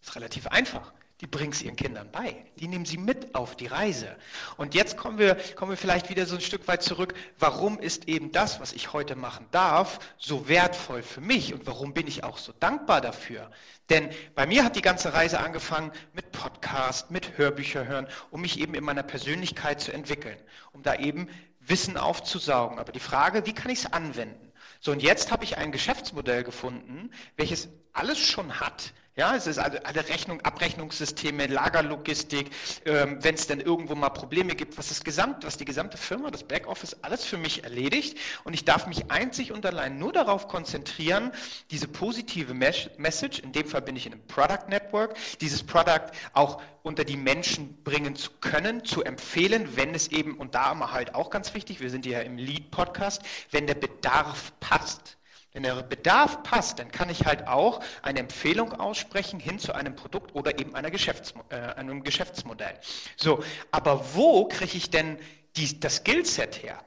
Das 0.00 0.10
ist 0.10 0.16
relativ 0.16 0.48
einfach 0.48 0.92
die 1.20 1.26
bringen 1.26 1.52
es 1.52 1.60
ihren 1.60 1.76
Kindern 1.76 2.10
bei. 2.10 2.44
Die 2.56 2.66
nehmen 2.66 2.86
sie 2.86 2.96
mit 2.96 3.34
auf 3.34 3.54
die 3.54 3.66
Reise. 3.66 4.16
Und 4.56 4.74
jetzt 4.74 4.96
kommen 4.96 5.18
wir, 5.18 5.36
kommen 5.54 5.70
wir 5.70 5.76
vielleicht 5.76 6.08
wieder 6.08 6.24
so 6.24 6.34
ein 6.34 6.40
Stück 6.40 6.66
weit 6.66 6.82
zurück. 6.82 7.14
Warum 7.38 7.78
ist 7.78 8.08
eben 8.08 8.32
das, 8.32 8.58
was 8.58 8.72
ich 8.72 8.94
heute 8.94 9.16
machen 9.16 9.46
darf, 9.50 9.98
so 10.16 10.48
wertvoll 10.48 11.02
für 11.02 11.20
mich? 11.20 11.52
Und 11.52 11.66
warum 11.66 11.92
bin 11.92 12.06
ich 12.06 12.24
auch 12.24 12.38
so 12.38 12.52
dankbar 12.58 13.02
dafür? 13.02 13.50
Denn 13.90 14.08
bei 14.34 14.46
mir 14.46 14.64
hat 14.64 14.76
die 14.76 14.82
ganze 14.82 15.12
Reise 15.12 15.40
angefangen 15.40 15.92
mit 16.14 16.32
Podcast, 16.32 17.10
mit 17.10 17.36
Hörbücher 17.36 17.86
hören, 17.86 18.06
um 18.30 18.40
mich 18.40 18.58
eben 18.58 18.74
in 18.74 18.84
meiner 18.84 19.02
Persönlichkeit 19.02 19.80
zu 19.80 19.92
entwickeln, 19.92 20.38
um 20.72 20.82
da 20.82 20.94
eben 20.94 21.28
Wissen 21.58 21.98
aufzusaugen. 21.98 22.78
Aber 22.78 22.92
die 22.92 23.00
Frage, 23.00 23.44
wie 23.44 23.52
kann 23.52 23.70
ich 23.70 23.80
es 23.80 23.92
anwenden? 23.92 24.52
So, 24.80 24.92
und 24.92 25.02
jetzt 25.02 25.30
habe 25.30 25.44
ich 25.44 25.58
ein 25.58 25.72
Geschäftsmodell 25.72 26.44
gefunden, 26.44 27.10
welches 27.36 27.68
alles 27.92 28.18
schon 28.18 28.60
hat, 28.60 28.94
Ja, 29.16 29.34
es 29.34 29.48
ist 29.48 29.58
also 29.58 29.76
alle 29.82 30.08
Rechnung, 30.08 30.40
Abrechnungssysteme, 30.42 31.48
Lagerlogistik, 31.48 32.48
ähm, 32.84 33.18
wenn 33.22 33.34
es 33.34 33.48
dann 33.48 33.60
irgendwo 33.60 33.96
mal 33.96 34.10
Probleme 34.10 34.54
gibt, 34.54 34.78
was 34.78 34.88
das 34.88 35.02
gesamt, 35.02 35.44
was 35.44 35.56
die 35.56 35.64
gesamte 35.64 35.98
Firma, 35.98 36.30
das 36.30 36.44
Backoffice 36.44 36.96
alles 37.02 37.24
für 37.24 37.36
mich 37.36 37.64
erledigt 37.64 38.16
und 38.44 38.54
ich 38.54 38.64
darf 38.64 38.86
mich 38.86 39.10
einzig 39.10 39.50
und 39.50 39.66
allein 39.66 39.98
nur 39.98 40.12
darauf 40.12 40.46
konzentrieren, 40.46 41.32
diese 41.72 41.88
positive 41.88 42.54
Message, 42.54 43.40
in 43.40 43.50
dem 43.50 43.66
Fall 43.66 43.82
bin 43.82 43.96
ich 43.96 44.06
in 44.06 44.12
einem 44.12 44.26
Product 44.28 44.68
Network, 44.68 45.16
dieses 45.40 45.64
Product 45.64 46.12
auch 46.32 46.62
unter 46.84 47.04
die 47.04 47.16
Menschen 47.16 47.82
bringen 47.82 48.14
zu 48.14 48.30
können, 48.40 48.84
zu 48.84 49.02
empfehlen, 49.02 49.76
wenn 49.76 49.92
es 49.92 50.08
eben, 50.08 50.38
und 50.38 50.54
da 50.54 50.70
immer 50.70 50.92
halt 50.92 51.16
auch 51.16 51.30
ganz 51.30 51.52
wichtig, 51.52 51.80
wir 51.80 51.90
sind 51.90 52.06
ja 52.06 52.20
im 52.20 52.38
Lead-Podcast, 52.38 53.22
wenn 53.50 53.66
der 53.66 53.74
Bedarf 53.74 54.52
passt. 54.60 55.18
Wenn 55.52 55.64
der 55.64 55.82
Bedarf 55.82 56.44
passt, 56.44 56.78
dann 56.78 56.92
kann 56.92 57.10
ich 57.10 57.24
halt 57.24 57.48
auch 57.48 57.80
eine 58.02 58.20
Empfehlung 58.20 58.72
aussprechen 58.72 59.40
hin 59.40 59.58
zu 59.58 59.74
einem 59.74 59.96
Produkt 59.96 60.34
oder 60.34 60.58
eben 60.60 60.74
Geschäftsmo 60.90 61.42
äh, 61.48 61.56
einem 61.56 62.04
Geschäftsmodell. 62.04 62.78
So, 63.16 63.42
aber 63.72 64.14
wo 64.14 64.46
kriege 64.46 64.76
ich 64.76 64.90
denn 64.90 65.18
die, 65.56 65.80
das 65.80 65.96
Skillset 65.96 66.62
her? 66.62 66.84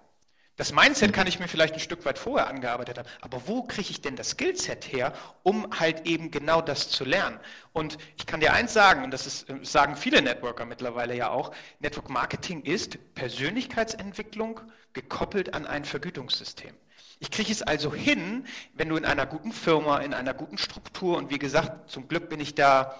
Das 0.55 0.71
Mindset 0.71 1.13
kann 1.13 1.25
ich 1.25 1.39
mir 1.39 1.47
vielleicht 1.47 1.73
ein 1.73 1.79
Stück 1.79 2.05
weit 2.05 2.19
vorher 2.19 2.47
angearbeitet 2.47 2.99
haben, 2.99 3.09
aber 3.21 3.47
wo 3.47 3.63
kriege 3.63 3.89
ich 3.89 4.01
denn 4.01 4.15
das 4.15 4.29
Skillset 4.31 4.93
her, 4.93 5.11
um 5.41 5.67
halt 5.79 6.05
eben 6.05 6.29
genau 6.29 6.61
das 6.61 6.89
zu 6.89 7.03
lernen? 7.03 7.39
Und 7.73 7.97
ich 8.17 8.27
kann 8.27 8.39
dir 8.39 8.53
eins 8.53 8.71
sagen, 8.71 9.03
und 9.03 9.11
das 9.11 9.25
ist, 9.25 9.49
äh, 9.49 9.57
sagen 9.63 9.97
viele 9.97 10.21
Networker 10.21 10.65
mittlerweile 10.65 11.15
ja 11.15 11.31
auch, 11.31 11.53
Network 11.79 12.09
Marketing 12.09 12.61
ist 12.61 12.97
Persönlichkeitsentwicklung 13.15 14.61
gekoppelt 14.93 15.53
an 15.53 15.65
ein 15.65 15.85
Vergütungssystem. 15.85 16.75
Ich 17.23 17.31
kriege 17.31 17.53
es 17.53 17.61
also 17.61 17.93
hin, 17.93 18.45
wenn 18.73 18.89
du 18.89 18.97
in 18.97 19.05
einer 19.05 19.25
guten 19.25 19.53
Firma, 19.53 19.99
in 19.99 20.13
einer 20.13 20.33
guten 20.33 20.57
Struktur 20.57 21.15
und 21.15 21.29
wie 21.29 21.39
gesagt, 21.39 21.89
zum 21.89 22.09
Glück 22.09 22.27
bin 22.27 22.41
ich 22.41 22.53
da, 22.53 22.99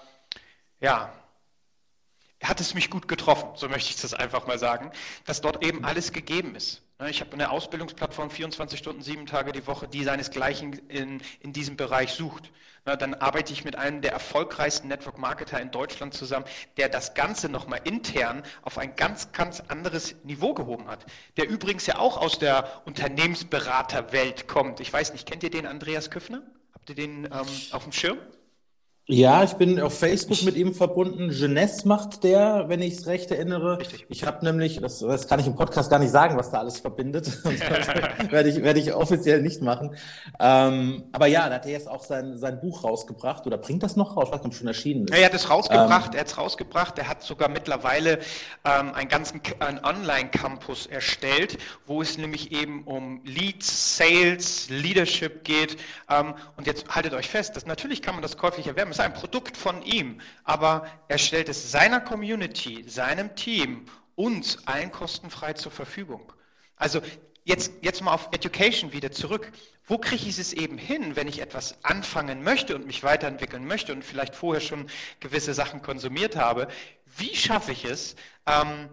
ja, 0.80 1.12
hat 2.42 2.60
es 2.60 2.74
mich 2.74 2.90
gut 2.90 3.08
getroffen, 3.08 3.48
so 3.54 3.68
möchte 3.68 3.90
ich 3.90 4.00
das 4.00 4.14
einfach 4.14 4.46
mal 4.46 4.58
sagen, 4.58 4.90
dass 5.24 5.40
dort 5.40 5.64
eben 5.64 5.84
alles 5.84 6.12
gegeben 6.12 6.54
ist. 6.54 6.82
Ne, 7.00 7.10
ich 7.10 7.20
habe 7.20 7.32
eine 7.32 7.50
Ausbildungsplattform 7.50 8.30
24 8.30 8.78
Stunden, 8.78 9.02
sieben 9.02 9.26
Tage 9.26 9.50
die 9.50 9.66
Woche, 9.66 9.88
die 9.88 10.04
seinesgleichen 10.04 10.74
in, 10.88 11.20
in 11.40 11.52
diesem 11.52 11.76
Bereich 11.76 12.12
sucht. 12.12 12.52
Na, 12.84 12.96
dann 12.96 13.14
arbeite 13.14 13.52
ich 13.52 13.64
mit 13.64 13.76
einem 13.76 14.00
der 14.00 14.12
erfolgreichsten 14.12 14.88
Network 14.88 15.18
Marketer 15.18 15.60
in 15.60 15.70
Deutschland 15.70 16.14
zusammen, 16.14 16.44
der 16.76 16.88
das 16.88 17.14
Ganze 17.14 17.48
nochmal 17.48 17.80
intern 17.82 18.42
auf 18.62 18.78
ein 18.78 18.94
ganz, 18.94 19.32
ganz 19.32 19.60
anderes 19.68 20.14
Niveau 20.22 20.54
gehoben 20.54 20.86
hat. 20.86 21.04
Der 21.36 21.48
übrigens 21.48 21.86
ja 21.86 21.98
auch 21.98 22.16
aus 22.16 22.38
der 22.38 22.82
Unternehmensberaterwelt 22.84 24.46
kommt. 24.46 24.80
Ich 24.80 24.92
weiß 24.92 25.12
nicht, 25.14 25.26
kennt 25.26 25.42
ihr 25.42 25.50
den 25.50 25.66
Andreas 25.66 26.10
Küffner? 26.10 26.42
Habt 26.74 26.90
ihr 26.90 26.94
den 26.94 27.24
ähm, 27.24 27.46
auf 27.72 27.82
dem 27.82 27.92
Schirm? 27.92 28.18
Ja, 29.06 29.44
ich 29.44 29.52
bin 29.52 29.78
auf 29.80 29.98
Facebook 29.98 30.42
mit 30.44 30.56
ihm 30.56 30.72
verbunden. 30.72 31.28
Jeunesse 31.30 31.86
macht 31.86 32.24
der, 32.24 32.70
wenn 32.70 32.80
ich 32.80 32.94
es 32.94 33.06
recht 33.06 33.30
erinnere. 33.30 33.78
Richtig. 33.78 34.06
Ich 34.08 34.24
habe 34.24 34.42
nämlich, 34.42 34.80
das, 34.80 35.00
das 35.00 35.28
kann 35.28 35.38
ich 35.40 35.46
im 35.46 35.56
Podcast 35.56 35.90
gar 35.90 35.98
nicht 35.98 36.10
sagen, 36.10 36.38
was 36.38 36.50
da 36.50 36.60
alles 36.60 36.80
verbindet. 36.80 37.26
das 37.44 37.44
werde 38.30 38.48
ich, 38.48 38.62
werde 38.62 38.80
ich 38.80 38.94
offiziell 38.94 39.42
nicht 39.42 39.60
machen. 39.60 39.94
Ähm, 40.40 41.04
aber 41.12 41.26
ja, 41.26 41.50
da 41.50 41.56
hat 41.56 41.66
er 41.66 41.72
jetzt 41.72 41.86
auch 41.86 42.02
sein, 42.02 42.38
sein 42.38 42.60
Buch 42.60 42.82
rausgebracht 42.82 43.46
oder 43.46 43.58
bringt 43.58 43.82
das 43.82 43.94
noch 43.94 44.16
raus, 44.16 44.28
was 44.30 44.56
schon 44.56 44.68
erschienen 44.68 45.04
ist. 45.04 45.12
Ja, 45.12 45.18
er 45.18 45.26
hat 45.26 45.34
es 45.34 45.50
rausgebracht, 45.50 46.12
ähm, 46.12 46.14
er 46.14 46.20
hat 46.20 46.28
es 46.28 46.38
rausgebracht. 46.38 46.98
Er 46.98 47.06
hat 47.06 47.22
sogar 47.22 47.50
mittlerweile 47.50 48.20
ähm, 48.64 48.94
einen 48.94 49.10
ganzen 49.10 49.42
einen 49.58 49.84
Online-Campus 49.84 50.86
erstellt, 50.86 51.58
wo 51.84 52.00
es 52.00 52.16
nämlich 52.16 52.52
eben 52.52 52.84
um 52.84 53.20
Leads, 53.26 53.98
Sales, 53.98 54.70
Leadership 54.70 55.44
geht. 55.44 55.76
Ähm, 56.08 56.32
und 56.56 56.66
jetzt 56.66 56.88
haltet 56.88 57.12
euch 57.12 57.28
fest, 57.28 57.54
dass 57.54 57.66
natürlich 57.66 58.00
kann 58.00 58.14
man 58.14 58.22
das 58.22 58.38
käuflich 58.38 58.66
erwerben 58.66 58.93
ist 58.94 59.00
ein 59.00 59.12
Produkt 59.12 59.56
von 59.56 59.82
ihm, 59.82 60.20
aber 60.44 60.86
er 61.08 61.18
stellt 61.18 61.48
es 61.48 61.70
seiner 61.70 62.00
Community, 62.00 62.84
seinem 62.88 63.34
Team, 63.34 63.86
uns 64.14 64.66
allen 64.66 64.92
kostenfrei 64.92 65.54
zur 65.54 65.72
Verfügung. 65.72 66.32
Also 66.76 67.00
jetzt, 67.44 67.72
jetzt 67.82 68.02
mal 68.02 68.12
auf 68.12 68.28
Education 68.32 68.92
wieder 68.92 69.10
zurück. 69.10 69.50
Wo 69.86 69.98
kriege 69.98 70.28
ich 70.28 70.38
es 70.38 70.52
eben 70.52 70.78
hin, 70.78 71.16
wenn 71.16 71.28
ich 71.28 71.40
etwas 71.40 71.82
anfangen 71.84 72.42
möchte 72.42 72.74
und 72.74 72.86
mich 72.86 73.02
weiterentwickeln 73.02 73.66
möchte 73.66 73.92
und 73.92 74.04
vielleicht 74.04 74.34
vorher 74.34 74.60
schon 74.60 74.88
gewisse 75.20 75.52
Sachen 75.54 75.82
konsumiert 75.82 76.36
habe? 76.36 76.68
Wie 77.04 77.34
schaffe 77.34 77.72
ich 77.72 77.84
es, 77.84 78.16
ähm, 78.46 78.88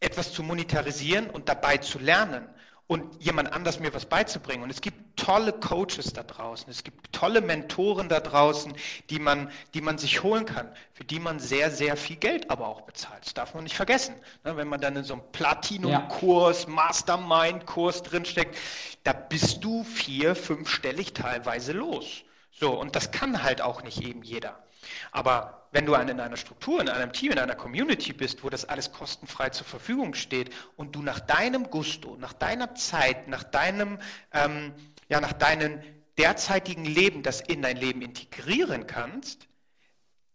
etwas 0.00 0.32
zu 0.32 0.42
monetarisieren 0.42 1.30
und 1.30 1.48
dabei 1.48 1.78
zu 1.78 1.98
lernen? 1.98 2.48
Und 2.86 3.22
jemand 3.22 3.52
anders 3.52 3.80
mir 3.80 3.94
was 3.94 4.04
beizubringen. 4.04 4.62
Und 4.62 4.70
es 4.70 4.80
gibt 4.80 5.16
tolle 5.16 5.52
Coaches 5.52 6.12
da 6.12 6.22
draußen, 6.22 6.68
es 6.70 6.84
gibt 6.84 7.12
tolle 7.12 7.40
Mentoren 7.40 8.08
da 8.08 8.20
draußen, 8.20 8.74
die 9.08 9.18
man, 9.18 9.50
die 9.72 9.80
man 9.80 9.96
sich 9.96 10.22
holen 10.22 10.44
kann, 10.44 10.68
für 10.92 11.04
die 11.04 11.18
man 11.18 11.38
sehr, 11.38 11.70
sehr 11.70 11.96
viel 11.96 12.16
Geld 12.16 12.50
aber 12.50 12.68
auch 12.68 12.82
bezahlt. 12.82 13.24
Das 13.24 13.32
darf 13.32 13.54
man 13.54 13.64
nicht 13.64 13.76
vergessen. 13.76 14.14
Ne, 14.44 14.56
wenn 14.56 14.68
man 14.68 14.80
dann 14.80 14.96
in 14.96 15.04
so 15.04 15.14
einem 15.14 15.22
Platinum-Kurs, 15.32 16.66
Mastermind-Kurs 16.66 18.02
drinsteckt, 18.02 18.58
da 19.02 19.12
bist 19.12 19.64
du 19.64 19.82
vier, 19.84 20.34
fünfstellig 20.34 21.14
teilweise 21.14 21.72
los. 21.72 22.22
So, 22.52 22.78
und 22.78 22.94
das 22.94 23.10
kann 23.10 23.42
halt 23.42 23.62
auch 23.62 23.82
nicht 23.82 24.02
eben 24.02 24.22
jeder. 24.22 24.62
Aber 25.10 25.63
wenn 25.74 25.86
du 25.86 25.94
in 25.94 26.20
einer 26.20 26.36
Struktur, 26.36 26.80
in 26.80 26.88
einem 26.88 27.12
Team, 27.12 27.32
in 27.32 27.38
einer 27.40 27.56
Community 27.56 28.12
bist, 28.12 28.44
wo 28.44 28.48
das 28.48 28.64
alles 28.64 28.92
kostenfrei 28.92 29.50
zur 29.50 29.66
Verfügung 29.66 30.14
steht 30.14 30.50
und 30.76 30.94
du 30.94 31.02
nach 31.02 31.18
deinem 31.18 31.68
Gusto, 31.68 32.16
nach 32.16 32.32
deiner 32.32 32.76
Zeit, 32.76 33.26
nach 33.26 33.42
deinem, 33.42 33.98
ähm, 34.32 34.72
ja, 35.08 35.20
nach 35.20 35.32
deinem 35.32 35.80
derzeitigen 36.16 36.84
Leben 36.84 37.24
das 37.24 37.40
in 37.40 37.60
dein 37.60 37.76
Leben 37.76 38.02
integrieren 38.02 38.86
kannst, 38.86 39.48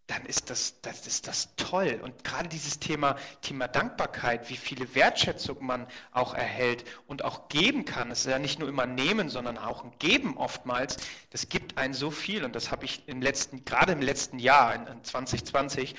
dann 0.09 0.25
ist 0.25 0.49
das, 0.49 0.81
das 0.81 1.05
ist 1.05 1.27
das 1.27 1.55
toll. 1.55 1.99
Und 2.03 2.23
gerade 2.23 2.49
dieses 2.49 2.79
Thema, 2.79 3.15
Thema 3.41 3.67
Dankbarkeit, 3.67 4.49
wie 4.49 4.57
viele 4.57 4.95
Wertschätzung 4.95 5.63
man 5.63 5.85
auch 6.11 6.33
erhält 6.33 6.83
und 7.05 7.23
auch 7.23 7.47
geben 7.47 7.85
kann. 7.85 8.09
Es 8.09 8.21
ist 8.21 8.31
ja 8.31 8.39
nicht 8.39 8.57
nur 8.57 8.67
immer 8.67 8.87
nehmen, 8.87 9.29
sondern 9.29 9.59
auch 9.59 9.83
ein 9.83 9.93
Geben 9.99 10.35
oftmals. 10.35 10.97
Das 11.29 11.47
gibt 11.47 11.77
einen 11.77 11.93
so 11.93 12.09
viel. 12.09 12.43
Und 12.43 12.55
das 12.55 12.71
habe 12.71 12.85
ich 12.85 13.07
im 13.07 13.21
letzten, 13.21 13.63
gerade 13.65 13.91
im 13.91 14.01
letzten 14.01 14.39
Jahr, 14.39 14.73
in 14.73 15.03
2020, 15.03 15.95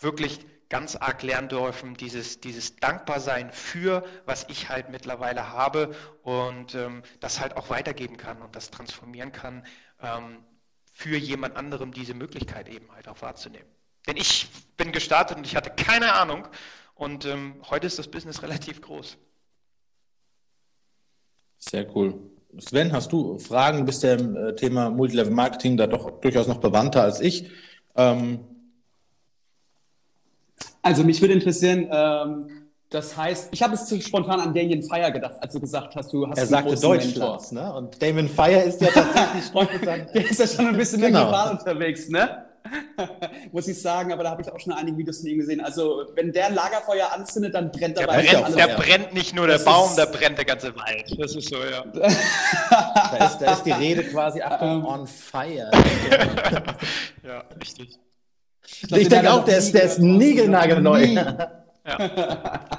wirklich 0.00 0.40
ganz 0.68 0.96
arg 0.96 1.22
lernen 1.22 1.48
dürfen, 1.48 1.94
dieses, 1.94 2.40
dieses 2.40 2.74
Dankbarsein 2.76 3.52
für, 3.52 4.04
was 4.24 4.46
ich 4.48 4.70
halt 4.70 4.88
mittlerweile 4.88 5.50
habe 5.50 5.94
und 6.22 6.74
ähm, 6.74 7.02
das 7.20 7.38
halt 7.38 7.56
auch 7.56 7.70
weitergeben 7.70 8.16
kann 8.16 8.42
und 8.42 8.56
das 8.56 8.70
transformieren 8.70 9.30
kann. 9.30 9.64
Ähm, 10.00 10.38
für 11.02 11.16
jemand 11.16 11.56
anderem 11.56 11.92
diese 11.92 12.14
Möglichkeit 12.14 12.68
eben 12.68 12.86
halt 12.94 13.08
auch 13.08 13.20
wahrzunehmen. 13.22 13.66
Denn 14.06 14.16
ich 14.16 14.46
bin 14.76 14.92
gestartet 14.92 15.36
und 15.36 15.44
ich 15.44 15.56
hatte 15.56 15.70
keine 15.70 16.12
Ahnung 16.14 16.46
und 16.94 17.24
ähm, 17.24 17.56
heute 17.70 17.88
ist 17.88 17.98
das 17.98 18.06
Business 18.06 18.42
relativ 18.42 18.80
groß. 18.80 19.16
Sehr 21.58 21.96
cool. 21.96 22.14
Sven, 22.58 22.92
hast 22.92 23.10
du 23.12 23.38
Fragen? 23.38 23.78
Du 23.78 23.84
bist 23.84 24.02
ja 24.04 24.14
im 24.14 24.36
äh, 24.36 24.54
Thema 24.54 24.90
Multilevel 24.90 25.32
Marketing 25.32 25.76
da 25.76 25.88
doch 25.88 26.20
durchaus 26.20 26.46
noch 26.46 26.58
bewandter 26.58 27.02
als 27.02 27.20
ich. 27.20 27.50
Ähm 27.96 28.40
also 30.82 31.02
mich 31.02 31.20
würde 31.20 31.34
interessieren, 31.34 31.88
ähm, 31.90 32.61
das 32.92 33.16
heißt, 33.16 33.48
ich 33.52 33.62
habe 33.62 33.74
es 33.74 33.86
zu 33.86 34.00
spontan 34.00 34.40
an 34.40 34.54
Damien 34.54 34.82
Fire 34.82 35.10
gedacht, 35.10 35.36
als 35.40 35.52
du 35.52 35.60
gesagt 35.60 35.96
hast, 35.96 36.12
du 36.12 36.28
hast 36.28 36.38
Er 36.38 36.46
sagte 36.46 36.76
Deutschlands, 36.76 37.52
ne? 37.52 37.72
Und 37.72 38.00
Damien 38.02 38.28
Fire 38.28 38.60
ist 38.60 38.80
ja 38.80 38.88
tatsächlich 38.88 39.50
Der 40.14 40.30
ist 40.30 40.38
ja 40.38 40.46
schon 40.46 40.66
ein 40.68 40.76
bisschen 40.76 41.00
genau. 41.00 41.20
mehr 41.20 41.28
global 41.28 41.50
unterwegs, 41.52 42.08
ne? 42.08 42.46
Muss 43.52 43.66
ich 43.68 43.80
sagen, 43.80 44.12
aber 44.12 44.22
da 44.22 44.30
habe 44.30 44.42
ich 44.42 44.50
auch 44.50 44.60
schon 44.60 44.72
einige 44.72 44.96
Videos 44.98 45.20
von 45.20 45.26
ihm 45.28 45.38
gesehen. 45.38 45.60
Also, 45.60 46.06
wenn 46.14 46.32
der 46.32 46.50
Lagerfeuer 46.50 47.10
anzündet, 47.12 47.54
dann 47.54 47.72
brennt 47.72 47.96
dabei 47.96 48.22
brennt, 48.22 48.44
alles. 48.44 48.56
Der 48.56 48.68
brennt 48.68 49.14
nicht 49.14 49.34
nur 49.34 49.46
der 49.46 49.56
das 49.56 49.64
Baum, 49.64 49.90
da 49.96 50.04
brennt 50.04 50.38
der 50.38 50.44
ganze 50.44 50.74
Wald. 50.76 51.16
Das 51.18 51.34
ist 51.34 51.48
so, 51.48 51.56
ja. 51.56 51.84
da, 51.92 53.26
ist, 53.26 53.38
da 53.38 53.52
ist 53.54 53.64
die 53.64 53.72
Rede 53.72 54.04
quasi, 54.04 54.40
Achtung, 54.42 54.80
ähm. 54.80 54.84
on 54.86 55.06
fire. 55.06 55.70
ja, 57.24 57.42
richtig. 57.60 57.98
Ich, 58.64 58.92
ich 58.92 59.08
denke 59.08 59.32
auch, 59.32 59.44
der 59.44 59.58
ist, 59.58 59.74
der 59.74 59.84
ist 59.84 59.98
niegelnagelneu. 59.98 61.04
Ja. 61.84 62.78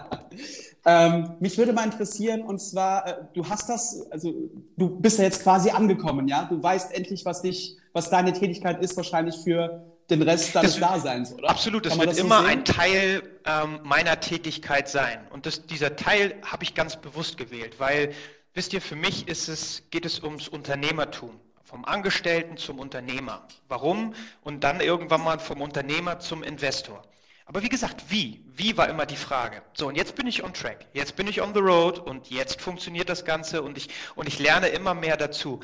Ähm, 0.86 1.36
mich 1.39 1.58
würde 1.58 1.72
mal 1.72 1.86
interessieren, 1.86 2.41
und 2.41 2.60
zwar, 2.60 3.08
äh, 3.08 3.15
du 3.34 3.48
hast 3.48 3.69
das, 3.69 4.06
also 4.12 4.34
du 4.76 4.89
bist 5.00 5.17
ja 5.17 5.24
jetzt 5.24 5.43
quasi 5.43 5.69
angekommen, 5.69 6.28
ja? 6.28 6.43
Du 6.43 6.62
weißt 6.62 6.93
endlich, 6.93 7.24
was 7.26 7.41
dich, 7.41 7.78
was 7.93 8.10
deine 8.10 8.34
Tätigkeit 8.34 8.82
ist, 8.82 8.97
wahrscheinlich 8.97 9.36
für 9.38 9.86
den 10.10 10.22
Rest 10.22 10.53
deines 10.55 10.80
das, 10.80 10.89
Daseins, 10.89 11.34
oder? 11.34 11.49
Absolut, 11.49 11.86
das 11.86 11.97
wird 11.97 12.10
das 12.10 12.18
immer 12.18 12.45
ein 12.45 12.66
Teil 12.66 13.24
ähm, 13.45 13.80
meiner 13.84 14.20
Tätigkeit 14.20 14.89
sein. 14.89 15.26
Und 15.32 15.45
das, 15.45 15.66
dieser 15.66 15.95
Teil 15.95 16.36
habe 16.43 16.64
ich 16.64 16.76
ganz 16.76 16.97
bewusst 16.97 17.38
gewählt, 17.38 17.76
weil, 17.80 18.12
wisst 18.53 18.74
ihr, 18.74 18.82
für 18.82 18.97
mich 18.97 19.28
ist 19.30 19.47
es, 19.47 19.84
geht 19.89 20.05
es 20.05 20.22
ums 20.22 20.49
Unternehmertum 20.49 21.39
vom 21.64 21.86
Angestellten 21.86 22.57
zum 22.57 22.78
Unternehmer. 22.78 23.47
Warum? 23.68 24.14
Und 24.43 24.64
dann 24.64 24.82
irgendwann 24.82 25.24
mal 25.24 25.39
vom 25.39 25.62
Unternehmer 25.62 26.20
zum 26.20 26.43
Investor. 26.43 27.01
Aber 27.46 27.62
wie 27.62 27.70
gesagt, 27.70 28.06
wie? 28.10 28.44
Wie 28.56 28.78
war 28.78 28.89
immer 28.89 29.06
die 29.06 29.18
Frage. 29.18 29.62
So, 29.74 29.88
und 29.88 29.96
jetzt 29.96 30.16
bin 30.16 30.28
ich 30.28 30.44
on 30.44 30.54
track. 30.54 30.86
Jetzt 30.94 31.16
bin 31.16 31.28
ich 31.28 31.41
on 31.41 31.54
the 31.54 31.60
road 31.60 32.00
und 32.00 32.30
jetzt 32.30 32.62
funktioniert 32.62 33.10
das 33.10 33.26
Ganze 33.26 33.62
und 33.62 33.78
ich, 33.78 33.89
und 34.16 34.28
ich 34.28 34.39
lerne 34.39 34.68
immer 34.68 34.94
mehr 34.94 35.18
dazu. 35.18 35.60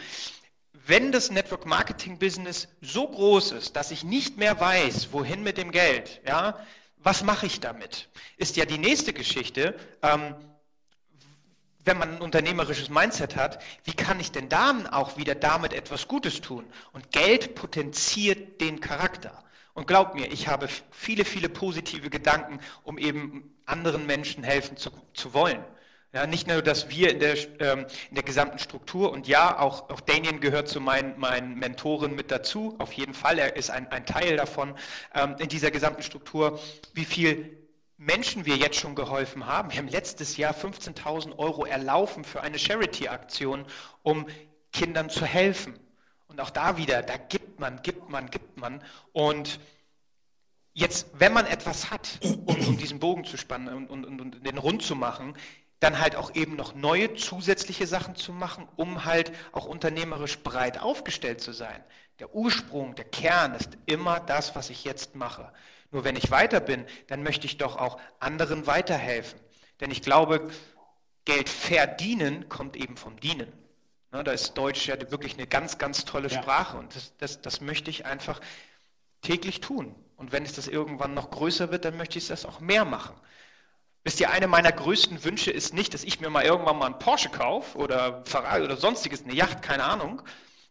wenn 0.89 1.11
das 1.11 1.29
Network 1.29 1.65
Marketing 1.67 2.17
Business 2.17 2.67
so 2.81 3.07
groß 3.07 3.51
ist, 3.51 3.75
dass 3.75 3.91
ich 3.91 4.03
nicht 4.03 4.37
mehr 4.37 4.59
weiß, 4.59 5.09
wohin 5.11 5.43
mit 5.43 5.57
dem 5.57 5.71
Geld, 5.71 6.19
ja, 6.25 6.57
was 6.97 7.23
mache 7.23 7.45
ich 7.45 7.59
damit? 7.59 8.09
Ist 8.37 8.57
ja 8.57 8.65
die 8.65 8.79
nächste 8.79 9.13
Geschichte. 9.13 9.75
Ähm, 10.01 10.35
wenn 11.85 11.97
man 11.97 12.15
ein 12.15 12.21
unternehmerisches 12.21 12.89
Mindset 12.89 13.35
hat, 13.35 13.61
wie 13.83 13.93
kann 13.93 14.19
ich 14.19 14.31
denn 14.31 14.49
dann 14.49 14.85
auch 14.87 15.15
wieder 15.17 15.33
damit 15.33 15.73
etwas 15.73 16.07
Gutes 16.07 16.41
tun? 16.41 16.65
Und 16.91 17.11
Geld 17.11 17.55
potenziert 17.55 18.59
den 18.59 18.79
Charakter. 18.79 19.43
Und 19.79 19.87
glaubt 19.87 20.13
mir, 20.13 20.29
ich 20.29 20.49
habe 20.49 20.67
viele, 20.91 21.23
viele 21.23 21.47
positive 21.47 22.09
Gedanken, 22.09 22.59
um 22.83 22.97
eben 22.97 23.55
anderen 23.65 24.05
Menschen 24.05 24.43
helfen 24.43 24.75
zu, 24.75 24.89
zu 25.13 25.33
wollen. 25.33 25.63
Ja, 26.11 26.27
nicht 26.27 26.49
nur, 26.49 26.61
dass 26.61 26.89
wir 26.89 27.11
in 27.11 27.21
der, 27.21 27.37
ähm, 27.61 27.85
in 28.09 28.15
der 28.15 28.25
gesamten 28.25 28.59
Struktur 28.59 29.09
und 29.09 29.25
ja, 29.25 29.57
auch, 29.57 29.89
auch 29.89 30.01
Damien 30.01 30.41
gehört 30.41 30.67
zu 30.67 30.81
meinen, 30.81 31.17
meinen 31.17 31.57
Mentoren 31.57 32.13
mit 32.13 32.29
dazu, 32.29 32.75
auf 32.77 32.91
jeden 32.91 33.13
Fall, 33.13 33.39
er 33.39 33.55
ist 33.55 33.69
ein, 33.69 33.89
ein 33.89 34.05
Teil 34.05 34.35
davon 34.35 34.75
ähm, 35.15 35.37
in 35.39 35.47
dieser 35.47 35.71
gesamten 35.71 36.03
Struktur, 36.03 36.59
wie 36.93 37.05
viel 37.05 37.57
Menschen 37.95 38.45
wir 38.45 38.57
jetzt 38.57 38.75
schon 38.75 38.95
geholfen 38.95 39.45
haben. 39.45 39.71
Wir 39.71 39.77
haben 39.77 39.87
letztes 39.87 40.35
Jahr 40.35 40.53
15.000 40.53 41.37
Euro 41.37 41.63
erlaufen 41.63 42.25
für 42.25 42.41
eine 42.41 42.59
Charity-Aktion, 42.59 43.65
um 44.03 44.27
Kindern 44.73 45.09
zu 45.09 45.23
helfen. 45.25 45.79
Und 46.29 46.39
auch 46.39 46.51
da 46.51 46.77
wieder, 46.77 47.01
da 47.01 47.17
gibt 47.17 47.59
man, 47.59 47.81
gibt 47.81 48.09
man, 48.09 48.29
gibt 48.29 48.57
man. 48.57 48.81
Und 49.11 49.59
jetzt, 50.73 51.07
wenn 51.13 51.33
man 51.33 51.45
etwas 51.45 51.91
hat, 51.91 52.19
um, 52.23 52.45
um 52.45 52.77
diesen 52.77 52.99
Bogen 52.99 53.25
zu 53.25 53.35
spannen 53.35 53.87
und, 53.87 54.05
und, 54.05 54.21
und 54.21 54.45
den 54.45 54.57
rund 54.57 54.83
zu 54.83 54.95
machen, 54.95 55.35
dann 55.79 55.99
halt 55.99 56.15
auch 56.15 56.35
eben 56.35 56.55
noch 56.55 56.75
neue 56.75 57.15
zusätzliche 57.15 57.87
Sachen 57.87 58.15
zu 58.15 58.31
machen, 58.31 58.67
um 58.75 59.05
halt 59.05 59.31
auch 59.53 59.65
unternehmerisch 59.65 60.39
breit 60.39 60.79
aufgestellt 60.79 61.41
zu 61.41 61.51
sein. 61.51 61.83
Der 62.19 62.35
Ursprung, 62.35 62.95
der 62.95 63.05
Kern 63.05 63.55
ist 63.55 63.77
immer 63.85 64.19
das, 64.19 64.55
was 64.55 64.69
ich 64.69 64.83
jetzt 64.83 65.15
mache. 65.15 65.51
Nur 65.91 66.03
wenn 66.03 66.15
ich 66.15 66.29
weiter 66.29 66.59
bin, 66.59 66.85
dann 67.07 67.23
möchte 67.23 67.47
ich 67.47 67.57
doch 67.57 67.77
auch 67.77 67.99
anderen 68.19 68.67
weiterhelfen. 68.67 69.39
Denn 69.79 69.89
ich 69.89 70.01
glaube, 70.01 70.49
Geld 71.25 71.49
verdienen 71.49 72.49
kommt 72.49 72.75
eben 72.75 72.97
vom 72.97 73.19
Dienen. 73.19 73.51
Da 74.11 74.31
ist 74.31 74.53
Deutsch 74.53 74.87
ja 74.87 74.95
wirklich 75.11 75.35
eine 75.35 75.47
ganz, 75.47 75.77
ganz 75.77 76.05
tolle 76.05 76.29
Sprache 76.29 76.77
und 76.77 76.95
das, 76.95 77.15
das, 77.17 77.41
das 77.41 77.61
möchte 77.61 77.89
ich 77.89 78.05
einfach 78.05 78.39
täglich 79.21 79.61
tun. 79.61 79.95
Und 80.17 80.31
wenn 80.31 80.43
es 80.43 80.53
das 80.53 80.67
irgendwann 80.67 81.13
noch 81.13 81.29
größer 81.29 81.71
wird, 81.71 81.85
dann 81.85 81.95
möchte 81.95 82.17
ich 82.17 82.27
das 82.27 82.45
auch 82.45 82.59
mehr 82.59 82.85
machen. 82.85 83.15
Wisst 84.03 84.19
ihr, 84.19 84.31
eine 84.31 84.47
meiner 84.47 84.71
größten 84.71 85.23
Wünsche 85.23 85.51
ist 85.51 85.73
nicht, 85.73 85.93
dass 85.93 86.03
ich 86.03 86.19
mir 86.19 86.29
mal 86.29 86.43
irgendwann 86.43 86.77
mal 86.77 86.87
einen 86.87 86.99
Porsche 86.99 87.29
kaufe 87.29 87.77
oder 87.77 88.23
Ferrari 88.25 88.63
oder 88.63 88.77
sonstiges, 88.77 89.23
eine 89.23 89.33
Yacht, 89.33 89.61
keine 89.61 89.83
Ahnung, 89.83 90.21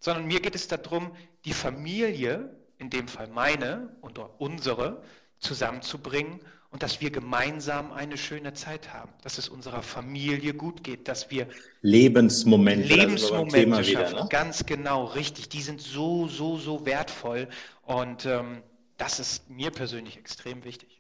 sondern 0.01 0.27
mir 0.27 0.41
geht 0.41 0.55
es 0.55 0.67
darum, 0.69 1.15
die 1.45 1.53
Familie, 1.53 2.57
in 2.79 2.91
dem 2.91 3.09
Fall 3.09 3.29
meine 3.29 3.97
und 4.01 4.19
unsere, 4.39 5.03
zusammenzubringen 5.41 6.41
und 6.71 6.83
dass 6.83 7.01
wir 7.01 7.11
gemeinsam 7.11 7.93
eine 7.93 8.19
schöne 8.19 8.53
Zeit 8.53 8.93
haben, 8.93 9.11
dass 9.23 9.39
es 9.39 9.49
unserer 9.49 9.83
Familie 9.83 10.53
gut 10.53 10.85
geht, 10.85 11.09
dass 11.09 11.31
wir 11.31 11.49
Lebensmomente, 11.81 12.95
Lebensmomente 12.95 13.85
schaffen. 13.85 14.13
Wieder, 14.13 14.23
ne? 14.25 14.29
Ganz 14.29 14.67
genau, 14.67 15.05
richtig. 15.05 15.49
Die 15.49 15.63
sind 15.63 15.81
so, 15.81 16.29
so, 16.29 16.59
so 16.59 16.85
wertvoll 16.85 17.49
und 17.87 18.27
ähm, 18.27 18.63
das 18.97 19.19
ist 19.19 19.49
mir 19.49 19.71
persönlich 19.71 20.19
extrem 20.19 20.65
wichtig 20.65 20.99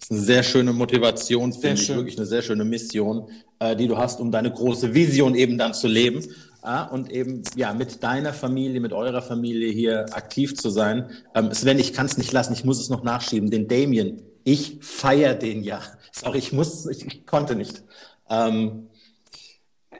ist 0.00 0.12
eine 0.12 0.20
sehr 0.20 0.42
schöne 0.42 0.72
Motivation, 0.72 1.52
finde 1.52 1.80
ich, 1.80 1.86
schön. 1.86 1.96
wirklich 1.96 2.16
eine 2.16 2.26
sehr 2.26 2.42
schöne 2.42 2.64
Mission, 2.64 3.28
äh, 3.58 3.74
die 3.74 3.88
du 3.88 3.96
hast, 3.96 4.20
um 4.20 4.30
deine 4.30 4.50
große 4.50 4.94
Vision 4.94 5.34
eben 5.34 5.58
dann 5.58 5.74
zu 5.74 5.88
leben 5.88 6.24
äh, 6.62 6.84
und 6.90 7.10
eben 7.10 7.42
ja 7.56 7.72
mit 7.72 8.02
deiner 8.02 8.32
Familie, 8.32 8.80
mit 8.80 8.92
eurer 8.92 9.22
Familie 9.22 9.70
hier 9.70 10.06
aktiv 10.12 10.56
zu 10.56 10.70
sein. 10.70 11.10
Ähm, 11.34 11.52
Sven, 11.52 11.78
ich 11.78 11.92
kann 11.92 12.06
es 12.06 12.18
nicht 12.18 12.32
lassen, 12.32 12.52
ich 12.52 12.64
muss 12.64 12.80
es 12.80 12.88
noch 12.88 13.02
nachschieben. 13.02 13.50
Den 13.50 13.68
Damien, 13.68 14.22
ich 14.44 14.78
feiere 14.80 15.34
den 15.34 15.62
ja. 15.62 15.80
Sorry, 16.12 16.38
ich 16.38 16.52
muss, 16.52 16.86
ich, 16.86 17.06
ich 17.06 17.26
konnte 17.26 17.54
nicht. 17.54 17.82
Ähm, 18.28 18.88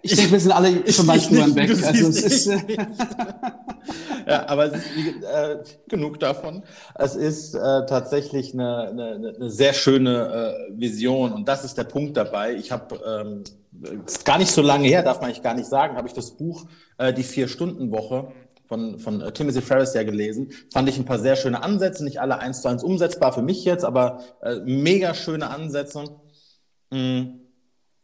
ich 0.02 0.14
denke, 0.14 0.32
wir 0.32 0.40
sind 0.40 0.52
alle 0.52 0.92
schon 0.92 1.06
mal 1.06 1.20
Schuhen 1.20 1.54
weg. 1.54 1.70
Also 1.70 2.08
es 2.08 2.22
ist, 2.22 2.46
ja, 4.26 4.48
aber 4.48 4.66
es 4.66 4.74
ist 4.74 4.86
äh, 5.24 5.58
genug 5.88 6.20
davon. 6.20 6.62
Es 6.94 7.16
ist 7.16 7.54
äh, 7.54 7.86
tatsächlich 7.86 8.54
eine, 8.54 8.88
eine, 8.88 9.34
eine 9.36 9.50
sehr 9.50 9.72
schöne 9.72 10.68
äh, 10.70 10.80
Vision 10.80 11.32
und 11.32 11.48
das 11.48 11.64
ist 11.64 11.76
der 11.78 11.84
Punkt 11.84 12.16
dabei. 12.16 12.54
Ich 12.54 12.70
habe 12.70 13.00
ähm, 13.06 13.44
gar 14.24 14.38
nicht 14.38 14.50
so 14.50 14.62
lange 14.62 14.88
her, 14.88 15.02
darf 15.02 15.20
man 15.20 15.30
eigentlich 15.30 15.42
gar 15.42 15.54
nicht 15.54 15.68
sagen, 15.68 15.96
habe 15.96 16.08
ich 16.08 16.14
das 16.14 16.32
Buch 16.32 16.66
äh, 16.98 17.12
Die 17.12 17.22
Vier-Stunden-Woche 17.22 18.32
von, 18.66 18.98
von 18.98 19.20
äh, 19.20 19.32
Timothy 19.32 19.62
Ferris 19.62 19.94
ja 19.94 20.02
gelesen. 20.02 20.50
Fand 20.72 20.88
ich 20.88 20.98
ein 20.98 21.04
paar 21.04 21.18
sehr 21.18 21.36
schöne 21.36 21.62
Ansätze, 21.62 22.04
nicht 22.04 22.20
alle 22.20 22.38
eins 22.38 22.62
zu 22.62 22.68
eins 22.68 22.82
umsetzbar 22.82 23.32
für 23.32 23.42
mich 23.42 23.64
jetzt, 23.64 23.84
aber 23.84 24.20
äh, 24.42 24.56
mega 24.64 25.14
schöne 25.14 25.48
Ansätze. 25.50 26.04
Mm. 26.90 27.22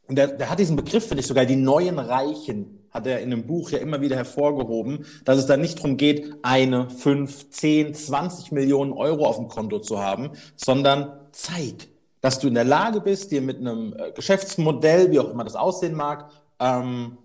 Und 0.06 0.16
der, 0.18 0.28
der 0.28 0.50
hat 0.50 0.58
diesen 0.58 0.76
Begriff, 0.76 1.06
finde 1.06 1.22
ich 1.22 1.26
sogar, 1.26 1.46
die 1.46 1.56
neuen 1.56 1.98
Reichen 1.98 2.86
hat 2.90 3.06
er 3.06 3.20
in 3.20 3.32
einem 3.32 3.46
Buch 3.46 3.70
ja 3.70 3.78
immer 3.78 4.00
wieder 4.00 4.16
hervorgehoben, 4.16 5.04
dass 5.24 5.38
es 5.38 5.46
da 5.46 5.56
nicht 5.56 5.78
darum 5.78 5.96
geht, 5.96 6.32
eine, 6.42 6.90
fünf, 6.90 7.50
zehn, 7.50 7.92
zwanzig 7.94 8.52
Millionen 8.52 8.92
Euro 8.92 9.26
auf 9.26 9.36
dem 9.36 9.48
Konto 9.48 9.80
zu 9.80 9.98
haben, 9.98 10.30
sondern 10.54 11.12
Zeit. 11.32 11.88
Dass 12.24 12.38
du 12.38 12.48
in 12.48 12.54
der 12.54 12.64
Lage 12.64 13.02
bist, 13.02 13.32
dir 13.32 13.42
mit 13.42 13.58
einem 13.58 13.94
äh, 13.98 14.10
Geschäftsmodell, 14.12 15.10
wie 15.10 15.20
auch 15.20 15.28
immer 15.28 15.44
das 15.44 15.56
aussehen 15.56 15.94
mag, 15.94 16.30
ähm, 16.58 17.18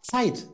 Zeit 0.00 0.46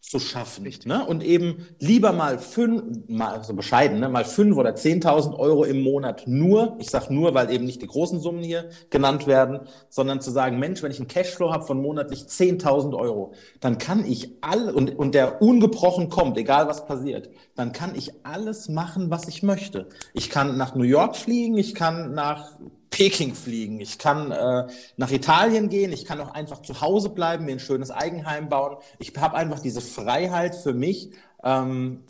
zu 0.00 0.18
schaffen. 0.18 0.68
Ne? 0.86 1.06
Und 1.06 1.22
eben 1.22 1.68
lieber 1.78 2.12
mal 2.12 2.40
fünf, 2.40 2.82
mal 3.06 3.44
so 3.44 3.54
bescheiden, 3.54 4.00
ne? 4.00 4.08
mal 4.08 4.24
fünf 4.24 4.56
oder 4.56 4.74
zehntausend 4.74 5.38
Euro 5.38 5.62
im 5.62 5.84
Monat 5.84 6.24
nur, 6.26 6.74
ich 6.80 6.90
sage 6.90 7.14
nur, 7.14 7.32
weil 7.34 7.52
eben 7.52 7.64
nicht 7.64 7.80
die 7.80 7.86
großen 7.86 8.18
Summen 8.18 8.42
hier 8.42 8.70
genannt 8.90 9.28
werden, 9.28 9.60
sondern 9.88 10.20
zu 10.20 10.32
sagen, 10.32 10.58
Mensch, 10.58 10.82
wenn 10.82 10.90
ich 10.90 10.98
einen 10.98 11.06
Cashflow 11.06 11.52
habe 11.52 11.64
von 11.64 11.80
monatlich 11.80 12.26
zehntausend 12.26 12.96
Euro, 12.96 13.34
dann 13.60 13.78
kann 13.78 14.04
ich 14.04 14.32
all, 14.40 14.70
und, 14.70 14.98
und 14.98 15.14
der 15.14 15.40
ungebrochen 15.40 16.08
kommt, 16.08 16.36
egal 16.38 16.66
was 16.66 16.86
passiert, 16.86 17.30
dann 17.54 17.70
kann 17.70 17.94
ich 17.94 18.12
alles 18.24 18.68
machen, 18.68 19.10
was 19.10 19.28
ich 19.28 19.44
möchte. 19.44 19.88
Ich 20.12 20.28
kann 20.28 20.56
nach 20.56 20.74
New 20.74 20.82
York 20.82 21.14
fliegen, 21.14 21.56
ich 21.56 21.76
kann 21.76 22.14
nach 22.14 22.58
Peking 22.90 23.34
fliegen, 23.34 23.80
ich 23.80 23.98
kann 23.98 24.30
äh, 24.30 24.66
nach 24.96 25.10
Italien 25.10 25.68
gehen, 25.68 25.92
ich 25.92 26.04
kann 26.04 26.20
auch 26.20 26.32
einfach 26.32 26.62
zu 26.62 26.80
Hause 26.80 27.10
bleiben, 27.10 27.44
mir 27.44 27.52
ein 27.52 27.60
schönes 27.60 27.90
Eigenheim 27.90 28.48
bauen. 28.48 28.76
Ich 28.98 29.12
habe 29.16 29.36
einfach 29.36 29.60
diese 29.60 29.80
Freiheit 29.80 30.54
für 30.54 30.72
mich, 30.72 31.10
ähm, 31.42 32.04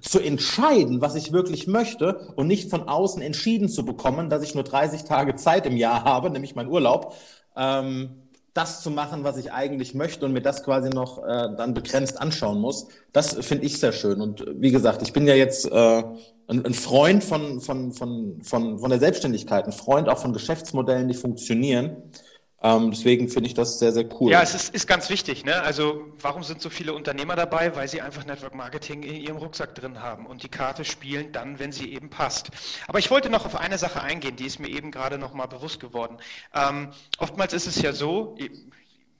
zu 0.00 0.20
entscheiden, 0.20 1.00
was 1.00 1.14
ich 1.14 1.32
wirklich 1.32 1.66
möchte 1.66 2.32
und 2.36 2.46
nicht 2.46 2.70
von 2.70 2.88
außen 2.88 3.20
entschieden 3.22 3.68
zu 3.68 3.84
bekommen, 3.84 4.30
dass 4.30 4.42
ich 4.42 4.54
nur 4.54 4.64
30 4.64 5.04
Tage 5.04 5.34
Zeit 5.34 5.66
im 5.66 5.76
Jahr 5.76 6.04
habe, 6.04 6.30
nämlich 6.30 6.54
mein 6.54 6.68
Urlaub, 6.68 7.14
ähm, 7.56 8.27
das 8.58 8.82
zu 8.82 8.90
machen, 8.90 9.22
was 9.22 9.36
ich 9.36 9.52
eigentlich 9.52 9.94
möchte 9.94 10.26
und 10.26 10.32
mir 10.32 10.42
das 10.42 10.64
quasi 10.64 10.90
noch 10.90 11.18
äh, 11.24 11.48
dann 11.56 11.74
begrenzt 11.74 12.20
anschauen 12.20 12.60
muss. 12.60 12.88
Das 13.12 13.34
finde 13.34 13.64
ich 13.64 13.78
sehr 13.78 13.92
schön. 13.92 14.20
Und 14.20 14.44
wie 14.56 14.72
gesagt, 14.72 15.00
ich 15.02 15.12
bin 15.12 15.28
ja 15.28 15.34
jetzt 15.34 15.70
äh, 15.70 16.02
ein, 16.48 16.66
ein 16.66 16.74
Freund 16.74 17.22
von, 17.22 17.60
von, 17.60 17.92
von, 17.92 18.42
von, 18.42 18.80
von 18.80 18.90
der 18.90 18.98
Selbstständigkeit, 18.98 19.64
ein 19.64 19.72
Freund 19.72 20.08
auch 20.08 20.18
von 20.18 20.32
Geschäftsmodellen, 20.32 21.06
die 21.06 21.14
funktionieren. 21.14 21.96
Ähm, 22.60 22.90
deswegen 22.90 23.28
finde 23.28 23.46
ich 23.46 23.54
das 23.54 23.78
sehr, 23.78 23.92
sehr 23.92 24.04
cool. 24.20 24.32
Ja, 24.32 24.42
es 24.42 24.52
ist, 24.54 24.74
ist 24.74 24.88
ganz 24.88 25.10
wichtig. 25.10 25.44
Ne? 25.44 25.62
Also 25.62 26.08
warum 26.20 26.42
sind 26.42 26.60
so 26.60 26.70
viele 26.70 26.92
Unternehmer 26.92 27.36
dabei? 27.36 27.76
Weil 27.76 27.86
sie 27.86 28.02
einfach 28.02 28.26
Network 28.26 28.54
Marketing 28.54 29.04
in 29.04 29.14
ihrem 29.14 29.36
Rucksack 29.36 29.76
drin 29.76 30.02
haben 30.02 30.26
und 30.26 30.42
die 30.42 30.48
Karte 30.48 30.84
spielen 30.84 31.30
dann, 31.30 31.60
wenn 31.60 31.70
sie 31.70 31.92
eben 31.92 32.10
passt. 32.10 32.48
Aber 32.88 32.98
ich 32.98 33.10
wollte 33.10 33.30
noch 33.30 33.46
auf 33.46 33.54
eine 33.54 33.78
Sache 33.78 34.02
eingehen, 34.02 34.34
die 34.34 34.46
ist 34.46 34.58
mir 34.58 34.68
eben 34.68 34.90
gerade 34.90 35.18
noch 35.18 35.34
mal 35.34 35.46
bewusst 35.46 35.78
geworden. 35.78 36.18
Ähm, 36.52 36.90
oftmals 37.18 37.52
ist 37.52 37.68
es 37.68 37.80
ja 37.80 37.92
so, 37.92 38.36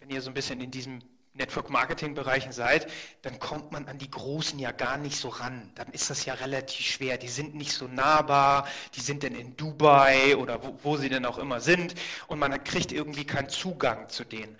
wenn 0.00 0.10
ihr 0.10 0.20
so 0.20 0.30
ein 0.30 0.34
bisschen 0.34 0.60
in 0.60 0.72
diesem 0.72 1.00
Network-Marketing-Bereichen 1.38 2.52
seid, 2.52 2.86
dann 3.22 3.38
kommt 3.38 3.72
man 3.72 3.88
an 3.88 3.98
die 3.98 4.10
Großen 4.10 4.58
ja 4.58 4.72
gar 4.72 4.98
nicht 4.98 5.16
so 5.16 5.28
ran. 5.28 5.70
Dann 5.74 5.88
ist 5.92 6.10
das 6.10 6.24
ja 6.24 6.34
relativ 6.34 6.84
schwer. 6.84 7.16
Die 7.16 7.28
sind 7.28 7.54
nicht 7.54 7.72
so 7.72 7.86
nahbar, 7.86 8.66
die 8.94 9.00
sind 9.00 9.22
dann 9.22 9.34
in 9.34 9.56
Dubai 9.56 10.36
oder 10.36 10.62
wo, 10.62 10.74
wo 10.82 10.96
sie 10.96 11.08
denn 11.08 11.24
auch 11.24 11.38
immer 11.38 11.60
sind 11.60 11.94
und 12.26 12.38
man 12.38 12.62
kriegt 12.64 12.92
irgendwie 12.92 13.24
keinen 13.24 13.48
Zugang 13.48 14.08
zu 14.08 14.24
denen. 14.24 14.56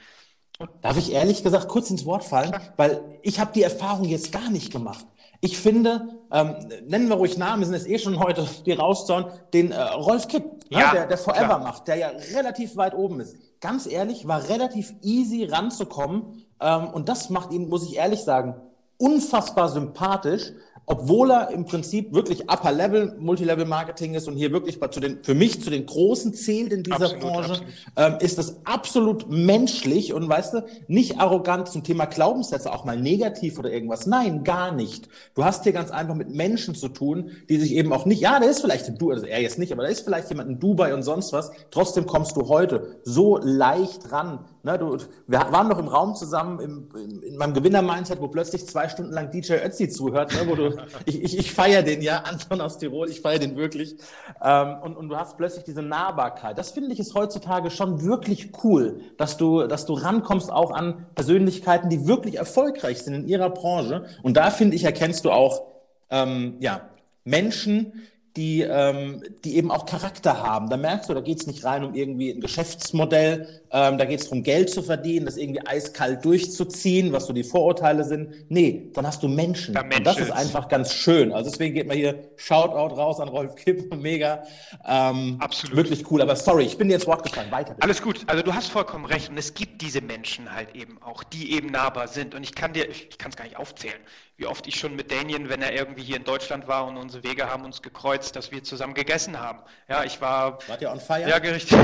Und 0.59 0.70
Darf 0.83 0.97
ich 0.97 1.12
ehrlich 1.12 1.45
gesagt 1.45 1.68
kurz 1.68 1.91
ins 1.91 2.05
Wort 2.05 2.24
fallen? 2.24 2.53
Weil 2.76 3.18
ich 3.22 3.39
habe 3.39 3.53
die 3.53 3.62
Erfahrung 3.62 4.07
jetzt 4.07 4.33
gar 4.33 4.51
nicht 4.51 4.72
gemacht. 4.72 5.07
Ich 5.41 5.57
finde, 5.57 6.09
ähm, 6.33 6.57
nennen 6.87 7.09
wir 7.09 7.14
ruhig 7.14 7.39
Namen, 7.39 7.64
sind 7.64 7.74
jetzt 7.74 7.89
eh 7.89 7.99
schon 7.99 8.18
heute 8.18 8.49
die 8.66 8.72
rauszauen, 8.72 9.26
den 9.53 9.70
äh, 9.70 9.81
Rolf 9.81 10.26
Kipp, 10.26 10.43
ne, 10.70 10.81
ja, 10.81 10.93
der, 10.93 11.07
der 11.07 11.18
Forever 11.18 11.47
klar. 11.47 11.59
macht, 11.61 11.87
der 11.87 11.97
ja 11.97 12.09
relativ 12.35 12.76
weit 12.76 12.95
oben 12.95 13.20
ist. 13.20 13.37
Ganz 13.61 13.87
ehrlich, 13.87 14.26
war 14.26 14.49
relativ 14.49 14.93
easy 15.03 15.45
ranzukommen 15.45 16.45
ähm, 16.61 16.88
und 16.88 17.09
das 17.09 17.30
macht 17.30 17.52
ihn, 17.52 17.68
muss 17.68 17.84
ich 17.84 17.96
ehrlich 17.96 18.20
sagen, 18.20 18.54
unfassbar 18.98 19.68
sympathisch. 19.68 20.52
obwohl 20.88 21.30
er 21.30 21.50
im 21.50 21.66
Prinzip 21.66 22.14
wirklich 22.14 22.50
Upper 22.50 22.72
Level 22.72 23.14
Multilevel 23.18 23.66
Marketing 23.66 24.14
ist 24.14 24.26
und 24.26 24.36
hier 24.36 24.52
wirklich 24.52 24.80
zu 24.90 25.00
den, 25.00 25.22
für 25.22 25.34
mich 25.34 25.62
zu 25.62 25.68
den 25.68 25.84
Großen 25.84 26.32
zählt 26.32 26.72
in 26.72 26.82
dieser 26.82 27.12
absolut, 27.12 27.20
Branche, 27.20 27.50
absolut. 27.50 27.72
Ähm, 27.96 28.16
ist 28.20 28.38
das 28.38 28.56
absolut 28.64 29.30
menschlich 29.30 30.14
und 30.14 30.28
weißt 30.28 30.54
du, 30.54 30.64
nicht 30.86 31.20
arrogant 31.20 31.68
zum 31.68 31.84
Thema 31.84 32.06
Glaubenssätze, 32.06 32.72
auch 32.72 32.86
mal 32.86 32.98
negativ 32.98 33.59
oder 33.59 33.70
irgendwas. 33.70 34.06
Nein, 34.06 34.44
gar 34.44 34.72
nicht. 34.72 35.09
Du 35.34 35.44
hast 35.44 35.64
hier 35.64 35.72
ganz 35.72 35.90
einfach 35.90 36.14
mit 36.14 36.30
Menschen 36.30 36.74
zu 36.74 36.88
tun, 36.88 37.32
die 37.50 37.59
sich 37.59 37.72
eben 37.72 37.92
auch 37.92 38.06
nicht, 38.06 38.20
ja, 38.20 38.40
da 38.40 38.46
ist 38.46 38.61
vielleicht 38.61 38.86
ein 38.86 38.96
Du, 38.96 39.11
also 39.11 39.26
er 39.26 39.42
jetzt 39.42 39.59
nicht, 39.59 39.72
aber 39.72 39.82
da 39.82 39.90
ist 39.90 40.00
vielleicht 40.00 40.30
jemand 40.30 40.48
in 40.48 40.59
Dubai 40.59 40.94
und 40.94 41.02
sonst 41.02 41.34
was. 41.34 41.50
Trotzdem 41.70 42.06
kommst 42.06 42.34
du 42.36 42.48
heute 42.48 42.96
so 43.04 43.36
leicht 43.36 44.11
ran 44.11 44.46
Ne, 44.69 44.79
du, 44.79 44.99
wir 45.27 45.39
waren 45.51 45.66
noch 45.66 45.79
im 45.79 45.89
Raum 45.89 46.14
zusammen 46.14 46.61
im, 46.61 46.89
in, 46.95 47.23
in 47.23 47.37
meinem 47.39 47.55
Gewinner-Mindset, 47.55 48.21
wo 48.21 48.29
plötzlich 48.29 48.66
zwei 48.66 48.87
Stunden 48.91 49.12
lang 49.12 49.31
DJ 49.31 49.55
Ötzi 49.64 49.89
zuhört. 49.89 50.35
Ne, 50.35 50.47
wo 50.47 50.57
du, 50.57 50.77
ich 51.07 51.23
ich, 51.23 51.39
ich 51.39 51.55
feiere 51.55 51.83
den, 51.83 52.03
ja, 52.03 52.19
Anton 52.19 52.61
aus 52.61 52.77
Tirol, 52.77 53.09
ich 53.09 53.23
feiere 53.23 53.39
den 53.39 53.57
wirklich. 53.57 53.97
Ähm, 54.43 54.77
und, 54.83 54.99
und 54.99 55.09
du 55.09 55.16
hast 55.16 55.39
plötzlich 55.39 55.64
diese 55.64 55.81
Nahbarkeit. 55.81 56.59
Das 56.59 56.73
finde 56.73 56.93
ich 56.93 57.01
ist 57.01 57.14
heutzutage 57.14 57.71
schon 57.71 58.05
wirklich 58.05 58.53
cool, 58.62 59.01
dass 59.16 59.39
du, 59.39 59.66
dass 59.66 59.87
du 59.87 59.95
rankommst 59.95 60.53
auch 60.53 60.71
an 60.71 61.07
Persönlichkeiten, 61.14 61.89
die 61.89 62.07
wirklich 62.07 62.37
erfolgreich 62.37 62.99
sind 62.99 63.14
in 63.14 63.27
ihrer 63.27 63.49
Branche. 63.49 64.05
Und 64.23 64.37
da 64.37 64.51
finde 64.51 64.77
ich, 64.77 64.85
erkennst 64.85 65.25
du 65.25 65.31
auch 65.31 65.62
ähm, 66.11 66.57
ja, 66.61 66.91
Menschen, 67.25 68.03
die, 68.39 68.62
ähm, 68.62 69.20
die 69.45 69.57
eben 69.57 69.72
auch 69.72 69.84
Charakter 69.84 70.41
haben. 70.41 70.70
Da 70.70 70.76
merkst 70.76 71.09
du, 71.11 71.14
da 71.14 71.20
geht 71.20 71.41
es 71.41 71.49
nicht 71.49 71.64
rein 71.64 71.82
um 71.82 71.95
irgendwie 71.97 72.30
ein 72.30 72.41
Geschäftsmodell, 72.41 73.49
ähm, 73.72 73.99
da 73.99 74.05
geht 74.05 74.20
es 74.20 74.26
darum, 74.26 74.45
Geld 74.45 74.70
zu 74.70 74.80
verdienen, 74.80 75.26
das 75.26 75.36
irgendwie 75.36 75.66
eiskalt 75.66 76.24
durchzuziehen, 76.24 77.12
was 77.12 77.26
so 77.26 77.32
die 77.32 77.43
Vorurteile 77.43 78.05
sind. 78.05 78.49
Nee, 78.49 78.91
dann 78.95 79.07
hast 79.09 79.24
du 79.24 79.28
Menschen. 79.28 79.76
Und 79.76 80.07
das 80.07 80.18
ist 80.18 80.30
einfach 80.30 80.68
ganz 80.68 80.95
schön. 80.95 81.32
Also 81.32 81.51
deswegen 81.51 81.74
geht 81.74 81.89
man 81.89 81.97
hier 81.97 82.30
Shoutout 82.36 82.95
raus 82.95 83.18
an 83.18 83.28
Rolf 83.28 83.57
Kipp, 83.57 83.93
mega. 83.97 84.45
Ähm, 84.86 85.36
Absolut. 85.41 85.76
Wirklich 85.76 86.09
cool. 86.11 86.22
Aber 86.22 86.36
sorry, 86.36 86.62
ich 86.62 86.78
bin 86.78 86.89
jetzt 86.91 87.09
Wort 87.09 87.24
gefallen. 87.24 87.51
Weiter. 87.51 87.74
Bitte. 87.74 87.82
Alles 87.82 88.01
gut. 88.01 88.20
Also 88.28 88.45
du 88.45 88.55
hast 88.55 88.70
vollkommen 88.70 89.05
recht. 89.05 89.30
Und 89.30 89.36
es 89.36 89.53
gibt 89.53 89.82
diese 89.82 90.01
Menschen 90.01 90.55
halt 90.55 90.76
eben 90.76 91.03
auch, 91.03 91.24
die 91.24 91.55
eben 91.55 91.72
nahbar 91.72 92.07
sind. 92.07 92.36
Und 92.36 92.45
ich 92.45 92.55
kann 92.55 92.72
dir, 92.72 92.89
ich 92.89 93.18
kann 93.18 93.30
es 93.30 93.36
gar 93.36 93.45
nicht 93.45 93.57
aufzählen, 93.57 93.99
wie 94.39 94.47
oft 94.47 94.68
ich 94.68 94.78
schon 94.78 94.95
mit 94.95 95.11
Daniel, 95.11 95.49
wenn 95.49 95.62
er 95.62 95.72
irgendwie 95.72 96.05
hier 96.05 96.16
in 96.16 96.22
Deutschland 96.22 96.68
war 96.68 96.86
und 96.86 96.97
unsere 96.97 97.24
Wege 97.24 97.51
haben 97.51 97.64
uns 97.64 97.82
gekreuzt, 97.82 98.36
dass 98.36 98.53
wir 98.53 98.62
zusammen 98.62 98.95
gegessen 98.95 99.39
haben. 99.41 99.59
Ja, 99.89 100.05
ich 100.05 100.20
war. 100.20 100.61
Wart 100.68 100.80
ihr 100.80 100.93
on 100.93 101.01
fire? 101.01 101.28
Ja, 101.28 101.36
richtig. 101.39 101.76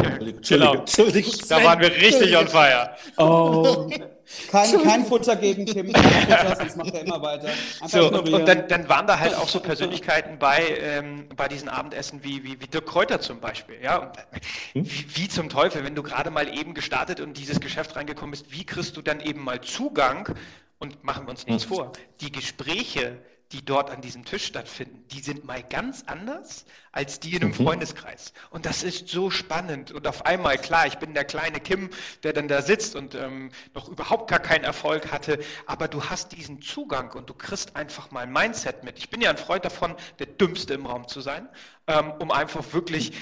Genau. 0.49 0.85
Da 1.49 1.65
waren 1.65 1.81
wir 1.81 1.91
richtig 1.91 2.37
on 2.37 2.47
fire. 2.47 2.97
Oh. 3.17 3.91
Kein, 4.51 4.83
kein 4.83 5.05
Futter 5.05 5.37
gegen 5.37 5.67
Futter, 5.67 6.57
sonst 6.57 6.77
macht 6.77 6.95
er 6.95 7.01
immer 7.03 7.21
weiter. 7.21 7.49
so, 7.87 8.09
und, 8.09 8.33
und 8.33 8.49
dann, 8.49 8.69
dann, 8.69 8.89
waren 8.89 9.07
da 9.07 9.19
halt 9.19 9.35
auch 9.35 9.49
so 9.49 9.61
Persönlichkeiten 9.61 10.39
bei, 10.39 10.79
ähm, 10.81 11.29
bei 11.37 11.47
diesen 11.49 11.69
Abendessen 11.69 12.25
wie, 12.25 12.43
wie, 12.43 12.59
wie 12.61 12.67
Dirk 12.67 12.87
Kräuter 12.87 13.21
zum 13.21 13.41
Beispiel. 13.41 13.77
Ja? 13.83 13.99
Und, 13.99 14.17
hm? 14.73 14.87
wie, 14.87 15.07
wie, 15.17 15.29
zum 15.29 15.51
Teufel, 15.51 15.85
wenn 15.85 15.95
du 15.95 16.03
gerade 16.03 16.31
mal 16.31 16.49
eben 16.57 16.73
gestartet 16.73 17.21
und 17.21 17.37
dieses 17.37 17.61
Geschäft 17.61 17.97
reingekommen 17.97 18.31
bist, 18.31 18.51
wie 18.51 18.65
kriegst 18.65 18.97
du 18.97 19.03
dann 19.03 19.21
eben 19.21 19.45
mal 19.45 19.61
Zugang 19.61 20.35
und 20.79 21.03
machen 21.05 21.27
wir 21.27 21.31
uns 21.31 21.47
nichts 21.47 21.65
vor, 21.65 21.93
die 22.21 22.33
Gespräche, 22.33 23.21
die 23.53 23.65
dort 23.65 23.91
an 23.91 24.01
diesem 24.01 24.25
Tisch 24.25 24.47
stattfinden, 24.47 25.05
die 25.09 25.21
sind 25.21 25.45
mal 25.45 25.63
ganz 25.63 26.03
anders 26.07 26.65
als 26.93 27.21
die 27.21 27.37
in 27.37 27.43
einem 27.43 27.51
mhm. 27.51 27.55
Freundeskreis. 27.55 28.33
Und 28.51 28.67
das 28.67 28.83
ist 28.83 29.09
so 29.09 29.31
spannend. 29.31 29.93
Und 29.93 30.09
auf 30.09 30.27
einmal, 30.27 30.59
klar, 30.59 30.87
ich 30.87 30.99
bin 30.99 31.15
der 31.15 31.25
kleine 31.25 31.61
Kim, 31.61 31.91
der 32.25 32.33
dann 32.33 32.49
da 32.49 32.63
sitzt 32.63 32.97
und 32.97 33.15
ähm, 33.15 33.51
noch 33.73 33.89
überhaupt 33.89 34.29
gar 34.29 34.41
keinen 34.41 34.65
Erfolg 34.65 35.13
hatte, 35.13 35.39
aber 35.67 35.87
du 35.87 36.03
hast 36.05 36.33
diesen 36.33 36.63
Zugang 36.63 37.13
und 37.13 37.31
du 37.31 37.35
kriegst 37.35 37.77
einfach 37.77 38.11
mal 38.11 38.21
ein 38.21 38.33
Mindset 38.33 38.83
mit. 38.83 38.99
Ich 38.99 39.11
bin 39.11 39.21
ja 39.21 39.31
ein 39.31 39.37
Freund 39.37 39.65
davon, 39.65 39.95
der 40.19 40.27
Dümmste 40.27 40.75
im 40.75 40.87
Raum 40.87 41.07
zu 41.07 41.21
sein, 41.21 41.49
ähm, 41.87 42.13
um 42.19 42.31
einfach 42.33 42.73
wirklich 42.73 43.13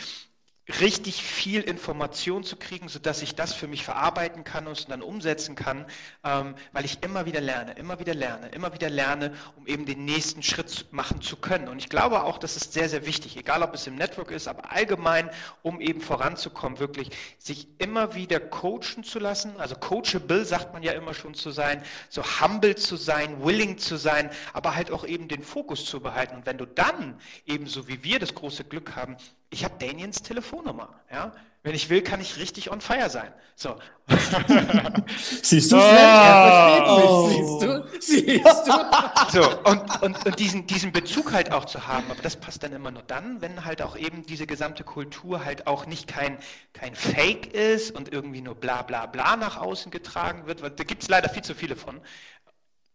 richtig 0.81 1.23
viel 1.23 1.61
Information 1.63 2.45
zu 2.45 2.57
kriegen, 2.57 2.89
sodass 2.89 3.21
ich 3.21 3.35
das 3.35 3.53
für 3.53 3.67
mich 3.67 3.85
verarbeiten 3.85 4.45
kann 4.45 4.69
und 4.69 4.91
dann 4.91 5.03
umsetzen 5.03 5.57
kann, 5.57 5.87
ähm, 6.23 6.55
weil 6.73 6.85
ich 6.85 7.03
immer 7.03 7.27
wieder 7.27 7.41
lerne, 7.41 7.73
immer 7.73 7.99
wieder 7.99 8.15
lerne, 8.15 8.49
immer 8.51 8.73
wieder 8.73 8.89
lerne, 8.89 9.35
um 9.57 9.67
eben 9.67 9.87
den 9.87 10.05
nächsten 10.05 10.43
Schritt 10.43 10.87
machen 10.93 11.21
zu 11.21 11.37
können. 11.37 11.67
Und 11.67 11.79
ich 11.79 11.89
glaube 11.89 12.23
auch, 12.23 12.39
das 12.39 12.57
ist 12.57 12.73
sehr, 12.73 12.89
sehr 12.89 13.07
wichtig, 13.07 13.37
egal 13.37 13.63
ob 13.63 13.75
es 13.75 13.89
im 13.89 13.97
Network 13.97 14.31
ist, 14.31 14.47
aber 14.47 14.71
allgemein, 14.71 15.31
um 15.63 15.81
eben 15.81 16.01
voranzukommen, 16.01 16.79
wirklich 16.79 17.11
sich 17.39 17.67
immer 17.79 18.15
wieder 18.15 18.39
coachen 18.39 19.03
zu 19.03 19.19
lassen, 19.19 19.59
also 19.59 19.75
coachable 19.75 20.45
sagt 20.45 20.73
man 20.73 20.85
ja 20.85 20.93
immer 20.93 21.13
schon 21.13 21.35
zu 21.35 21.51
sein, 21.51 21.83
so 22.09 22.23
humble 22.23 22.77
zu 22.77 22.97
sein, 22.97 23.45
willing 23.45 23.79
zu 23.79 23.97
sein, 23.97 24.31
aber 24.53 24.77
halt 24.77 24.93
auch 24.93 25.05
eben 25.05 25.27
den 25.27 25.43
Fokus 25.43 25.85
zu 25.85 26.01
behalten. 26.01 26.37
Und 26.37 26.47
wenn 26.47 26.59
du 26.59 26.67
dann 26.67 27.19
eben 27.47 27.67
so 27.67 27.89
wie 27.89 28.05
wir 28.05 28.21
das 28.21 28.35
große 28.35 28.63
Glück 28.65 28.95
haben, 28.95 29.17
ich 29.53 29.65
habe 29.65 29.75
Daniens 29.79 30.23
Telefonnummer. 30.23 30.89
Ja? 31.11 31.33
Wenn 31.63 31.75
ich 31.75 31.91
will, 31.91 32.03
kann 32.03 32.21
ich 32.21 32.39
richtig 32.39 32.73
on 32.73 32.81
fire 32.81 33.09
sein. 33.09 33.33
So. 33.55 33.77
Siehst 35.43 35.71
du, 35.71 35.77
Sven? 35.77 35.97
Er 35.97 36.43
versteht 36.49 37.39
mich. 37.39 37.47
Siehst 37.47 37.63
du? 37.63 38.01
Siehst 38.01 38.67
du? 38.67 39.43
So, 39.43 39.61
und, 39.61 40.03
und, 40.03 40.27
und 40.27 40.39
diesen, 40.41 40.67
diesen 40.67 40.91
Bezug 40.91 41.33
halt 41.33 41.53
auch 41.53 41.67
zu 41.67 41.87
haben, 41.87 42.11
aber 42.11 42.21
das 42.21 42.35
passt 42.37 42.65
dann 42.65 42.73
immer 42.73 42.91
nur 42.91 43.03
dann, 43.03 43.41
wenn 43.41 43.65
halt 43.65 43.81
auch 43.83 43.97
eben 43.97 44.27
diese 44.27 44.47
gesamte 44.47 44.83
Kultur 44.83 45.45
halt 45.45 45.69
auch 45.69 45.87
nicht 45.87 46.09
kein, 46.09 46.39
kein 46.73 46.97
Fake 46.97 47.55
ist 47.55 47.95
und 47.95 48.13
irgendwie 48.13 48.41
nur 48.41 48.57
bla 48.57 48.83
bla 48.83 49.07
bla 49.07 49.37
nach 49.37 49.59
außen 49.59 49.93
getragen 49.93 50.47
wird, 50.47 50.63
weil 50.63 50.71
da 50.71 50.83
gibt 50.83 51.05
es 51.05 51.09
leider 51.09 51.29
viel 51.29 51.45
zu 51.45 51.55
viele 51.55 51.77
von. 51.77 52.01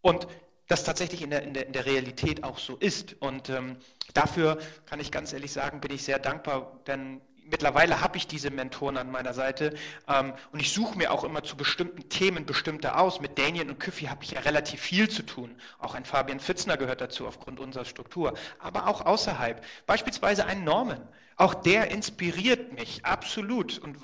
Und 0.01 0.27
das 0.67 0.83
tatsächlich 0.83 1.21
in 1.21 1.29
der, 1.29 1.43
in 1.43 1.53
der, 1.53 1.67
in 1.67 1.73
der 1.73 1.85
Realität 1.85 2.43
auch 2.43 2.57
so 2.57 2.75
ist. 2.75 3.15
Und 3.21 3.49
ähm, 3.49 3.77
dafür 4.13 4.57
kann 4.85 4.99
ich 4.99 5.11
ganz 5.11 5.33
ehrlich 5.33 5.51
sagen, 5.51 5.81
bin 5.81 5.91
ich 5.91 6.03
sehr 6.03 6.19
dankbar, 6.19 6.79
denn 6.87 7.21
mittlerweile 7.49 8.01
habe 8.01 8.17
ich 8.17 8.27
diese 8.27 8.51
Mentoren 8.51 8.97
an 8.97 9.11
meiner 9.11 9.33
Seite 9.33 9.73
ähm, 10.07 10.33
und 10.51 10.59
ich 10.59 10.71
suche 10.71 10.97
mir 10.97 11.11
auch 11.11 11.23
immer 11.23 11.43
zu 11.43 11.55
bestimmten 11.55 12.09
Themen 12.09 12.45
bestimmte 12.45 12.97
aus. 12.97 13.21
Mit 13.21 13.37
Daniel 13.39 13.69
und 13.69 13.79
Küffi 13.79 14.05
habe 14.05 14.23
ich 14.23 14.31
ja 14.31 14.41
relativ 14.41 14.81
viel 14.81 15.09
zu 15.09 15.23
tun. 15.23 15.55
Auch 15.79 15.95
ein 15.95 16.05
Fabian 16.05 16.39
Fitzner 16.39 16.77
gehört 16.77 17.01
dazu 17.01 17.27
aufgrund 17.27 17.59
unserer 17.59 17.85
Struktur, 17.85 18.33
aber 18.59 18.87
auch 18.87 19.05
außerhalb. 19.05 19.63
Beispielsweise 19.85 20.45
ein 20.45 20.63
Norman. 20.63 21.07
Auch 21.37 21.53
der 21.53 21.91
inspiriert 21.91 22.73
mich 22.73 23.05
absolut. 23.05 23.77
Und 23.77 23.97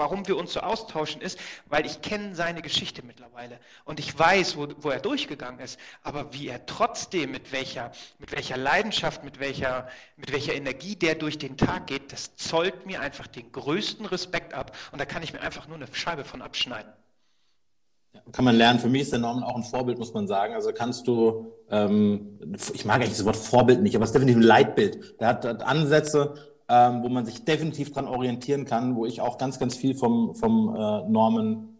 warum 0.00 0.26
wir 0.26 0.38
uns 0.38 0.54
so 0.54 0.60
austauschen, 0.60 1.20
ist, 1.20 1.38
weil 1.68 1.84
ich 1.84 2.00
kenne 2.00 2.34
seine 2.34 2.62
Geschichte 2.62 3.02
mittlerweile 3.04 3.60
und 3.84 4.00
ich 4.00 4.18
weiß, 4.18 4.56
wo, 4.56 4.66
wo, 4.78 4.88
er 4.88 4.98
durchgegangen 4.98 5.60
ist, 5.60 5.78
aber 6.02 6.32
wie 6.32 6.48
er 6.48 6.64
trotzdem, 6.64 7.32
mit 7.32 7.52
welcher, 7.52 7.92
mit 8.18 8.32
welcher 8.32 8.56
Leidenschaft, 8.56 9.22
mit 9.22 9.38
welcher, 9.40 9.88
mit 10.16 10.32
welcher 10.32 10.54
Energie 10.54 10.96
der 10.96 11.16
durch 11.16 11.36
den 11.36 11.58
Tag 11.58 11.86
geht, 11.86 12.12
das 12.12 12.34
zollt 12.36 12.86
mir 12.86 13.02
einfach 13.02 13.26
den 13.26 13.52
größten 13.52 14.06
Respekt 14.06 14.54
ab 14.54 14.74
und 14.90 14.98
da 14.98 15.04
kann 15.04 15.22
ich 15.22 15.34
mir 15.34 15.42
einfach 15.42 15.68
nur 15.68 15.76
eine 15.76 15.86
Scheibe 15.92 16.24
von 16.24 16.40
abschneiden. 16.40 16.90
Kann 18.32 18.44
man 18.44 18.56
lernen. 18.56 18.80
Für 18.80 18.88
mich 18.88 19.02
ist 19.02 19.12
der 19.12 19.20
Norman 19.20 19.44
auch 19.44 19.54
ein 19.54 19.62
Vorbild, 19.62 19.98
muss 19.98 20.12
man 20.14 20.26
sagen. 20.26 20.54
Also 20.54 20.72
kannst 20.72 21.06
du, 21.06 21.52
ähm, 21.70 22.40
ich 22.72 22.84
mag 22.84 22.96
eigentlich 22.96 23.10
das 23.10 23.24
Wort 23.24 23.36
Vorbild 23.36 23.82
nicht, 23.82 23.94
aber 23.94 24.04
es 24.04 24.10
ist 24.10 24.14
definitiv 24.14 24.38
ein 24.38 24.46
Leitbild. 24.46 25.20
Der 25.20 25.28
hat, 25.28 25.44
hat 25.44 25.62
Ansätze, 25.62 26.34
ähm, 26.70 27.02
wo 27.02 27.08
man 27.08 27.26
sich 27.26 27.44
definitiv 27.44 27.92
dran 27.92 28.06
orientieren 28.06 28.64
kann, 28.64 28.94
wo 28.94 29.04
ich 29.04 29.20
auch 29.20 29.38
ganz, 29.38 29.58
ganz 29.58 29.76
viel 29.76 29.96
vom, 29.96 30.36
vom 30.36 30.74
äh, 30.74 31.08
Norman 31.10 31.76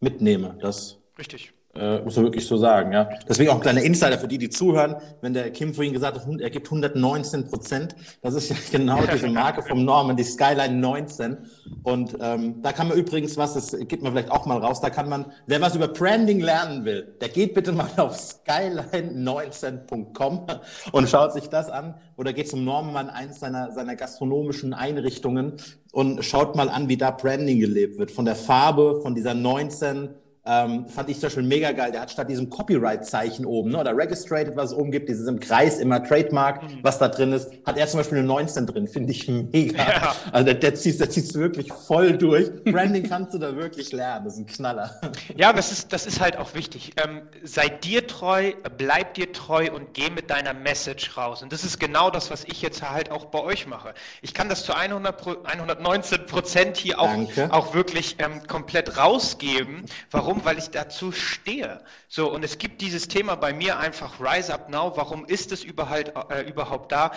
mitnehme. 0.00 0.56
Das 0.60 0.98
Richtig. 1.18 1.52
Äh, 1.74 2.00
muss 2.00 2.16
man 2.16 2.24
wirklich 2.24 2.46
so 2.46 2.56
sagen, 2.56 2.92
ja. 2.92 3.10
Deswegen 3.28 3.50
auch 3.50 3.56
ein 3.56 3.60
kleiner 3.60 3.82
Insider 3.82 4.18
für 4.18 4.26
die, 4.26 4.38
die 4.38 4.48
zuhören. 4.48 4.96
Wenn 5.20 5.34
der 5.34 5.50
Kim 5.50 5.74
vorhin 5.74 5.92
gesagt 5.92 6.16
hat, 6.16 6.26
er 6.40 6.50
gibt 6.50 6.66
119 6.66 7.44
Prozent, 7.44 7.94
das 8.22 8.32
ist 8.34 8.48
ja 8.48 8.56
genau 8.72 9.00
diese 9.12 9.28
Marke 9.28 9.62
vom 9.62 9.84
Norman, 9.84 10.16
die 10.16 10.24
Skyline 10.24 10.74
19. 10.74 11.36
Und 11.84 12.16
ähm, 12.20 12.60
da 12.62 12.72
kann 12.72 12.88
man 12.88 12.96
übrigens 12.96 13.36
was, 13.36 13.54
das 13.54 13.76
gibt 13.86 14.02
man 14.02 14.10
vielleicht 14.12 14.32
auch 14.32 14.46
mal 14.46 14.58
raus, 14.58 14.80
da 14.80 14.90
kann 14.90 15.08
man, 15.08 15.26
wer 15.46 15.60
was 15.60 15.76
über 15.76 15.86
Branding 15.88 16.40
lernen 16.40 16.84
will, 16.84 17.14
der 17.20 17.28
geht 17.28 17.54
bitte 17.54 17.70
mal 17.72 17.88
auf 17.98 18.18
skyline19.com 18.18 20.46
und 20.92 21.08
schaut 21.08 21.34
sich 21.34 21.48
das 21.48 21.70
an 21.70 21.94
oder 22.16 22.32
geht 22.32 22.48
zum 22.48 22.64
Norman 22.64 22.96
an 22.96 23.10
eins 23.10 23.38
seiner, 23.40 23.72
seiner 23.72 23.94
gastronomischen 23.94 24.72
Einrichtungen 24.74 25.52
und 25.92 26.24
schaut 26.24 26.56
mal 26.56 26.70
an, 26.70 26.88
wie 26.88 26.96
da 26.96 27.12
Branding 27.12 27.60
gelebt 27.60 27.98
wird. 27.98 28.10
Von 28.10 28.24
der 28.24 28.36
Farbe, 28.36 29.00
von 29.02 29.14
dieser 29.14 29.34
19 29.34 30.08
ähm, 30.48 30.86
fand 30.86 31.10
ich 31.10 31.20
zum 31.20 31.26
Beispiel 31.26 31.42
mega 31.42 31.72
geil. 31.72 31.92
Der 31.92 32.00
hat 32.00 32.10
statt 32.10 32.28
diesem 32.30 32.48
Copyright-Zeichen 32.48 33.44
oben, 33.44 33.70
ne, 33.70 33.80
oder 33.80 33.94
Registrated, 33.94 34.56
was 34.56 34.70
es 34.70 34.76
oben 34.76 34.90
gibt, 34.90 35.08
dieses 35.08 35.28
im 35.28 35.38
Kreis 35.38 35.78
immer 35.78 36.02
Trademark, 36.02 36.62
mhm. 36.62 36.78
was 36.82 36.98
da 36.98 37.08
drin 37.08 37.32
ist, 37.32 37.50
hat 37.66 37.76
er 37.76 37.86
zum 37.86 38.00
Beispiel 38.00 38.18
eine 38.18 38.26
19 38.26 38.66
drin. 38.66 38.88
Finde 38.88 39.12
ich 39.12 39.28
mega. 39.28 39.76
Ja. 39.78 40.14
Also 40.32 40.46
der, 40.46 40.54
der 40.54 40.74
zieht 40.74 40.98
der 40.98 41.10
zieht's 41.10 41.34
wirklich 41.34 41.72
voll 41.72 42.16
durch. 42.16 42.50
Branding 42.64 43.08
kannst 43.08 43.34
du 43.34 43.38
da 43.38 43.54
wirklich 43.54 43.92
lernen. 43.92 44.24
Das 44.24 44.34
ist 44.34 44.40
ein 44.40 44.46
Knaller. 44.46 44.98
Ja, 45.36 45.52
das 45.52 45.70
ist, 45.70 45.92
das 45.92 46.06
ist 46.06 46.20
halt 46.20 46.38
auch 46.38 46.54
wichtig. 46.54 46.92
Ähm, 47.02 47.22
sei 47.42 47.68
dir 47.68 48.06
treu, 48.06 48.52
bleib 48.76 49.14
dir 49.14 49.32
treu 49.32 49.68
und 49.72 49.92
geh 49.94 50.10
mit 50.10 50.30
deiner 50.30 50.54
Message 50.54 51.16
raus. 51.16 51.42
Und 51.42 51.52
das 51.52 51.64
ist 51.64 51.78
genau 51.78 52.10
das, 52.10 52.30
was 52.30 52.44
ich 52.44 52.62
jetzt 52.62 52.88
halt 52.88 53.10
auch 53.10 53.26
bei 53.26 53.40
euch 53.40 53.66
mache. 53.66 53.92
Ich 54.22 54.34
kann 54.34 54.48
das 54.48 54.64
zu 54.64 54.74
100, 54.74 55.46
119 55.46 56.26
Prozent 56.26 56.76
hier 56.76 56.98
auch, 57.00 57.14
auch 57.50 57.74
wirklich 57.74 58.16
ähm, 58.18 58.46
komplett 58.46 58.96
rausgeben. 58.96 59.84
Warum? 60.10 60.37
Warum? 60.38 60.44
Weil 60.44 60.58
ich 60.58 60.70
dazu 60.70 61.10
stehe. 61.10 61.82
So, 62.08 62.32
und 62.32 62.44
es 62.44 62.58
gibt 62.58 62.80
dieses 62.80 63.08
Thema 63.08 63.34
bei 63.34 63.52
mir 63.52 63.78
einfach 63.78 64.20
Rise 64.20 64.54
Up 64.54 64.68
Now. 64.68 64.96
Warum 64.96 65.24
ist 65.26 65.50
es 65.50 65.64
überhaupt, 65.64 66.12
äh, 66.30 66.42
überhaupt 66.42 66.92
da? 66.92 67.12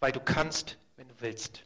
Weil 0.00 0.10
du 0.12 0.20
kannst, 0.20 0.76
wenn 0.96 1.08
du 1.08 1.14
willst. 1.20 1.62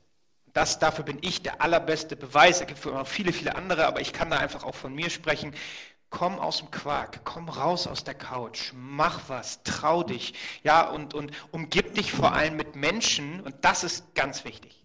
Das, 0.53 0.79
dafür 0.79 1.05
bin 1.05 1.19
ich 1.23 1.43
der 1.43 1.63
allerbeste 1.63 2.17
Beweis. 2.17 2.61
Es 2.61 2.67
gibt 2.67 2.85
noch 2.85 3.07
viele, 3.07 3.33
viele 3.33 3.55
andere, 3.55 3.87
aber 3.87 4.01
ich 4.01 4.13
kann 4.13 4.31
da 4.31 4.37
einfach 4.37 4.65
auch 4.65 4.75
von 4.75 4.95
mir 4.95 5.09
sprechen. 5.09 5.55
Komm 6.11 6.39
aus 6.39 6.59
dem 6.59 6.71
Quark, 6.71 7.21
komm 7.25 7.49
raus 7.49 7.87
aus 7.87 8.05
der 8.05 8.15
Couch, 8.15 8.73
mach 8.75 9.29
was, 9.29 9.63
trau 9.63 10.03
dich, 10.03 10.35
ja, 10.65 10.89
und, 10.89 11.15
und 11.15 11.31
umgib 11.53 11.95
dich 11.95 12.11
vor 12.11 12.33
allem 12.33 12.57
mit 12.57 12.75
Menschen, 12.75 13.41
und 13.41 13.55
das 13.61 13.85
ist 13.85 14.13
ganz 14.17 14.45
wichtig. 14.45 14.80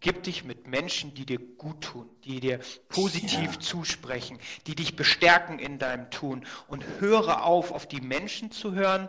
Umgib 0.00 0.22
dich 0.22 0.44
mit 0.44 0.68
Menschen, 0.68 1.12
die 1.14 1.26
dir 1.26 1.40
gut 1.40 1.80
tun, 1.80 2.08
die 2.22 2.38
dir 2.38 2.60
positiv 2.88 3.54
ja. 3.54 3.58
zusprechen, 3.60 4.38
die 4.68 4.76
dich 4.76 4.94
bestärken 4.94 5.58
in 5.58 5.80
deinem 5.80 6.08
Tun. 6.10 6.46
Und 6.68 6.84
höre 7.00 7.42
auf, 7.42 7.72
auf 7.72 7.88
die 7.88 8.00
Menschen 8.00 8.52
zu 8.52 8.74
hören, 8.74 9.08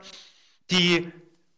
die 0.72 1.12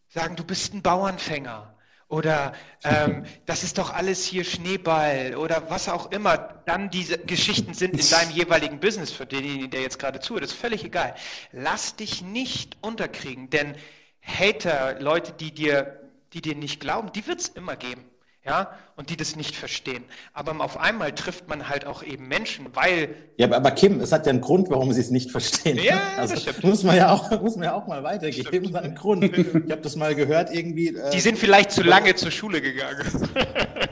sagen, 0.09 0.35
du 0.35 0.43
bist 0.43 0.73
ein 0.73 0.81
Bauernfänger 0.81 1.73
oder 2.09 2.51
ähm, 2.83 3.25
das 3.45 3.63
ist 3.63 3.77
doch 3.77 3.93
alles 3.93 4.25
hier 4.25 4.43
Schneeball 4.43 5.35
oder 5.37 5.69
was 5.69 5.87
auch 5.87 6.11
immer 6.11 6.37
dann 6.65 6.89
diese 6.89 7.17
Geschichten 7.17 7.73
sind 7.73 7.97
in 7.97 8.09
deinem 8.09 8.31
jeweiligen 8.31 8.81
Business, 8.81 9.13
für 9.13 9.25
den, 9.25 9.69
der 9.71 9.79
jetzt 9.79 9.97
gerade 9.97 10.19
zuhört, 10.19 10.43
ist 10.43 10.51
völlig 10.51 10.83
egal. 10.83 11.15
Lass 11.53 11.95
dich 11.95 12.21
nicht 12.21 12.75
unterkriegen, 12.81 13.49
denn 13.49 13.77
Hater, 14.21 14.99
Leute, 14.99 15.31
die 15.31 15.53
dir, 15.53 16.11
die 16.33 16.41
dir 16.41 16.55
nicht 16.55 16.81
glauben, 16.81 17.13
die 17.13 17.25
wird 17.27 17.39
es 17.39 17.47
immer 17.47 17.77
geben 17.77 18.10
ja, 18.43 18.71
und 18.95 19.11
die 19.11 19.17
das 19.17 19.35
nicht 19.35 19.55
verstehen. 19.55 20.03
Aber 20.33 20.59
auf 20.63 20.79
einmal 20.79 21.13
trifft 21.13 21.47
man 21.47 21.69
halt 21.69 21.85
auch 21.85 22.01
eben 22.01 22.27
Menschen, 22.27 22.67
weil. 22.73 23.15
Ja, 23.37 23.51
aber, 23.51 23.71
Kim, 23.71 23.99
es 23.99 24.11
hat 24.11 24.25
ja 24.25 24.31
einen 24.31 24.41
Grund, 24.41 24.69
warum 24.71 24.91
sie 24.93 25.01
es 25.01 25.11
nicht 25.11 25.29
verstehen. 25.29 25.77
Ja, 25.77 26.01
also, 26.17 26.33
das 26.33 26.43
stimmt. 26.43 26.63
Muss 26.63 26.83
man 26.83 26.95
ja 26.95 27.11
auch, 27.11 27.41
muss 27.41 27.55
man 27.55 27.65
ja 27.65 27.73
auch 27.75 27.85
mal 27.85 28.03
weitergeben. 28.03 28.65
Es 28.65 28.73
hat 28.73 28.83
einen 28.83 28.95
Grund. 28.95 29.23
Ich 29.23 29.71
habe 29.71 29.81
das 29.81 29.95
mal 29.95 30.15
gehört, 30.15 30.53
irgendwie. 30.53 30.95
Äh, 30.95 31.11
die 31.11 31.19
sind 31.19 31.37
vielleicht 31.37 31.71
zu 31.71 31.83
lange 31.83 32.15
zur 32.15 32.31
Schule 32.31 32.61
gegangen. 32.61 33.05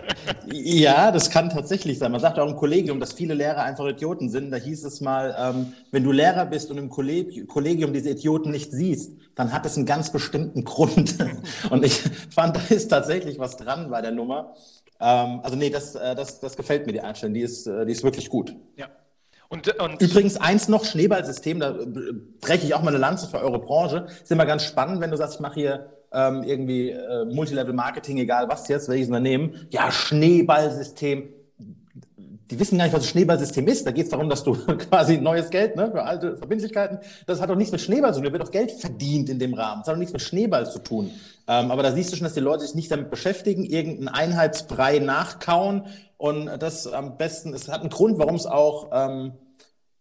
ja, 0.52 1.12
das 1.12 1.30
kann 1.30 1.50
tatsächlich 1.50 2.00
sein. 2.00 2.12
Man 2.12 2.22
sagt 2.22 2.40
auch 2.40 2.48
im 2.48 2.56
Kollegium, 2.56 3.00
dass 3.00 3.14
viele 3.14 3.34
Lehrer 3.34 3.64
einfach 3.64 3.88
Idioten 3.88 4.30
sind. 4.30 4.52
Da 4.52 4.58
hieß 4.58 4.84
es 4.84 5.02
mal, 5.02 5.36
ähm, 5.38 5.74
wenn 5.92 6.04
du 6.04 6.12
Lehrer 6.12 6.46
bist 6.46 6.72
und 6.72 6.78
im 6.78 6.90
Kollegium 6.90 7.94
diese 7.94 8.12
Idioten 8.12 8.52
nicht 8.52 8.72
siehst, 8.72 9.14
dann 9.36 9.54
hat 9.54 9.66
es 9.66 9.78
einen 9.78 9.86
ganz 9.86 10.12
bestimmten 10.12 10.64
Grund. 10.66 11.16
und 11.70 11.86
ich 11.86 12.02
fand, 12.30 12.56
da 12.58 12.62
ist 12.70 12.90
tatsächlich 12.90 13.40
was 13.40 13.58
dran 13.58 13.90
bei 13.90 14.02
der 14.02 14.12
Nummer. 14.12 14.54
Ähm, 15.00 15.40
also 15.44 15.56
nee, 15.56 15.70
das, 15.70 15.96
äh, 15.96 16.16
das, 16.16 16.40
das 16.40 16.58
gefällt 16.58 16.86
mir, 16.86 16.94
die 16.94 17.02
Einstellung. 17.02 17.34
Die 17.34 17.42
ist, 17.42 17.68
äh, 17.68 17.86
die 17.86 17.92
ist 17.92 18.04
wirklich 18.04 18.30
gut. 18.30 18.56
Ja. 18.76 18.88
Und, 19.48 19.80
und 19.80 20.00
Übrigens 20.02 20.38
eins 20.38 20.68
noch, 20.68 20.86
Schneeballsystem, 20.86 21.60
da 21.60 21.76
breche 22.40 22.68
ich 22.68 22.76
auch 22.76 22.84
mal 22.84 22.90
eine 22.90 23.00
Lanze 23.00 23.28
für 23.28 23.40
eure 23.40 23.60
Branche. 23.60 24.06
Ist 24.22 24.32
immer 24.32 24.46
ganz 24.46 24.64
spannend, 24.64 25.02
wenn 25.02 25.10
du 25.10 25.18
sagst, 25.18 25.36
ich 25.36 25.40
mache 25.40 25.56
hier 25.56 25.90
ähm, 26.12 26.44
irgendwie 26.44 26.90
äh, 26.92 27.26
Multilevel-Marketing, 27.26 28.18
egal 28.18 28.48
was 28.50 28.68
jetzt, 28.68 28.90
welches 28.90 29.08
Unternehmen. 29.08 29.68
Ja, 29.70 29.92
Schneeballsystem 29.92 31.30
die 32.50 32.60
wissen 32.60 32.78
gar 32.78 32.86
nicht, 32.86 32.94
was 32.94 33.04
ein 33.04 33.10
Schneeballsystem 33.10 33.68
ist. 33.68 33.86
Da 33.86 33.92
geht 33.92 34.06
es 34.06 34.10
darum, 34.10 34.30
dass 34.30 34.44
du 34.44 34.54
quasi 34.90 35.18
neues 35.18 35.50
Geld 35.50 35.76
ne, 35.76 35.92
für 35.92 36.04
alte 36.04 36.36
Verbindlichkeiten, 36.38 37.00
das 37.28 37.40
hat 37.40 37.50
doch 37.50 37.56
nichts 37.56 37.72
mit 37.72 37.82
Schneeball 37.82 38.14
zu 38.14 38.20
tun. 38.20 38.26
Da 38.26 38.34
wird 38.34 38.44
doch 38.44 38.52
Geld 38.52 38.72
verdient 38.72 39.30
in 39.30 39.40
dem 39.40 39.54
Rahmen. 39.54 39.82
Das 39.82 39.88
hat 39.88 39.96
doch 39.96 40.00
nichts 40.00 40.14
mit 40.14 40.22
Schneeball 40.22 40.70
zu 40.70 40.80
tun. 40.80 41.12
Ähm, 41.48 41.72
aber 41.72 41.84
da 41.84 41.92
siehst 41.92 42.12
du 42.12 42.16
schon, 42.16 42.24
dass 42.24 42.34
die 42.34 42.40
Leute 42.40 42.66
sich 42.66 42.76
nicht 42.76 42.92
damit 42.92 43.12
beschäftigen, 43.12 43.64
irgendeinen 43.64 44.08
Einheitsbrei 44.08 45.00
nachkauen. 45.00 45.86
Und 46.18 46.48
das 46.60 46.88
am 46.88 47.18
besten, 47.18 47.54
es 47.54 47.68
hat 47.70 47.82
einen 47.82 47.90
Grund, 47.90 48.18
warum 48.18 48.36
es 48.36 48.46
auch, 48.46 48.90
ähm, 48.92 49.34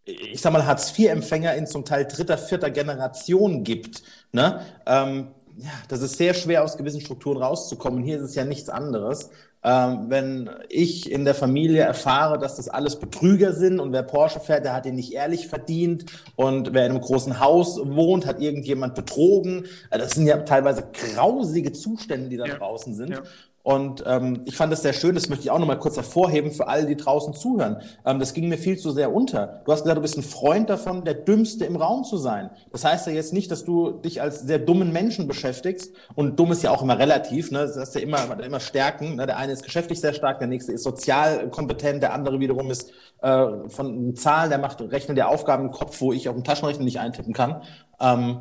ich 0.05 0.41
sag 0.41 0.53
mal, 0.53 0.65
Hartz-IV-Empfänger 0.65 1.55
in 1.55 1.67
zum 1.67 1.85
Teil 1.85 2.07
dritter, 2.07 2.39
vierter 2.39 2.71
Generation 2.71 3.63
gibt. 3.63 4.03
Ne? 4.33 4.63
Ähm, 4.87 5.29
ja, 5.59 5.71
das 5.89 6.03
ist 6.03 6.17
sehr 6.17 6.35
schwer, 6.35 6.63
aus 6.63 6.77
gewissen 6.77 7.01
Strukturen 7.01 7.39
rauszukommen. 7.39 8.03
Hier 8.03 8.19
ist 8.19 8.23
es 8.23 8.35
ja 8.37 8.45
nichts 8.45 8.69
anderes. 8.69 9.31
Ähm, 9.65 10.07
wenn 10.09 10.51
ich 10.69 11.11
in 11.11 11.25
der 11.25 11.35
Familie 11.35 11.83
erfahre, 11.83 12.39
dass 12.39 12.55
das 12.55 12.69
alles 12.69 12.97
Betrüger 12.97 13.53
sind 13.53 13.81
und 13.81 13.93
wer 13.93 14.05
Porsche 14.05 14.39
fährt, 14.39 14.65
der 14.65 14.73
hat 14.73 14.87
ihn 14.87 14.95
nicht 14.95 15.13
ehrlich 15.13 15.49
verdient 15.49 16.05
und 16.37 16.73
wer 16.75 16.87
in 16.87 16.93
einem 16.93 17.01
großen 17.01 17.41
Haus 17.41 17.77
wohnt, 17.83 18.25
hat 18.25 18.41
irgendjemand 18.41 18.95
betrogen. 18.95 19.65
Äh, 19.91 19.99
das 19.99 20.13
sind 20.13 20.29
ja 20.29 20.37
teilweise 20.39 20.85
grausige 20.93 21.73
Zustände, 21.73 22.29
die 22.29 22.37
da 22.37 22.47
ja. 22.47 22.55
draußen 22.55 22.95
sind. 22.95 23.11
Ja. 23.11 23.23
Und 23.69 24.03
ähm, 24.07 24.41
ich 24.47 24.57
fand 24.57 24.73
das 24.73 24.81
sehr 24.81 24.95
schön, 24.95 25.15
das 25.15 25.29
möchte 25.29 25.45
ich 25.45 25.51
auch 25.51 25.59
nochmal 25.59 25.79
kurz 25.79 25.97
hervorheben 25.97 26.53
für 26.53 26.69
alle, 26.69 26.87
die 26.87 26.97
draußen 26.97 27.35
zuhören. 27.35 27.83
Ähm, 28.07 28.19
das 28.19 28.33
ging 28.33 28.49
mir 28.49 28.57
viel 28.57 28.79
zu 28.79 28.93
sehr 28.93 29.13
unter. 29.13 29.61
Du 29.67 29.73
hast 29.73 29.83
gesagt, 29.83 29.99
du 29.99 30.01
bist 30.01 30.17
ein 30.17 30.23
Freund 30.23 30.71
davon, 30.71 31.05
der 31.05 31.13
Dümmste 31.13 31.67
im 31.67 31.77
Raum 31.77 32.03
zu 32.03 32.17
sein. 32.17 32.49
Das 32.73 32.87
heißt 32.87 33.07
ja 33.09 33.13
jetzt 33.13 33.35
nicht, 33.35 33.51
dass 33.51 33.67
du 33.67 33.91
dich 33.91 34.23
als 34.23 34.41
sehr 34.41 34.59
dummen 34.59 34.91
Menschen 34.91 35.29
beschäftigst. 35.29 35.93
Und 36.15 36.41
dumm 36.41 36.51
ist 36.53 36.63
ja 36.63 36.71
auch 36.71 36.81
immer 36.81 36.99
relativ, 36.99 37.51
ne? 37.51 37.59
Das 37.59 37.77
ist 37.77 37.95
ja 37.95 38.01
immer, 38.01 38.43
immer 38.43 38.61
Stärken. 38.61 39.17
Ne? 39.17 39.27
Der 39.27 39.37
eine 39.37 39.53
ist 39.53 39.65
geschäftlich 39.65 40.01
sehr 40.01 40.15
stark, 40.15 40.39
der 40.39 40.49
nächste 40.49 40.73
ist 40.73 40.83
sozial 40.83 41.51
kompetent, 41.51 42.03
der 42.03 42.15
andere 42.15 42.41
wiederum 42.41 42.71
ist 42.71 42.91
äh, 43.21 43.69
von 43.69 44.17
Zahlen, 44.17 44.49
der 44.49 44.61
macht 44.61 44.81
Rechnen 44.81 45.15
der 45.15 45.29
Aufgaben 45.29 45.67
im 45.67 45.73
Kopf, 45.73 46.01
wo 46.01 46.15
ich 46.15 46.31
auf 46.31 46.35
dem 46.35 46.43
Taschenrechner 46.43 46.85
nicht 46.85 47.01
eintippen 47.01 47.35
kann. 47.35 47.61
Ähm, 48.01 48.39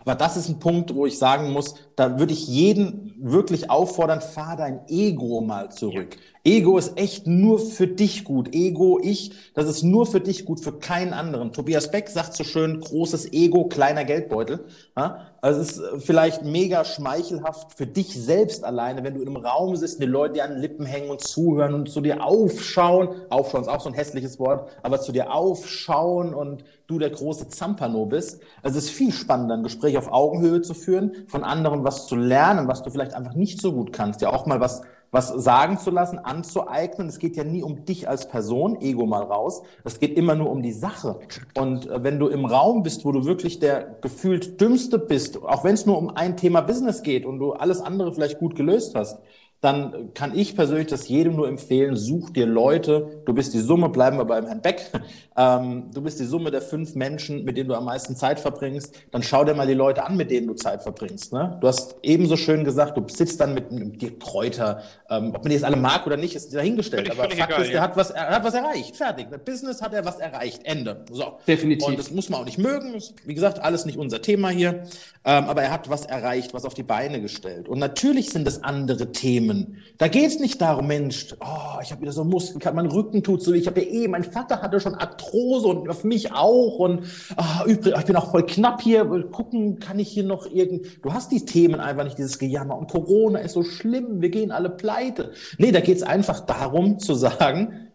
aber 0.00 0.14
das 0.14 0.36
ist 0.36 0.48
ein 0.48 0.58
Punkt, 0.58 0.94
wo 0.94 1.06
ich 1.06 1.18
sagen 1.18 1.52
muss, 1.52 1.74
da 1.96 2.18
würde 2.18 2.32
ich 2.32 2.48
jeden 2.48 3.14
wirklich 3.18 3.70
auffordern, 3.70 4.20
fahr 4.20 4.56
dein 4.56 4.80
Ego 4.88 5.40
mal 5.40 5.70
zurück. 5.70 6.16
Ja. 6.16 6.29
Ego 6.42 6.78
ist 6.78 6.98
echt 6.98 7.26
nur 7.26 7.58
für 7.58 7.86
dich 7.86 8.24
gut. 8.24 8.54
Ego, 8.54 8.98
ich, 9.02 9.32
das 9.54 9.66
ist 9.66 9.82
nur 9.82 10.06
für 10.06 10.20
dich 10.20 10.46
gut, 10.46 10.60
für 10.60 10.72
keinen 10.72 11.12
anderen. 11.12 11.52
Tobias 11.52 11.90
Beck 11.90 12.08
sagt 12.08 12.34
so 12.34 12.44
schön, 12.44 12.80
großes 12.80 13.34
Ego, 13.34 13.64
kleiner 13.64 14.04
Geldbeutel. 14.04 14.64
Ja? 14.96 15.26
Also 15.42 15.60
es 15.60 15.76
ist 15.76 16.04
vielleicht 16.06 16.42
mega 16.42 16.84
schmeichelhaft 16.86 17.74
für 17.74 17.86
dich 17.86 18.14
selbst 18.14 18.64
alleine, 18.64 19.04
wenn 19.04 19.14
du 19.14 19.20
in 19.20 19.28
einem 19.28 19.36
Raum 19.36 19.76
sitzt, 19.76 20.00
die 20.00 20.06
Leute 20.06 20.34
dir 20.34 20.44
an 20.44 20.52
den 20.52 20.60
Lippen 20.60 20.86
hängen 20.86 21.10
und 21.10 21.20
zuhören 21.20 21.74
und 21.74 21.90
zu 21.90 22.00
dir 22.00 22.24
aufschauen. 22.24 23.08
Aufschauen 23.28 23.62
ist 23.62 23.68
auch 23.68 23.82
so 23.82 23.90
ein 23.90 23.94
hässliches 23.94 24.38
Wort, 24.38 24.70
aber 24.82 25.00
zu 25.00 25.12
dir 25.12 25.34
aufschauen 25.34 26.32
und 26.32 26.64
du 26.86 26.98
der 26.98 27.10
große 27.10 27.48
Zampano 27.48 28.06
bist. 28.06 28.40
Also 28.62 28.78
es 28.78 28.86
ist 28.86 28.90
viel 28.90 29.12
spannender, 29.12 29.54
ein 29.54 29.62
Gespräch 29.62 29.98
auf 29.98 30.10
Augenhöhe 30.10 30.62
zu 30.62 30.72
führen, 30.72 31.12
von 31.26 31.44
anderen 31.44 31.84
was 31.84 32.06
zu 32.06 32.16
lernen, 32.16 32.66
was 32.66 32.82
du 32.82 32.90
vielleicht 32.90 33.14
einfach 33.14 33.34
nicht 33.34 33.60
so 33.60 33.72
gut 33.72 33.92
kannst, 33.92 34.22
ja 34.22 34.30
auch 34.30 34.46
mal 34.46 34.60
was 34.60 34.82
was 35.10 35.28
sagen 35.28 35.78
zu 35.78 35.90
lassen, 35.90 36.18
anzueignen. 36.18 37.08
Es 37.08 37.18
geht 37.18 37.36
ja 37.36 37.44
nie 37.44 37.62
um 37.62 37.84
dich 37.84 38.08
als 38.08 38.28
Person, 38.28 38.80
Ego 38.80 39.06
mal 39.06 39.22
raus. 39.22 39.62
Es 39.84 39.98
geht 39.98 40.16
immer 40.16 40.34
nur 40.34 40.50
um 40.50 40.62
die 40.62 40.72
Sache. 40.72 41.18
Und 41.54 41.88
äh, 41.88 42.02
wenn 42.02 42.18
du 42.18 42.28
im 42.28 42.44
Raum 42.44 42.82
bist, 42.82 43.04
wo 43.04 43.12
du 43.12 43.24
wirklich 43.24 43.58
der 43.58 43.96
gefühlt 44.00 44.60
dümmste 44.60 44.98
bist, 44.98 45.42
auch 45.42 45.64
wenn 45.64 45.74
es 45.74 45.86
nur 45.86 45.98
um 45.98 46.10
ein 46.10 46.36
Thema 46.36 46.60
Business 46.60 47.02
geht 47.02 47.26
und 47.26 47.38
du 47.38 47.52
alles 47.52 47.80
andere 47.80 48.12
vielleicht 48.12 48.38
gut 48.38 48.54
gelöst 48.54 48.94
hast, 48.94 49.18
dann 49.60 50.14
kann 50.14 50.36
ich 50.36 50.56
persönlich 50.56 50.86
das 50.86 51.08
jedem 51.08 51.36
nur 51.36 51.46
empfehlen, 51.46 51.94
such 51.94 52.30
dir 52.30 52.46
Leute, 52.46 53.22
du 53.26 53.34
bist 53.34 53.52
die 53.52 53.58
Summe, 53.58 53.90
bleiben 53.90 54.16
wir 54.16 54.24
beim 54.24 54.46
Herrn 54.46 54.62
Beck, 54.62 54.90
ähm, 55.36 55.90
du 55.92 56.00
bist 56.00 56.18
die 56.18 56.24
Summe 56.24 56.50
der 56.50 56.62
fünf 56.62 56.94
Menschen, 56.94 57.44
mit 57.44 57.58
denen 57.58 57.68
du 57.68 57.74
am 57.74 57.84
meisten 57.84 58.16
Zeit 58.16 58.40
verbringst, 58.40 58.94
dann 59.10 59.22
schau 59.22 59.44
dir 59.44 59.54
mal 59.54 59.66
die 59.66 59.74
Leute 59.74 60.04
an, 60.04 60.16
mit 60.16 60.30
denen 60.30 60.46
du 60.46 60.54
Zeit 60.54 60.82
verbringst. 60.82 61.34
Ne? 61.34 61.58
Du 61.60 61.68
hast 61.68 61.96
ebenso 62.02 62.38
schön 62.38 62.64
gesagt, 62.64 62.96
du 62.96 63.04
sitzt 63.08 63.38
dann 63.40 63.52
mit 63.52 63.70
einem 63.70 63.98
Dirk 63.98 64.20
Kräuter, 64.20 64.82
ähm, 65.10 65.28
ob 65.34 65.42
man 65.42 65.50
die 65.50 65.54
jetzt 65.54 65.64
alle 65.64 65.76
mag 65.76 66.06
oder 66.06 66.16
nicht, 66.16 66.34
ist 66.34 66.54
dahingestellt, 66.54 67.10
aber 67.10 67.24
Fakt 67.24 67.34
egal, 67.34 67.62
ist, 67.62 67.68
der 67.68 67.76
ja. 67.76 67.82
hat, 67.82 67.96
was, 67.98 68.10
er 68.10 68.30
hat 68.30 68.44
was 68.44 68.54
erreicht, 68.54 68.96
fertig. 68.96 69.30
Mit 69.30 69.44
Business 69.44 69.82
hat 69.82 69.92
er 69.92 70.06
was 70.06 70.18
erreicht, 70.18 70.62
Ende. 70.64 71.04
So. 71.12 71.38
Definitiv. 71.46 71.86
Und 71.86 71.98
das 71.98 72.10
muss 72.10 72.30
man 72.30 72.40
auch 72.40 72.46
nicht 72.46 72.58
mögen, 72.58 72.94
wie 73.26 73.34
gesagt, 73.34 73.58
alles 73.58 73.84
nicht 73.84 73.98
unser 73.98 74.22
Thema 74.22 74.48
hier, 74.48 74.84
ähm, 75.24 75.44
aber 75.44 75.62
er 75.62 75.70
hat 75.70 75.90
was 75.90 76.06
erreicht, 76.06 76.54
was 76.54 76.64
auf 76.64 76.72
die 76.72 76.82
Beine 76.82 77.20
gestellt. 77.20 77.68
Und 77.68 77.78
natürlich 77.78 78.30
sind 78.30 78.48
es 78.48 78.64
andere 78.64 79.12
Themen, 79.12 79.49
Themen. 79.52 79.76
Da 79.98 80.08
geht 80.08 80.26
es 80.26 80.38
nicht 80.38 80.60
darum, 80.60 80.86
Mensch, 80.86 81.34
oh, 81.40 81.80
ich 81.82 81.92
habe 81.92 82.02
wieder 82.02 82.12
so 82.12 82.24
Muskeln, 82.24 82.74
mein 82.74 82.86
Rücken 82.86 83.22
tut 83.22 83.42
so, 83.42 83.52
ich 83.52 83.66
habe 83.66 83.80
ja 83.80 83.86
eh, 83.86 84.08
mein 84.08 84.24
Vater 84.24 84.62
hatte 84.62 84.80
schon 84.80 84.94
Arthrose 84.94 85.68
und 85.68 85.88
auf 85.90 86.04
mich 86.04 86.32
auch 86.32 86.78
und 86.78 87.04
oh, 87.36 87.66
übrig, 87.66 87.94
ich 87.98 88.04
bin 88.06 88.16
auch 88.16 88.30
voll 88.30 88.46
knapp 88.46 88.80
hier, 88.80 89.04
gucken, 89.30 89.78
kann 89.78 89.98
ich 89.98 90.08
hier 90.08 90.24
noch 90.24 90.46
irgend, 90.50 91.04
du 91.04 91.12
hast 91.12 91.30
die 91.32 91.44
Themen 91.44 91.80
einfach 91.80 92.04
nicht, 92.04 92.18
dieses 92.18 92.38
Gejammer 92.38 92.78
und 92.78 92.90
Corona 92.90 93.40
ist 93.40 93.52
so 93.52 93.62
schlimm, 93.62 94.22
wir 94.22 94.30
gehen 94.30 94.52
alle 94.52 94.70
pleite. 94.70 95.32
Nee, 95.58 95.72
da 95.72 95.80
geht 95.80 95.98
es 95.98 96.02
einfach 96.02 96.40
darum 96.40 96.98
zu 96.98 97.14
sagen, 97.14 97.88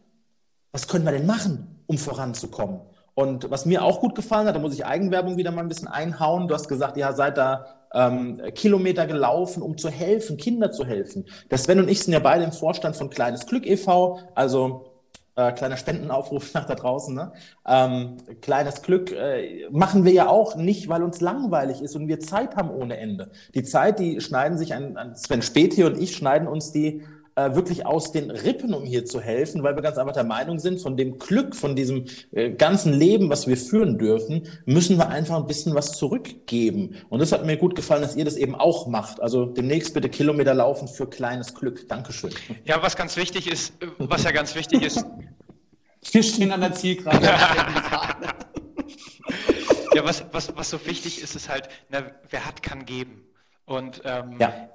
was 0.72 0.88
können 0.88 1.06
wir 1.06 1.12
denn 1.12 1.26
machen, 1.26 1.82
um 1.88 1.98
voranzukommen? 1.98 2.82
Und 3.16 3.50
was 3.50 3.66
mir 3.66 3.82
auch 3.84 4.02
gut 4.02 4.14
gefallen 4.14 4.46
hat, 4.46 4.56
da 4.56 4.60
muss 4.60 4.74
ich 4.74 4.86
Eigenwerbung 4.86 5.38
wieder 5.38 5.52
mal 5.52 5.62
ein 5.62 5.70
bisschen 5.70 5.88
einhauen. 5.88 6.50
Du 6.50 6.54
hast 6.54 6.68
gesagt, 6.68 6.98
ja, 6.98 7.14
seid 7.14 7.38
da 7.38 7.85
ähm, 7.96 8.42
Kilometer 8.54 9.08
gelaufen, 9.08 9.64
um 9.64 9.78
zu 9.78 9.90
helfen, 9.90 10.38
Kinder 10.38 10.72
zu 10.72 10.86
helfen. 10.86 11.26
Der 11.50 11.58
Sven 11.58 11.80
und 11.80 11.90
ich 11.90 12.02
sind 12.02 12.14
ja 12.14 12.20
beide 12.20 12.44
im 12.44 12.52
Vorstand 12.52 12.96
von 12.96 13.10
Kleines 13.10 13.48
Glück 13.48 13.66
e.V., 13.66 14.20
also 14.36 14.92
äh, 15.36 15.52
kleiner 15.52 15.78
Spendenaufruf 15.78 16.54
nach 16.54 16.66
da 16.66 16.76
draußen. 16.76 17.16
Ne? 17.16 17.32
Ähm, 17.66 18.18
kleines 18.42 18.82
Glück 18.82 19.12
äh, 19.12 19.68
machen 19.70 20.06
wir 20.06 20.12
ja 20.12 20.28
auch 20.28 20.56
nicht, 20.56 20.90
weil 20.90 21.04
uns 21.04 21.22
langweilig 21.22 21.82
ist 21.82 21.96
und 21.96 22.08
wir 22.08 22.20
Zeit 22.20 22.56
haben 22.56 22.70
ohne 22.70 22.98
Ende. 22.98 23.32
Die 23.54 23.64
Zeit, 23.64 24.00
die 24.00 24.22
schneiden 24.22 24.58
sich 24.58 24.74
an, 24.74 24.98
an 24.98 25.16
Sven 25.16 25.42
Späti 25.42 25.84
und 25.84 25.98
ich 25.98 26.16
schneiden 26.16 26.48
uns 26.48 26.72
die 26.72 27.04
äh, 27.36 27.54
wirklich 27.54 27.86
aus 27.86 28.12
den 28.12 28.32
Rippen, 28.32 28.74
um 28.74 28.86
hier 28.86 29.06
zu 29.06 29.20
helfen, 29.20 29.62
weil 29.64 29.76
wir 29.76 29.82
ganz 29.82 29.98
einfach 29.98 30.14
der 30.14 30.24
Meinung 30.24 30.60
sind, 30.60 30.82
von 30.82 30.96
dem 30.96 31.20
Glück, 31.20 31.56
von 31.56 31.76
diesem 31.76 32.06
äh, 32.32 32.52
ganzen 32.52 32.94
Leben, 32.94 33.30
was 33.30 33.48
wir 33.48 33.58
führen 33.58 33.98
dürfen, 33.98 34.48
müssen 34.66 34.98
wir 34.98 35.10
einfach 35.10 35.36
ein 35.36 35.46
bisschen 35.46 35.76
was 35.76 35.98
zurückgeben. 35.98 36.96
Und 37.10 37.20
das 37.20 37.32
hat 37.32 37.46
mir 37.46 37.58
gut 37.58 37.76
gefallen, 37.76 38.02
dass 38.02 38.16
ihr 38.16 38.26
das 38.26 38.38
eben 38.38 38.56
auch 38.56 38.88
macht. 38.88 39.22
Also 39.22 39.46
demnächst 39.46 39.94
bitte 39.94 40.10
Kilometer 40.10 40.54
laufen 40.54 40.88
für 40.88 41.08
kleines 41.08 41.54
Glück. 41.54 41.88
Dankeschön. 41.90 42.32
Ja, 42.64 42.82
was 42.82 42.96
ganz 42.96 43.18
wichtig 43.18 43.52
ist, 43.52 43.74
was 43.98 44.24
ja 44.24 44.32
ganz 44.32 44.56
wichtig 44.56 44.84
ist. 44.84 45.06
Wir 46.12 46.22
stehen 46.22 46.52
an 46.52 46.62
der 46.62 46.74
Zielgerade. 46.74 47.20
ja, 49.96 50.06
was, 50.06 50.24
was, 50.32 50.56
was 50.56 50.70
so 50.70 50.86
wichtig 50.86 51.22
ist, 51.22 51.36
ist 51.36 51.50
halt, 51.50 51.68
na, 51.90 52.04
wer 52.30 52.46
hat, 52.46 52.62
kann 52.62 52.86
geben. 52.86 53.26
Und 53.66 54.02
ähm, 54.06 54.38
ja. 54.40 54.70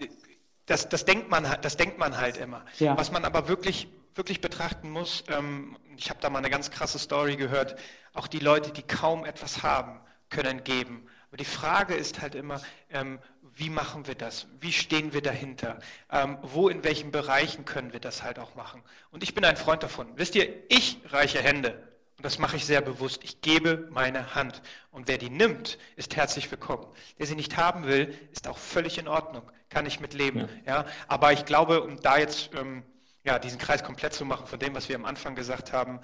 Das, 0.70 0.88
das, 0.88 1.04
denkt 1.04 1.28
man, 1.30 1.46
das 1.62 1.76
denkt 1.76 1.98
man 1.98 2.16
halt 2.16 2.36
immer. 2.36 2.64
Ja. 2.78 2.96
Was 2.96 3.10
man 3.10 3.24
aber 3.24 3.48
wirklich, 3.48 3.88
wirklich 4.14 4.40
betrachten 4.40 4.88
muss, 4.88 5.24
ähm, 5.28 5.76
ich 5.96 6.10
habe 6.10 6.20
da 6.20 6.30
mal 6.30 6.38
eine 6.38 6.50
ganz 6.50 6.70
krasse 6.70 6.98
Story 6.98 7.36
gehört, 7.36 7.76
auch 8.14 8.28
die 8.28 8.38
Leute, 8.38 8.70
die 8.70 8.82
kaum 8.82 9.24
etwas 9.24 9.64
haben, 9.64 10.00
können 10.28 10.62
geben. 10.62 11.06
Aber 11.28 11.36
die 11.38 11.44
Frage 11.44 11.94
ist 11.94 12.20
halt 12.20 12.36
immer, 12.36 12.60
ähm, 12.90 13.18
wie 13.54 13.68
machen 13.68 14.06
wir 14.06 14.14
das? 14.14 14.46
Wie 14.60 14.72
stehen 14.72 15.12
wir 15.12 15.22
dahinter? 15.22 15.80
Ähm, 16.10 16.38
wo, 16.42 16.68
in 16.68 16.84
welchen 16.84 17.10
Bereichen 17.10 17.64
können 17.64 17.92
wir 17.92 18.00
das 18.00 18.22
halt 18.22 18.38
auch 18.38 18.54
machen? 18.54 18.82
Und 19.10 19.24
ich 19.24 19.34
bin 19.34 19.44
ein 19.44 19.56
Freund 19.56 19.82
davon. 19.82 20.06
Wisst 20.14 20.36
ihr, 20.36 20.48
ich 20.68 21.00
reiche 21.06 21.40
Hände. 21.40 21.82
Und 22.16 22.24
das 22.24 22.38
mache 22.38 22.56
ich 22.56 22.64
sehr 22.64 22.80
bewusst. 22.80 23.24
Ich 23.24 23.40
gebe 23.40 23.88
meine 23.90 24.36
Hand. 24.36 24.62
Und 24.92 25.08
wer 25.08 25.18
die 25.18 25.30
nimmt, 25.30 25.78
ist 25.96 26.14
herzlich 26.14 26.48
willkommen. 26.50 26.86
Der 27.18 27.26
sie 27.26 27.34
nicht 27.34 27.56
haben 27.56 27.86
will, 27.86 28.16
ist 28.30 28.46
auch 28.46 28.58
völlig 28.58 28.98
in 28.98 29.08
Ordnung. 29.08 29.42
Kann 29.70 29.86
ich 29.86 30.00
mitleben. 30.00 30.48
Ja. 30.66 30.82
ja? 30.82 30.86
Aber 31.08 31.32
ich 31.32 31.46
glaube, 31.46 31.82
um 31.82 32.00
da 32.00 32.18
jetzt 32.18 32.50
ähm, 32.54 32.82
ja, 33.24 33.38
diesen 33.38 33.58
Kreis 33.58 33.82
komplett 33.82 34.12
zu 34.12 34.24
machen 34.24 34.46
von 34.46 34.58
dem, 34.58 34.74
was 34.74 34.88
wir 34.88 34.96
am 34.96 35.04
Anfang 35.04 35.34
gesagt 35.34 35.72
haben, 35.72 36.00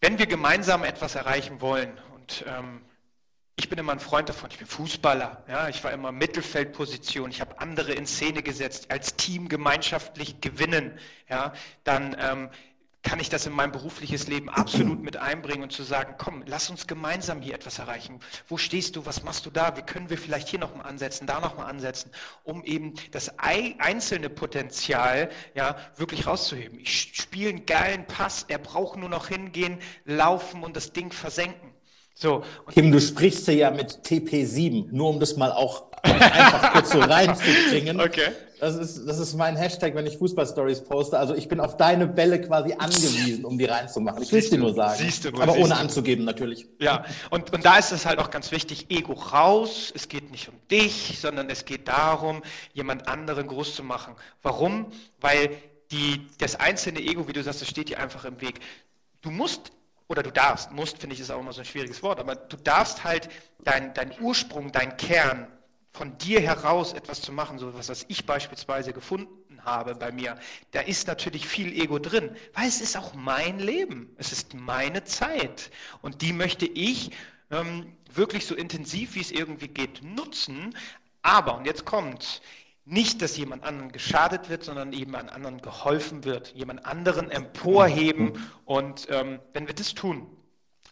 wenn 0.00 0.18
wir 0.18 0.26
gemeinsam 0.26 0.84
etwas 0.84 1.14
erreichen 1.14 1.60
wollen 1.60 1.98
und 2.14 2.44
ähm, 2.46 2.82
ich 3.56 3.68
bin 3.68 3.78
immer 3.78 3.92
ein 3.92 4.00
Freund 4.00 4.28
davon, 4.28 4.50
ich 4.50 4.58
bin 4.58 4.66
Fußballer, 4.66 5.44
ja, 5.48 5.68
ich 5.68 5.82
war 5.84 5.92
immer 5.92 6.10
Mittelfeldposition, 6.10 7.30
ich 7.30 7.40
habe 7.40 7.60
andere 7.60 7.92
in 7.92 8.06
Szene 8.06 8.42
gesetzt, 8.42 8.90
als 8.90 9.14
Team 9.16 9.48
gemeinschaftlich 9.48 10.40
gewinnen, 10.40 10.98
ja, 11.28 11.52
dann 11.84 12.16
ähm, 12.18 12.50
kann 13.04 13.20
ich 13.20 13.28
das 13.28 13.46
in 13.46 13.52
mein 13.52 13.70
berufliches 13.70 14.26
Leben 14.26 14.48
absolut 14.48 15.02
mit 15.02 15.18
einbringen 15.18 15.62
und 15.62 15.70
zu 15.70 15.82
sagen, 15.82 16.14
komm, 16.18 16.42
lass 16.46 16.70
uns 16.70 16.86
gemeinsam 16.86 17.42
hier 17.42 17.54
etwas 17.54 17.78
erreichen. 17.78 18.18
Wo 18.48 18.56
stehst 18.56 18.96
du? 18.96 19.06
Was 19.06 19.22
machst 19.22 19.46
du 19.46 19.50
da? 19.50 19.76
Wie 19.76 19.82
können 19.82 20.10
wir 20.10 20.18
vielleicht 20.18 20.48
hier 20.48 20.58
nochmal 20.58 20.86
ansetzen, 20.86 21.26
da 21.26 21.38
nochmal 21.38 21.66
ansetzen, 21.66 22.10
um 22.42 22.64
eben 22.64 22.94
das 23.12 23.38
einzelne 23.38 24.30
Potenzial 24.30 25.30
ja 25.54 25.76
wirklich 25.96 26.26
rauszuheben. 26.26 26.80
Ich 26.80 27.12
spiele 27.14 27.50
einen 27.50 27.66
geilen 27.66 28.06
Pass, 28.06 28.46
er 28.48 28.58
braucht 28.58 28.98
nur 28.98 29.10
noch 29.10 29.28
hingehen, 29.28 29.78
laufen 30.06 30.64
und 30.64 30.74
das 30.74 30.92
Ding 30.92 31.12
versenken. 31.12 31.74
So. 32.14 32.42
Kim, 32.72 32.90
du 32.90 33.00
sprichst 33.00 33.48
ja 33.48 33.70
mit 33.70 33.90
TP7, 34.06 34.86
nur 34.92 35.10
um 35.10 35.20
das 35.20 35.36
mal 35.36 35.52
auch 35.52 35.90
einfach 36.04 36.72
kurz 36.72 36.90
so 36.90 37.00
reinzubringen. 37.00 38.00
Okay. 38.00 38.28
Das 38.60 38.76
ist, 38.76 39.06
das 39.06 39.18
ist 39.18 39.34
mein 39.34 39.56
Hashtag, 39.56 39.94
wenn 39.94 40.06
ich 40.06 40.16
Fußballstories 40.16 40.84
poste. 40.84 41.18
Also 41.18 41.34
ich 41.34 41.48
bin 41.48 41.60
auf 41.60 41.76
deine 41.76 42.06
Bälle 42.06 42.40
quasi 42.40 42.72
angewiesen, 42.72 43.44
um 43.44 43.58
die 43.58 43.66
reinzumachen. 43.66 44.22
Ich 44.22 44.32
will 44.32 44.38
es 44.38 44.48
dir 44.48 44.58
nur 44.58 44.72
sagen. 44.72 44.98
Siehst 44.98 45.24
du, 45.24 45.28
Aber 45.30 45.52
siehst 45.52 45.64
ohne 45.64 45.76
anzugeben 45.76 46.24
natürlich. 46.24 46.66
Ja, 46.78 47.04
und, 47.30 47.52
und 47.52 47.64
da 47.64 47.76
ist 47.78 47.92
es 47.92 48.06
halt 48.06 48.18
auch 48.18 48.30
ganz 48.30 48.52
wichtig, 48.52 48.86
Ego 48.90 49.12
raus. 49.12 49.92
Es 49.94 50.08
geht 50.08 50.30
nicht 50.30 50.48
um 50.48 50.54
dich, 50.70 51.18
sondern 51.20 51.50
es 51.50 51.64
geht 51.64 51.88
darum, 51.88 52.42
jemand 52.72 53.06
anderen 53.08 53.48
groß 53.48 53.74
zu 53.74 53.82
machen. 53.82 54.14
Warum? 54.42 54.86
Weil 55.20 55.50
die, 55.90 56.26
das 56.38 56.56
einzelne 56.56 57.00
Ego, 57.00 57.28
wie 57.28 57.32
du 57.32 57.42
sagst, 57.42 57.60
das 57.60 57.68
steht 57.68 57.88
dir 57.90 57.98
einfach 57.98 58.24
im 58.24 58.40
Weg. 58.40 58.60
Du 59.20 59.30
musst 59.30 59.72
oder 60.08 60.22
du 60.22 60.30
darfst, 60.30 60.70
musst, 60.72 60.98
finde 60.98 61.14
ich, 61.14 61.20
ist 61.20 61.30
auch 61.30 61.40
immer 61.40 61.52
so 61.52 61.60
ein 61.60 61.64
schwieriges 61.64 62.02
Wort, 62.02 62.20
aber 62.20 62.36
du 62.36 62.56
darfst 62.56 63.04
halt 63.04 63.28
dein, 63.62 63.94
dein 63.94 64.12
Ursprung, 64.20 64.70
dein 64.70 64.96
Kern, 64.96 65.46
von 65.94 66.18
dir 66.18 66.40
heraus 66.40 66.92
etwas 66.92 67.22
zu 67.22 67.32
machen, 67.32 67.58
so 67.58 67.72
was, 67.72 67.88
was 67.88 68.04
ich 68.08 68.26
beispielsweise 68.26 68.92
gefunden 68.92 69.60
habe 69.64 69.94
bei 69.94 70.10
mir, 70.10 70.36
da 70.72 70.80
ist 70.80 71.06
natürlich 71.06 71.46
viel 71.46 71.72
Ego 71.72 71.98
drin, 72.00 72.36
weil 72.52 72.68
es 72.68 72.80
ist 72.80 72.96
auch 72.96 73.14
mein 73.14 73.60
Leben, 73.60 74.14
es 74.18 74.32
ist 74.32 74.54
meine 74.54 75.04
Zeit 75.04 75.70
und 76.02 76.20
die 76.20 76.32
möchte 76.32 76.66
ich 76.66 77.12
ähm, 77.50 77.96
wirklich 78.12 78.44
so 78.44 78.56
intensiv, 78.56 79.14
wie 79.14 79.20
es 79.20 79.30
irgendwie 79.30 79.68
geht, 79.68 80.02
nutzen. 80.02 80.74
Aber, 81.22 81.56
und 81.56 81.66
jetzt 81.66 81.84
kommt, 81.84 82.42
nicht, 82.86 83.22
dass 83.22 83.36
jemand 83.36 83.64
anderen 83.64 83.92
geschadet 83.92 84.50
wird, 84.50 84.64
sondern 84.64 84.92
eben 84.92 85.14
an 85.14 85.28
anderen 85.28 85.62
geholfen 85.62 86.24
wird, 86.24 86.52
jemand 86.54 86.84
anderen 86.84 87.30
emporheben. 87.30 88.44
Und 88.66 89.06
ähm, 89.10 89.38
wenn 89.54 89.66
wir 89.66 89.74
das 89.74 89.94
tun, 89.94 90.26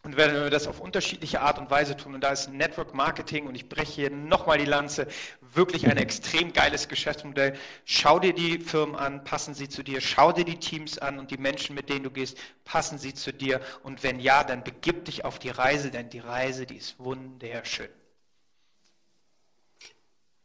und 0.05 0.17
wenn 0.17 0.35
wir 0.35 0.51
das 0.51 0.67
auf 0.67 0.81
unterschiedliche 0.81 1.41
Art 1.43 1.61
und 1.61 1.71
Weise 1.71 1.97
tun, 1.97 2.15
und 2.15 2.25
da 2.25 2.31
ist 2.31 2.51
Network 2.51 2.93
Marketing, 2.93 3.47
und 3.47 3.55
ich 3.55 3.69
breche 3.69 3.93
hier 3.93 4.11
nochmal 4.11 4.59
die 4.59 4.65
Lanze, 4.65 5.07
wirklich 5.41 5.87
ein 5.87 5.97
extrem 5.97 6.53
geiles 6.53 6.89
Geschäftsmodell. 6.89 7.57
Schau 7.85 8.19
dir 8.19 8.33
die 8.33 8.59
Firmen 8.59 8.97
an, 8.97 9.23
passen 9.23 9.55
sie 9.55 9.69
zu 9.69 9.85
dir, 9.85 10.01
schau 10.01 10.33
dir 10.33 10.45
die 10.45 10.59
Teams 10.59 10.99
an 10.99 11.21
und 11.21 11.31
die 11.31 11.39
Menschen, 11.39 11.77
mit 11.77 11.89
denen 11.89 12.03
du 12.03 12.11
gehst, 12.11 12.37
passen 12.65 12.99
sie 12.99 13.15
zu 13.15 13.33
dir. 13.33 13.61
Und 13.85 14.03
wenn 14.03 14.19
ja, 14.19 14.43
dann 14.43 14.65
begib 14.65 15.05
dich 15.05 15.25
auf 15.25 15.39
die 15.39 15.51
Reise, 15.51 15.93
denn 15.93 16.11
die 16.11 16.19
Reise, 16.19 16.67
die 16.67 16.77
ist 16.77 16.99
wunderschön. 16.99 17.89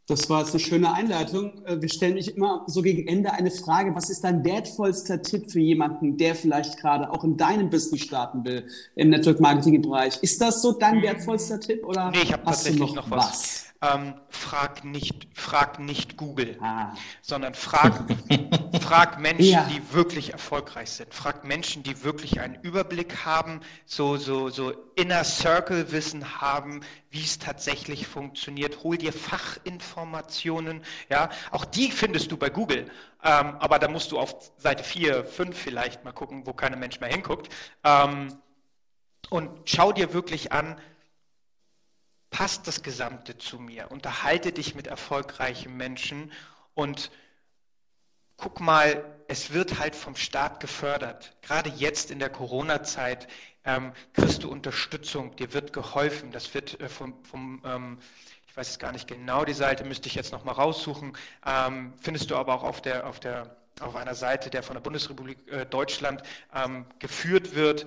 Das 0.08 0.30
war 0.30 0.40
jetzt 0.40 0.52
eine 0.52 0.60
schöne 0.60 0.92
Einleitung. 0.92 1.52
Äh, 1.66 1.82
wir 1.82 1.88
stellen 1.90 2.14
mich 2.14 2.34
immer 2.34 2.64
so 2.66 2.80
gegen 2.80 3.06
Ende 3.06 3.30
eine 3.32 3.50
Frage. 3.50 3.94
Was 3.94 4.08
ist 4.08 4.24
dein 4.24 4.42
wertvollster 4.42 5.20
Tipp 5.20 5.50
für 5.50 5.60
jemanden, 5.60 6.16
der 6.16 6.34
vielleicht 6.34 6.78
gerade 6.78 7.10
auch 7.12 7.24
in 7.24 7.36
deinem 7.36 7.68
Business 7.68 8.00
starten 8.00 8.42
will, 8.44 8.66
im 8.96 9.10
Network 9.10 9.38
Marketing 9.38 9.82
Bereich? 9.82 10.18
Ist 10.22 10.40
das 10.40 10.62
so 10.62 10.72
dein 10.72 10.96
hm. 10.96 11.02
wertvollster 11.02 11.60
Tipp 11.60 11.84
oder 11.86 12.10
nee, 12.10 12.22
ich 12.22 12.32
habe 12.32 12.42
tatsächlich 12.42 12.80
noch, 12.80 12.94
noch 12.96 13.10
was? 13.10 13.28
was? 13.28 13.67
Ähm, 13.80 14.14
frag, 14.28 14.84
nicht, 14.84 15.28
frag 15.34 15.78
nicht 15.78 16.16
Google, 16.16 16.58
ah. 16.60 16.94
sondern 17.22 17.54
frag, 17.54 18.04
frag 18.80 19.20
Menschen, 19.20 19.52
ja. 19.52 19.68
die 19.70 19.92
wirklich 19.92 20.32
erfolgreich 20.32 20.90
sind. 20.90 21.14
Frag 21.14 21.44
Menschen, 21.44 21.84
die 21.84 22.02
wirklich 22.02 22.40
einen 22.40 22.56
Überblick 22.62 23.24
haben, 23.24 23.60
so, 23.86 24.16
so, 24.16 24.48
so 24.48 24.72
Inner 24.96 25.22
Circle 25.22 25.92
Wissen 25.92 26.40
haben, 26.40 26.80
wie 27.10 27.22
es 27.22 27.38
tatsächlich 27.38 28.08
funktioniert. 28.08 28.82
Hol 28.82 28.98
dir 28.98 29.12
Fachinformationen. 29.12 30.82
Ja, 31.08 31.30
auch 31.52 31.64
die 31.64 31.92
findest 31.92 32.32
du 32.32 32.36
bei 32.36 32.50
Google. 32.50 32.90
Ähm, 33.22 33.56
aber 33.60 33.78
da 33.78 33.86
musst 33.86 34.10
du 34.10 34.18
auf 34.18 34.52
Seite 34.56 34.82
4, 34.82 35.24
5 35.24 35.56
vielleicht 35.56 36.04
mal 36.04 36.12
gucken, 36.12 36.46
wo 36.46 36.52
kein 36.52 36.76
Mensch 36.80 36.98
mehr 36.98 37.10
hinguckt. 37.10 37.48
Ähm, 37.84 38.38
und 39.30 39.50
schau 39.66 39.92
dir 39.92 40.12
wirklich 40.12 40.52
an, 40.52 40.76
passt 42.30 42.66
das 42.66 42.82
Gesamte 42.82 43.38
zu 43.38 43.58
mir? 43.58 43.90
Unterhalte 43.90 44.52
dich 44.52 44.74
mit 44.74 44.86
erfolgreichen 44.86 45.76
Menschen 45.76 46.32
und 46.74 47.10
guck 48.36 48.60
mal, 48.60 49.04
es 49.26 49.52
wird 49.52 49.78
halt 49.78 49.94
vom 49.94 50.16
Staat 50.16 50.60
gefördert. 50.60 51.36
Gerade 51.42 51.70
jetzt 51.70 52.10
in 52.10 52.18
der 52.18 52.30
Corona-Zeit 52.30 53.28
ähm, 53.64 53.92
kriegst 54.14 54.42
du 54.42 54.50
Unterstützung, 54.50 55.36
dir 55.36 55.52
wird 55.52 55.72
geholfen. 55.72 56.30
Das 56.32 56.54
wird 56.54 56.80
äh, 56.80 56.88
vom, 56.88 57.22
vom 57.24 57.62
ähm, 57.64 57.98
ich 58.46 58.56
weiß 58.56 58.70
es 58.70 58.78
gar 58.78 58.92
nicht 58.92 59.06
genau, 59.06 59.44
die 59.44 59.52
Seite 59.52 59.84
müsste 59.84 60.08
ich 60.08 60.14
jetzt 60.14 60.32
nochmal 60.32 60.54
raussuchen, 60.54 61.16
ähm, 61.46 61.92
findest 62.00 62.30
du 62.30 62.36
aber 62.36 62.54
auch 62.54 62.64
auf, 62.64 62.80
der, 62.80 63.06
auf, 63.06 63.20
der, 63.20 63.56
auf 63.80 63.94
einer 63.94 64.14
Seite, 64.14 64.50
der 64.50 64.62
von 64.62 64.74
der 64.74 64.80
Bundesrepublik 64.80 65.38
äh, 65.52 65.66
Deutschland 65.66 66.22
ähm, 66.54 66.86
geführt 66.98 67.54
wird, 67.54 67.86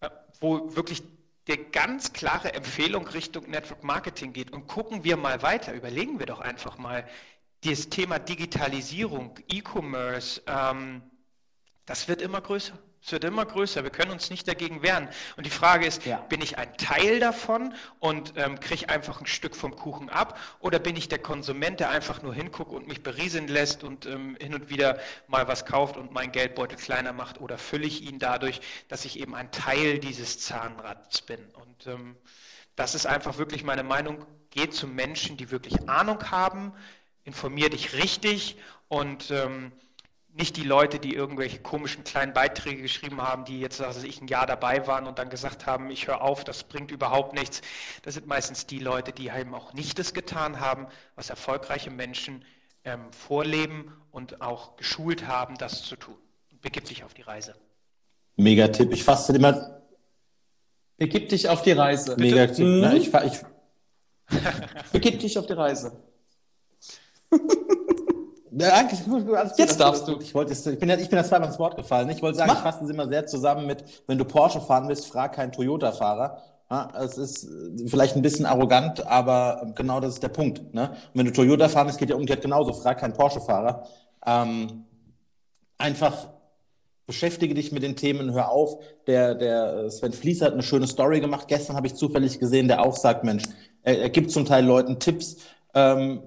äh, 0.00 0.10
wo 0.40 0.74
wirklich 0.74 1.02
der 1.50 1.58
ganz 1.58 2.12
klare 2.12 2.54
Empfehlung 2.54 3.08
Richtung 3.08 3.50
Network 3.50 3.82
Marketing 3.82 4.32
geht. 4.32 4.52
Und 4.52 4.68
gucken 4.68 5.02
wir 5.02 5.16
mal 5.16 5.42
weiter, 5.42 5.74
überlegen 5.74 6.20
wir 6.20 6.26
doch 6.26 6.40
einfach 6.40 6.78
mal, 6.78 7.04
das 7.64 7.88
Thema 7.88 8.20
Digitalisierung, 8.20 9.34
E-Commerce, 9.48 10.40
ähm, 10.46 11.02
das 11.86 12.06
wird 12.06 12.22
immer 12.22 12.40
größer. 12.40 12.78
Es 13.02 13.12
wird 13.12 13.24
immer 13.24 13.46
größer. 13.46 13.82
Wir 13.82 13.90
können 13.90 14.10
uns 14.10 14.28
nicht 14.28 14.46
dagegen 14.46 14.82
wehren. 14.82 15.08
Und 15.36 15.46
die 15.46 15.50
Frage 15.50 15.86
ist, 15.86 16.04
ja. 16.04 16.18
bin 16.28 16.42
ich 16.42 16.58
ein 16.58 16.76
Teil 16.76 17.18
davon 17.18 17.74
und 17.98 18.34
ähm, 18.36 18.60
kriege 18.60 18.88
einfach 18.88 19.20
ein 19.20 19.26
Stück 19.26 19.56
vom 19.56 19.74
Kuchen 19.74 20.10
ab? 20.10 20.38
Oder 20.60 20.78
bin 20.78 20.96
ich 20.96 21.08
der 21.08 21.18
Konsument, 21.18 21.80
der 21.80 21.90
einfach 21.90 22.22
nur 22.22 22.34
hinguckt 22.34 22.72
und 22.72 22.86
mich 22.88 23.02
berieseln 23.02 23.48
lässt 23.48 23.84
und 23.84 24.04
ähm, 24.04 24.36
hin 24.40 24.54
und 24.54 24.68
wieder 24.68 24.98
mal 25.28 25.48
was 25.48 25.64
kauft 25.64 25.96
und 25.96 26.12
meinen 26.12 26.32
Geldbeutel 26.32 26.76
kleiner 26.76 27.12
macht? 27.14 27.40
Oder 27.40 27.56
fülle 27.56 27.86
ich 27.86 28.02
ihn 28.02 28.18
dadurch, 28.18 28.60
dass 28.88 29.06
ich 29.06 29.18
eben 29.18 29.34
ein 29.34 29.50
Teil 29.50 29.98
dieses 29.98 30.38
Zahnrads 30.38 31.22
bin? 31.22 31.40
Und 31.54 31.86
ähm, 31.86 32.16
das 32.76 32.94
ist 32.94 33.06
einfach 33.06 33.38
wirklich 33.38 33.64
meine 33.64 33.82
Meinung. 33.82 34.26
Geh 34.50 34.68
zu 34.68 34.86
Menschen, 34.86 35.36
die 35.38 35.50
wirklich 35.50 35.88
Ahnung 35.88 36.30
haben, 36.30 36.72
informier 37.24 37.70
dich 37.70 37.94
richtig 37.94 38.56
und 38.88 39.30
ähm, 39.30 39.72
nicht 40.34 40.56
die 40.56 40.62
Leute, 40.62 40.98
die 40.98 41.14
irgendwelche 41.14 41.58
komischen 41.58 42.04
kleinen 42.04 42.32
Beiträge 42.32 42.82
geschrieben 42.82 43.20
haben, 43.20 43.44
die 43.44 43.60
jetzt, 43.60 43.80
also 43.80 44.06
ich 44.06 44.20
ein 44.20 44.28
Jahr 44.28 44.46
dabei 44.46 44.86
waren 44.86 45.06
und 45.06 45.18
dann 45.18 45.28
gesagt 45.28 45.66
haben, 45.66 45.90
ich 45.90 46.06
höre 46.06 46.22
auf, 46.22 46.44
das 46.44 46.64
bringt 46.64 46.90
überhaupt 46.90 47.34
nichts. 47.34 47.62
Das 48.02 48.14
sind 48.14 48.26
meistens 48.26 48.66
die 48.66 48.78
Leute, 48.78 49.12
die 49.12 49.28
eben 49.28 49.54
auch 49.54 49.72
nicht 49.72 49.98
das 49.98 50.14
getan 50.14 50.60
haben, 50.60 50.86
was 51.16 51.30
erfolgreiche 51.30 51.90
Menschen 51.90 52.44
ähm, 52.84 53.12
vorleben 53.12 53.92
und 54.10 54.40
auch 54.40 54.76
geschult 54.76 55.26
haben, 55.26 55.56
das 55.58 55.82
zu 55.82 55.96
tun. 55.96 56.16
Begib 56.62 56.84
dich 56.84 57.04
auf 57.04 57.14
die 57.14 57.22
Reise. 57.22 57.54
Mega 58.36 58.68
Tipp. 58.68 58.92
Ich 58.92 59.04
fasse 59.04 59.34
immer. 59.34 59.82
Begib 60.96 61.28
dich 61.30 61.48
auf 61.48 61.62
die 61.62 61.72
Reise. 61.72 62.16
Mega 62.16 62.46
Tipp. 62.46 62.66
Mhm. 62.66 62.96
Ich, 62.96 63.12
ich, 63.12 63.40
Begib 64.92 65.20
dich 65.20 65.38
auf 65.38 65.46
die 65.46 65.54
Reise. 65.54 66.02
Ja, 68.52 68.72
eigentlich, 68.74 69.04
gut, 69.04 69.26
Jetzt 69.56 69.78
darfst 69.78 70.08
du. 70.08 70.18
Ich, 70.20 70.34
wollte, 70.34 70.52
ich 70.52 70.78
bin 70.78 70.88
ja, 70.88 70.96
ich 70.96 71.08
bin 71.08 71.16
ja 71.16 71.24
zweimal 71.24 71.48
ins 71.48 71.58
Wort 71.58 71.76
gefallen. 71.76 72.08
Ich 72.10 72.20
wollte 72.20 72.38
sagen, 72.38 72.50
Mach. 72.50 72.58
ich 72.58 72.62
fasse 72.62 72.80
das 72.80 72.90
immer 72.90 73.08
sehr 73.08 73.26
zusammen 73.26 73.66
mit, 73.66 73.84
wenn 74.06 74.18
du 74.18 74.24
Porsche 74.24 74.60
fahren 74.60 74.88
willst, 74.88 75.06
frag 75.06 75.34
keinen 75.34 75.52
Toyota-Fahrer. 75.52 76.38
Ja, 76.70 76.88
es 77.00 77.18
ist 77.18 77.44
äh, 77.44 77.88
vielleicht 77.88 78.16
ein 78.16 78.22
bisschen 78.22 78.46
arrogant, 78.46 79.06
aber 79.06 79.72
genau 79.74 80.00
das 80.00 80.14
ist 80.14 80.22
der 80.22 80.28
Punkt. 80.28 80.74
Ne? 80.74 80.90
Und 80.90 80.98
wenn 81.14 81.26
du 81.26 81.32
Toyota 81.32 81.68
fahren 81.68 81.86
willst, 81.86 81.98
geht 81.98 82.10
ja 82.10 82.16
umgekehrt 82.16 82.42
genauso. 82.42 82.72
Frag 82.72 82.98
keinen 82.98 83.12
Porsche-Fahrer. 83.12 83.86
Ähm, 84.26 84.84
einfach 85.78 86.28
beschäftige 87.06 87.54
dich 87.54 87.72
mit 87.72 87.82
den 87.82 87.96
Themen, 87.96 88.32
hör 88.32 88.50
auf. 88.50 88.78
Der, 89.06 89.34
der 89.34 89.74
äh, 89.74 89.90
Sven 89.90 90.12
Fließ 90.12 90.42
hat 90.42 90.52
eine 90.52 90.62
schöne 90.62 90.86
Story 90.86 91.20
gemacht. 91.20 91.48
Gestern 91.48 91.76
habe 91.76 91.88
ich 91.88 91.94
zufällig 91.94 92.38
gesehen, 92.38 92.68
der 92.68 92.84
auch 92.84 92.96
sagt, 92.96 93.24
Mensch, 93.24 93.44
er, 93.82 94.02
er 94.02 94.10
gibt 94.10 94.30
zum 94.30 94.44
Teil 94.44 94.64
Leuten 94.64 94.98
Tipps 95.00 95.38
ähm, 95.74 96.22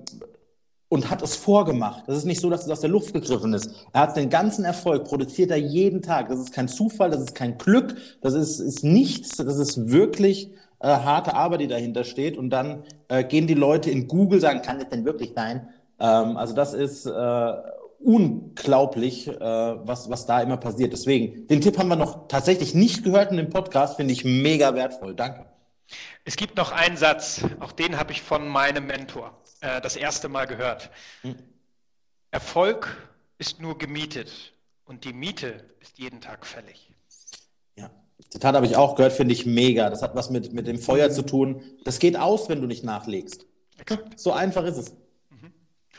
und 0.94 1.10
hat 1.10 1.24
es 1.24 1.36
vorgemacht. 1.36 2.04
Das 2.06 2.16
ist 2.16 2.26
nicht 2.26 2.40
so, 2.40 2.52
dass 2.52 2.66
es 2.66 2.70
aus 2.70 2.82
der 2.82 2.90
Luft 2.92 3.14
gegriffen 3.14 3.54
ist. 3.54 3.72
Er 3.94 4.02
hat 4.02 4.16
den 4.16 4.30
ganzen 4.30 4.64
Erfolg, 4.64 5.06
produziert 5.06 5.50
er 5.50 5.58
jeden 5.58 6.04
Tag. 6.04 6.30
Das 6.30 6.40
ist 6.40 6.54
kein 6.54 6.68
Zufall, 6.68 7.10
das 7.10 7.22
ist 7.22 7.34
kein 7.34 7.58
Glück, 7.58 7.96
das 8.22 8.36
ist, 8.36 8.60
ist 8.60 8.84
nichts, 8.84 9.38
das 9.38 9.58
ist 9.58 9.90
wirklich 9.90 10.52
äh, 10.80 10.88
harte 10.88 11.34
Arbeit, 11.34 11.62
die 11.62 11.68
dahinter 11.68 12.04
steht. 12.04 12.38
Und 12.38 12.52
dann 12.52 12.84
äh, 13.08 13.24
gehen 13.24 13.48
die 13.48 13.56
Leute 13.56 13.90
in 13.90 14.08
Google, 14.08 14.40
sagen, 14.40 14.62
kann 14.62 14.78
das 14.78 14.90
denn 14.90 15.04
wirklich 15.04 15.32
sein? 15.36 15.68
Ähm, 16.00 16.38
also 16.38 16.54
das 16.54 16.76
ist 16.76 17.08
äh, 17.08 17.54
unglaublich, 18.00 19.28
äh, 19.28 19.40
was, 19.40 20.12
was 20.12 20.28
da 20.28 20.42
immer 20.42 20.58
passiert. 20.58 20.94
Deswegen, 20.94 21.48
den 21.48 21.62
Tipp 21.62 21.80
haben 21.80 21.88
wir 21.88 21.96
noch 21.96 22.28
tatsächlich 22.28 22.76
nicht 22.76 23.04
gehört 23.04 23.32
in 23.32 23.38
dem 23.38 23.50
Podcast, 23.50 23.96
finde 23.96 24.14
ich 24.14 24.24
mega 24.26 24.76
wertvoll. 24.76 25.16
Danke. 25.16 25.53
Es 26.26 26.38
gibt 26.38 26.56
noch 26.56 26.72
einen 26.72 26.96
Satz, 26.96 27.42
auch 27.60 27.74
den 27.74 27.98
habe 27.98 28.14
ich 28.14 28.22
von 28.22 28.48
meinem 28.48 28.88
Mentor 28.88 29.38
äh, 29.60 29.82
das 29.82 29.96
erste 29.96 30.30
Mal 30.30 30.46
gehört. 30.46 30.90
Hm. 31.22 31.36
Erfolg 32.32 32.98
ist 33.38 33.60
nur 33.60 33.78
gemietet 33.78 34.54
und 34.86 35.04
die 35.04 35.14
Miete 35.14 35.66
ist 35.82 36.00
jeden 36.00 36.22
Tag 36.22 36.46
fällig. 36.46 36.92
Ja, 37.76 37.92
Zitat 38.30 38.56
habe 38.56 38.66
ich 38.66 38.78
auch 38.78 38.96
gehört, 38.96 39.14
finde 39.14 39.34
ich 39.34 39.46
mega. 39.46 39.90
Das 39.90 40.02
hat 40.02 40.16
was 40.16 40.30
mit, 40.30 40.54
mit 40.54 40.66
dem 40.66 40.80
Feuer 40.80 41.12
zu 41.12 41.24
tun. 41.24 41.62
Das 41.84 42.00
geht 42.00 42.16
aus, 42.16 42.48
wenn 42.48 42.62
du 42.62 42.68
nicht 42.68 42.84
nachlegst. 42.84 43.46
Exakt. 43.78 44.18
So 44.18 44.32
einfach 44.32 44.64
ist 44.64 44.78
es. 44.78 44.94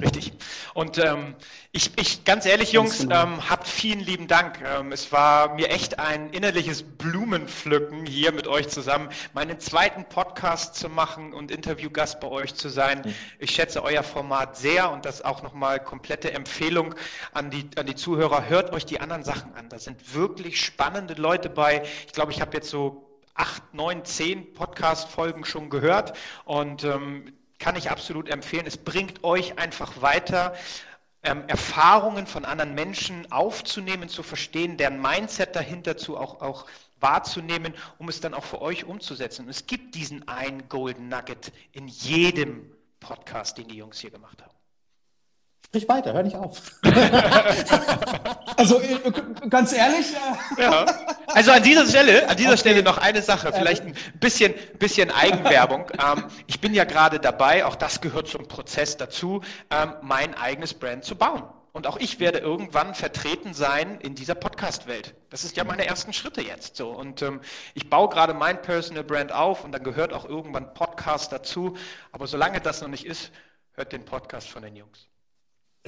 Richtig. 0.01 0.33
Und 0.75 0.99
ähm, 0.99 1.37
ich, 1.71 1.93
ich, 1.97 2.25
ganz 2.25 2.47
ehrlich, 2.47 2.73
Jungs, 2.73 2.99
genau. 2.99 3.23
ähm, 3.23 3.49
habt 3.49 3.69
vielen 3.69 4.01
lieben 4.01 4.27
Dank. 4.27 4.61
Ähm, 4.61 4.91
es 4.91 5.13
war 5.13 5.55
mir 5.55 5.71
echt 5.71 6.01
ein 6.01 6.31
innerliches 6.31 6.83
Blumenpflücken, 6.83 8.05
hier 8.05 8.33
mit 8.33 8.49
euch 8.49 8.69
zusammen 8.69 9.09
meinen 9.35 9.61
zweiten 9.61 10.05
Podcast 10.07 10.75
zu 10.75 10.89
machen 10.89 11.33
und 11.33 11.53
Interviewgast 11.53 12.19
bei 12.19 12.27
euch 12.27 12.57
zu 12.57 12.71
sein. 12.71 13.15
Ich 13.39 13.53
schätze 13.53 13.85
euer 13.85 14.03
Format 14.03 14.57
sehr 14.57 14.91
und 14.91 15.05
das 15.05 15.23
auch 15.23 15.45
nochmal 15.45 15.79
komplette 15.79 16.33
Empfehlung 16.33 16.97
an 17.33 17.51
die, 17.51 17.71
an 17.77 17.87
die 17.87 17.95
Zuhörer. 17.95 18.49
Hört 18.49 18.73
euch 18.73 18.85
die 18.87 19.01
anderen 19.01 19.23
Sachen 19.23 19.55
an. 19.55 19.69
Da 19.69 19.79
sind 19.79 20.13
wirklich 20.13 20.61
spannende 20.61 21.15
Leute 21.15 21.49
bei. 21.49 21.85
Ich 22.07 22.13
glaube, 22.13 22.33
ich 22.33 22.41
habe 22.41 22.57
jetzt 22.57 22.69
so 22.69 23.09
acht, 23.35 23.63
neun, 23.75 24.05
zehn 24.05 24.55
Podcast-Folgen 24.55 25.45
schon 25.45 25.71
gehört 25.71 26.17
und 26.45 26.83
ähm, 26.83 27.33
kann 27.65 27.77
ich 27.77 27.91
absolut 27.91 28.29
empfehlen. 28.29 28.67
Es 28.67 28.77
bringt 28.77 29.25
euch 29.25 29.59
einfach 29.59 30.03
weiter, 30.03 30.55
ähm, 31.23 31.45
Erfahrungen 31.47 32.27
von 32.27 32.45
anderen 32.45 32.75
Menschen 32.75 33.33
aufzunehmen, 33.33 34.11
zu 34.11 34.23
verstehen, 34.23 34.77
deren 34.77 35.01
Mindset 35.01 35.57
dahinter 35.57 35.97
zu 35.97 36.19
auch, 36.19 36.43
auch 36.43 36.67
wahrzunehmen, 37.01 37.73
um 37.97 38.11
es 38.11 38.21
dann 38.21 38.35
auch 38.35 38.45
für 38.45 38.61
euch 38.61 38.85
umzusetzen. 38.85 39.47
Und 39.47 39.49
es 39.49 39.67
gibt 39.67 39.95
diesen 39.95 40.29
einen 40.29 40.69
Golden 40.69 41.09
Nugget 41.09 41.53
in 41.73 41.89
jedem 41.89 42.71
Podcast, 43.01 43.57
den 43.57 43.69
die 43.69 43.77
Jungs 43.77 43.99
hier 43.99 44.11
gemacht 44.11 44.43
haben. 44.43 44.54
Sprich 45.75 45.89
weiter, 45.89 46.13
hör 46.13 46.23
nicht 46.23 46.37
auf. 46.37 46.63
Also 48.57 48.81
äh, 48.81 49.01
ganz 49.51 49.73
ehrlich, 49.73 50.07
äh, 50.57 50.63
Ja. 50.63 50.87
Also 51.27 51.51
an 51.51 51.65
dieser 51.65 51.85
Stelle, 51.85 52.29
an 52.29 52.37
dieser 52.37 52.57
Stelle 52.57 52.85
noch 52.85 52.99
eine 52.99 53.21
Sache, 53.21 53.53
vielleicht 53.53 53.85
ein 53.85 53.97
bisschen, 54.21 54.55
bisschen 54.79 55.11
Eigenwerbung. 55.11 55.87
Ähm, 55.95 56.27
ich 56.47 56.61
bin 56.61 56.75
ja 56.75 56.85
gerade 56.85 57.19
dabei, 57.19 57.65
auch 57.65 57.75
das 57.75 58.01
gehört 58.01 58.29
zum 58.29 58.47
Prozess 58.47 58.97
dazu, 58.97 59.41
ähm, 59.71 59.95
mein 60.03 60.35
eigenes 60.35 60.75
Brand 60.75 61.05
zu 61.05 61.17
bauen. 61.17 61.43
Und 61.73 61.89
auch 61.89 61.97
ich 61.97 62.21
werde 62.21 62.39
irgendwann 62.39 62.95
vertreten 62.95 63.53
sein 63.53 63.99
in 64.01 64.15
dieser 64.15 64.37
Podcast-Welt. 64.37 65.15
Das 65.31 65.43
ist 65.43 65.57
ja 65.57 65.65
meine 65.65 65.87
ersten 65.87 66.13
Schritte 66.13 66.43
jetzt 66.43 66.77
so. 66.77 66.91
Und 66.91 67.23
ähm, 67.23 67.41
ich 67.75 67.91
baue 67.91 68.09
gerade 68.09 68.35
mein 68.35 68.63
Personal 68.63 69.03
Brand 69.03 69.33
auf 69.33 69.65
und 69.65 69.73
dann 69.73 69.83
gehört 69.83 70.13
auch 70.13 70.25
irgendwann 70.25 70.73
Podcast 70.73 71.33
dazu. 71.33 71.77
Aber 72.13 72.29
solange 72.29 72.61
das 72.61 72.81
noch 72.81 72.89
nicht 72.89 73.07
ist, 73.07 73.33
hört 73.73 73.93
den 73.93 74.05
Podcast 74.05 74.49
von 74.49 74.63
den 74.63 74.77
Jungs. 74.77 75.09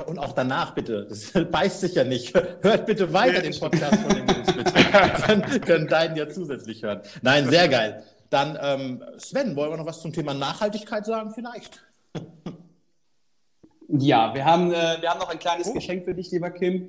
Und 0.05 0.19
auch 0.19 0.33
danach 0.33 0.75
bitte. 0.75 1.07
Das 1.09 1.33
beißt 1.51 1.81
sich 1.81 1.95
ja 1.95 2.05
nicht. 2.05 2.35
Hört 2.63 2.87
bitte 2.87 3.13
weiter 3.13 3.41
den 3.41 3.59
Podcast 3.59 3.99
von 4.01 4.15
den 4.15 4.29
Jungs, 4.29 4.53
bitte. 4.53 4.73
können, 5.27 5.61
können 5.63 5.87
deinen 5.89 6.17
ja 6.17 6.29
zusätzlich 6.29 6.83
hören. 6.83 7.01
Nein, 7.23 7.49
sehr 7.49 7.69
geil. 7.69 8.03
Dann, 8.29 8.59
ähm, 8.61 9.03
Sven, 9.19 9.57
wollen 9.57 9.71
wir 9.71 9.77
noch 9.77 9.87
was 9.87 10.01
zum 10.01 10.13
Thema 10.13 10.35
Nachhaltigkeit 10.35 11.07
sagen 11.07 11.33
vielleicht? 11.35 11.83
ja, 13.89 14.35
wir 14.35 14.45
haben, 14.45 14.73
äh, 14.73 14.97
wir 15.01 15.09
haben 15.09 15.21
noch 15.21 15.31
ein 15.31 15.39
kleines 15.39 15.73
Geschenk 15.73 16.05
für 16.05 16.15
dich, 16.15 16.31
lieber 16.31 16.51
Kim. 16.51 16.89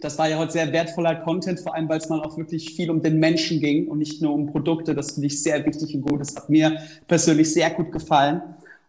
Das 0.00 0.18
war 0.18 0.28
ja 0.28 0.38
heute 0.38 0.52
sehr 0.52 0.72
wertvoller 0.72 1.16
Content, 1.16 1.60
vor 1.60 1.74
allem 1.74 1.88
weil 1.88 1.98
es 1.98 2.08
mal 2.08 2.20
auch 2.20 2.36
wirklich 2.36 2.74
viel 2.74 2.90
um 2.90 3.02
den 3.02 3.18
Menschen 3.18 3.60
ging 3.60 3.88
und 3.88 3.98
nicht 3.98 4.20
nur 4.20 4.32
um 4.32 4.50
Produkte. 4.50 4.94
Das 4.94 5.12
finde 5.12 5.28
ich 5.28 5.42
sehr 5.42 5.64
wichtig 5.64 5.94
und 5.94 6.02
gut. 6.02 6.20
Das 6.20 6.34
hat 6.34 6.48
mir 6.48 6.82
persönlich 7.06 7.52
sehr 7.52 7.70
gut 7.70 7.92
gefallen. 7.92 8.42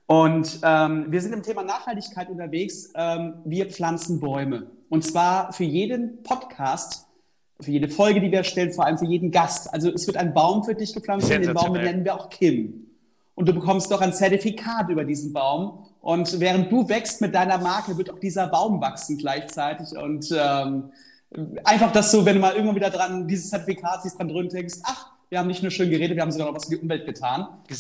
Und 0.05 0.59
ähm, 0.63 1.05
wir 1.09 1.21
sind 1.21 1.33
im 1.33 1.43
Thema 1.43 1.63
Nachhaltigkeit 1.63 2.29
unterwegs. 2.29 2.91
Ähm, 2.95 3.35
wir 3.45 3.69
pflanzen 3.69 4.19
Bäume. 4.19 4.67
Und 4.89 5.03
zwar 5.03 5.53
für 5.53 5.63
jeden 5.63 6.21
Podcast, 6.23 7.07
für 7.59 7.71
jede 7.71 7.87
Folge, 7.87 8.19
die 8.19 8.29
wir 8.29 8.39
erstellen, 8.39 8.73
vor 8.73 8.85
allem 8.85 8.97
für 8.97 9.05
jeden 9.05 9.31
Gast. 9.31 9.73
Also 9.73 9.89
es 9.89 10.05
wird 10.05 10.17
ein 10.17 10.33
Baum 10.33 10.63
für 10.63 10.75
dich 10.75 10.93
gepflanzt 10.93 11.31
und 11.31 11.41
den 11.41 11.53
Baum 11.53 11.73
nennen 11.73 12.03
wir 12.03 12.15
auch 12.15 12.29
Kim. 12.29 12.87
Und 13.35 13.47
du 13.47 13.53
bekommst 13.53 13.91
doch 13.91 14.01
ein 14.01 14.13
Zertifikat 14.13 14.89
über 14.89 15.05
diesen 15.05 15.33
Baum. 15.33 15.85
Und 16.01 16.39
während 16.39 16.71
du 16.71 16.87
wächst 16.89 17.21
mit 17.21 17.33
deiner 17.33 17.57
Marke, 17.57 17.97
wird 17.97 18.11
auch 18.11 18.19
dieser 18.19 18.47
Baum 18.47 18.81
wachsen 18.81 19.17
gleichzeitig. 19.17 19.97
Und 19.97 20.29
ähm, 20.37 20.91
einfach, 21.63 21.91
dass 21.91 22.11
du, 22.11 22.25
wenn 22.25 22.35
du 22.35 22.41
mal 22.41 22.53
irgendwann 22.53 22.75
wieder 22.75 22.89
dran 22.89 23.27
dieses 23.27 23.49
Zertifikat 23.49 24.03
siehst, 24.03 24.19
dran 24.19 24.27
drüber 24.27 24.49
denkst, 24.49 24.79
ach, 24.83 25.12
wir 25.34 25.39
haben 25.39 25.47
nicht 25.47 25.63
nur 25.63 25.71
schön 25.71 25.89
geredet, 25.89 26.15
wir 26.15 26.21
haben 26.21 26.31
sogar 26.31 26.45
noch 26.45 26.55
was 26.55 26.65
für 26.65 26.75
die 26.75 26.77
Umwelt 26.77 27.07
getan. 27.07 27.47
Uns 27.67 27.79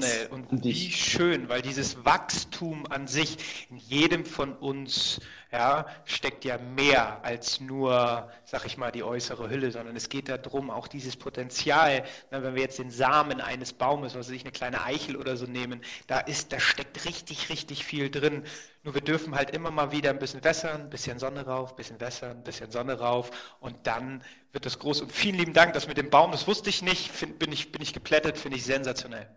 Sensationell. 0.00 0.26
und 0.50 0.64
wie 0.64 0.90
schön, 0.90 1.48
weil 1.48 1.62
dieses 1.62 2.04
Wachstum 2.04 2.86
an 2.90 3.06
sich 3.06 3.36
in 3.70 3.76
jedem 3.76 4.24
von 4.24 4.52
uns 4.52 5.20
ja, 5.54 5.86
steckt 6.04 6.44
ja 6.44 6.58
mehr 6.58 7.20
als 7.22 7.60
nur, 7.60 8.28
sag 8.44 8.66
ich 8.66 8.76
mal, 8.76 8.90
die 8.90 9.04
äußere 9.04 9.48
Hülle, 9.48 9.70
sondern 9.70 9.94
es 9.94 10.08
geht 10.08 10.28
darum, 10.28 10.68
auch 10.68 10.88
dieses 10.88 11.16
Potenzial, 11.16 12.02
na, 12.32 12.42
wenn 12.42 12.56
wir 12.56 12.62
jetzt 12.62 12.80
den 12.80 12.90
Samen 12.90 13.40
eines 13.40 13.72
Baumes, 13.72 14.16
was 14.16 14.26
weiß 14.26 14.34
ich, 14.34 14.42
eine 14.42 14.50
kleine 14.50 14.82
Eichel 14.82 15.16
oder 15.16 15.36
so 15.36 15.46
nehmen, 15.46 15.80
da 16.08 16.18
ist, 16.18 16.52
da 16.52 16.58
steckt 16.58 17.04
richtig, 17.04 17.50
richtig 17.50 17.84
viel 17.84 18.10
drin. 18.10 18.42
Nur 18.82 18.94
wir 18.94 19.00
dürfen 19.00 19.36
halt 19.36 19.50
immer 19.50 19.70
mal 19.70 19.92
wieder 19.92 20.10
ein 20.10 20.18
bisschen 20.18 20.42
wässern, 20.42 20.82
ein 20.82 20.90
bisschen 20.90 21.20
Sonne 21.20 21.46
rauf, 21.46 21.70
ein 21.70 21.76
bisschen 21.76 22.00
wässern, 22.00 22.38
ein 22.38 22.42
bisschen 22.44 22.72
Sonne 22.72 22.98
rauf 22.98 23.30
und 23.60 23.76
dann 23.86 24.24
wird 24.52 24.66
das 24.66 24.80
groß. 24.80 25.02
Und 25.02 25.12
vielen 25.12 25.36
lieben 25.36 25.52
Dank, 25.52 25.72
das 25.72 25.86
mit 25.86 25.98
dem 25.98 26.10
Baum, 26.10 26.32
das 26.32 26.48
wusste 26.48 26.68
ich 26.68 26.82
nicht, 26.82 27.12
find, 27.12 27.38
bin, 27.38 27.52
ich, 27.52 27.70
bin 27.70 27.80
ich 27.80 27.92
geplättet, 27.92 28.38
finde 28.38 28.56
ich 28.58 28.64
sensationell. 28.64 29.28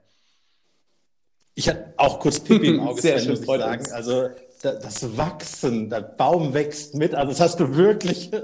Ich 1.54 1.68
hatte 1.70 1.94
auch 1.98 2.20
kurz 2.20 2.40
Pipi 2.40 2.70
im 2.70 2.80
Auge, 2.88 3.02
Sehr 3.02 3.20
Sven, 3.20 3.20
schön, 3.20 3.36
muss 3.36 3.42
ich 3.42 3.56
sagen. 3.56 3.86
uns. 3.86 3.92
Also 3.92 4.30
da- 4.74 4.80
das 4.80 5.18
Wachsen, 5.18 5.90
der 5.90 6.02
Baum 6.02 6.54
wächst 6.54 6.96
mit. 6.96 7.16
Also 7.16 7.32
das 7.32 7.42
hast 7.42 7.60
du 7.60 7.76
wirklich. 7.76 8.32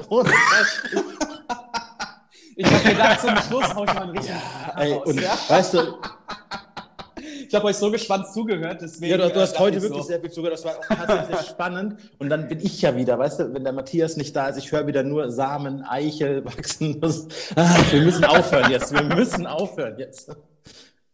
Ich 2.55 2.71
habe 2.71 2.87
gedacht, 2.87 3.19
zum 3.21 3.35
Schluss 3.47 3.73
hau 3.73 3.83
ich 3.83 3.93
mal 3.95 4.03
einen 4.03 4.11
richtigen 4.11 4.37
Ey, 4.75 4.93
raus. 4.93 5.07
und 5.07 5.19
ja? 5.19 5.35
weißt 5.47 5.73
du, 5.73 5.79
Ich 7.53 7.55
habe 7.55 7.67
euch 7.67 7.77
so 7.77 7.91
gespannt 7.91 8.25
zugehört, 8.33 8.81
deswegen. 8.81 9.11
Ja, 9.11 9.17
du, 9.17 9.31
du 9.31 9.39
äh, 9.39 9.43
hast 9.43 9.59
heute 9.59 9.77
ich 9.77 9.83
wirklich 9.83 10.01
so. 10.01 10.07
sehr 10.07 10.19
viel 10.19 10.31
zugehört. 10.31 10.57
Das 10.57 10.65
war 10.65 10.75
auch 10.77 11.05
tatsächlich 11.05 11.49
spannend. 11.49 11.99
Und 12.17 12.29
dann 12.29 12.47
bin 12.47 12.59
ich 12.59 12.81
ja 12.81 12.95
wieder, 12.95 13.19
weißt 13.19 13.39
du, 13.39 13.53
wenn 13.53 13.63
der 13.63 13.73
Matthias 13.73 14.17
nicht 14.17 14.35
da 14.35 14.47
ist, 14.47 14.57
ich 14.57 14.71
höre 14.71 14.87
wieder 14.87 15.03
nur 15.03 15.31
Samen, 15.31 15.83
Eichel 15.83 16.43
wachsen. 16.45 16.99
Das, 17.01 17.27
ah, 17.55 17.75
wir 17.91 18.01
müssen 18.01 18.25
aufhören 18.25 18.71
jetzt. 18.71 18.91
Wir 18.91 19.03
müssen 19.03 19.45
aufhören 19.45 19.99
jetzt. 19.99 20.31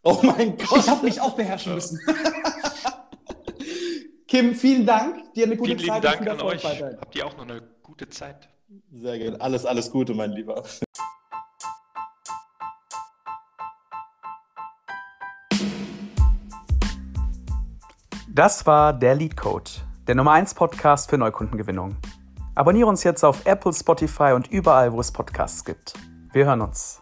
Oh 0.04 0.18
mein 0.22 0.58
Gott. 0.58 0.80
Ich 0.80 0.90
habe 0.90 1.06
mich 1.06 1.20
auch 1.20 1.36
beherrschen 1.36 1.76
müssen. 1.76 2.00
Kim, 4.30 4.54
vielen 4.54 4.86
Dank. 4.86 5.34
Dir 5.34 5.48
eine 5.48 5.58
gute 5.58 5.76
Vielen 5.76 5.90
Zeit 5.90 6.04
Dank 6.04 6.20
und 6.20 6.22
viel 6.22 6.30
an 6.30 6.38
Erfolg 6.38 6.56
euch. 6.58 6.64
weiterhin. 6.64 7.02
Habt 7.02 7.16
ihr 7.16 7.26
auch 7.26 7.36
noch 7.36 7.50
eine 7.50 7.64
gute 7.82 8.08
Zeit? 8.10 8.48
Sehr 8.92 9.18
gerne. 9.18 9.42
Alles, 9.42 9.66
alles 9.66 9.90
Gute, 9.90 10.14
mein 10.14 10.34
Lieber. 10.34 10.64
Das 18.28 18.68
war 18.68 18.94
der 18.94 19.16
Lead 19.16 19.36
Code, 19.36 19.72
der 20.08 20.14
Nummer 20.14 20.34
1 20.34 20.54
Podcast 20.54 21.10
für 21.10 21.18
Neukundengewinnung. 21.18 21.98
Abonniere 22.54 22.88
uns 22.88 23.04
jetzt 23.04 23.24
auf 23.24 23.48
Apple, 23.48 23.74
Spotify 23.74 24.34
und 24.36 24.48
überall, 24.52 24.94
wo 24.94 25.00
es 25.00 25.12
Podcasts 25.12 25.66
gibt. 25.66 25.96
Wir 26.34 26.46
hören 26.46 26.62
uns. 26.62 27.02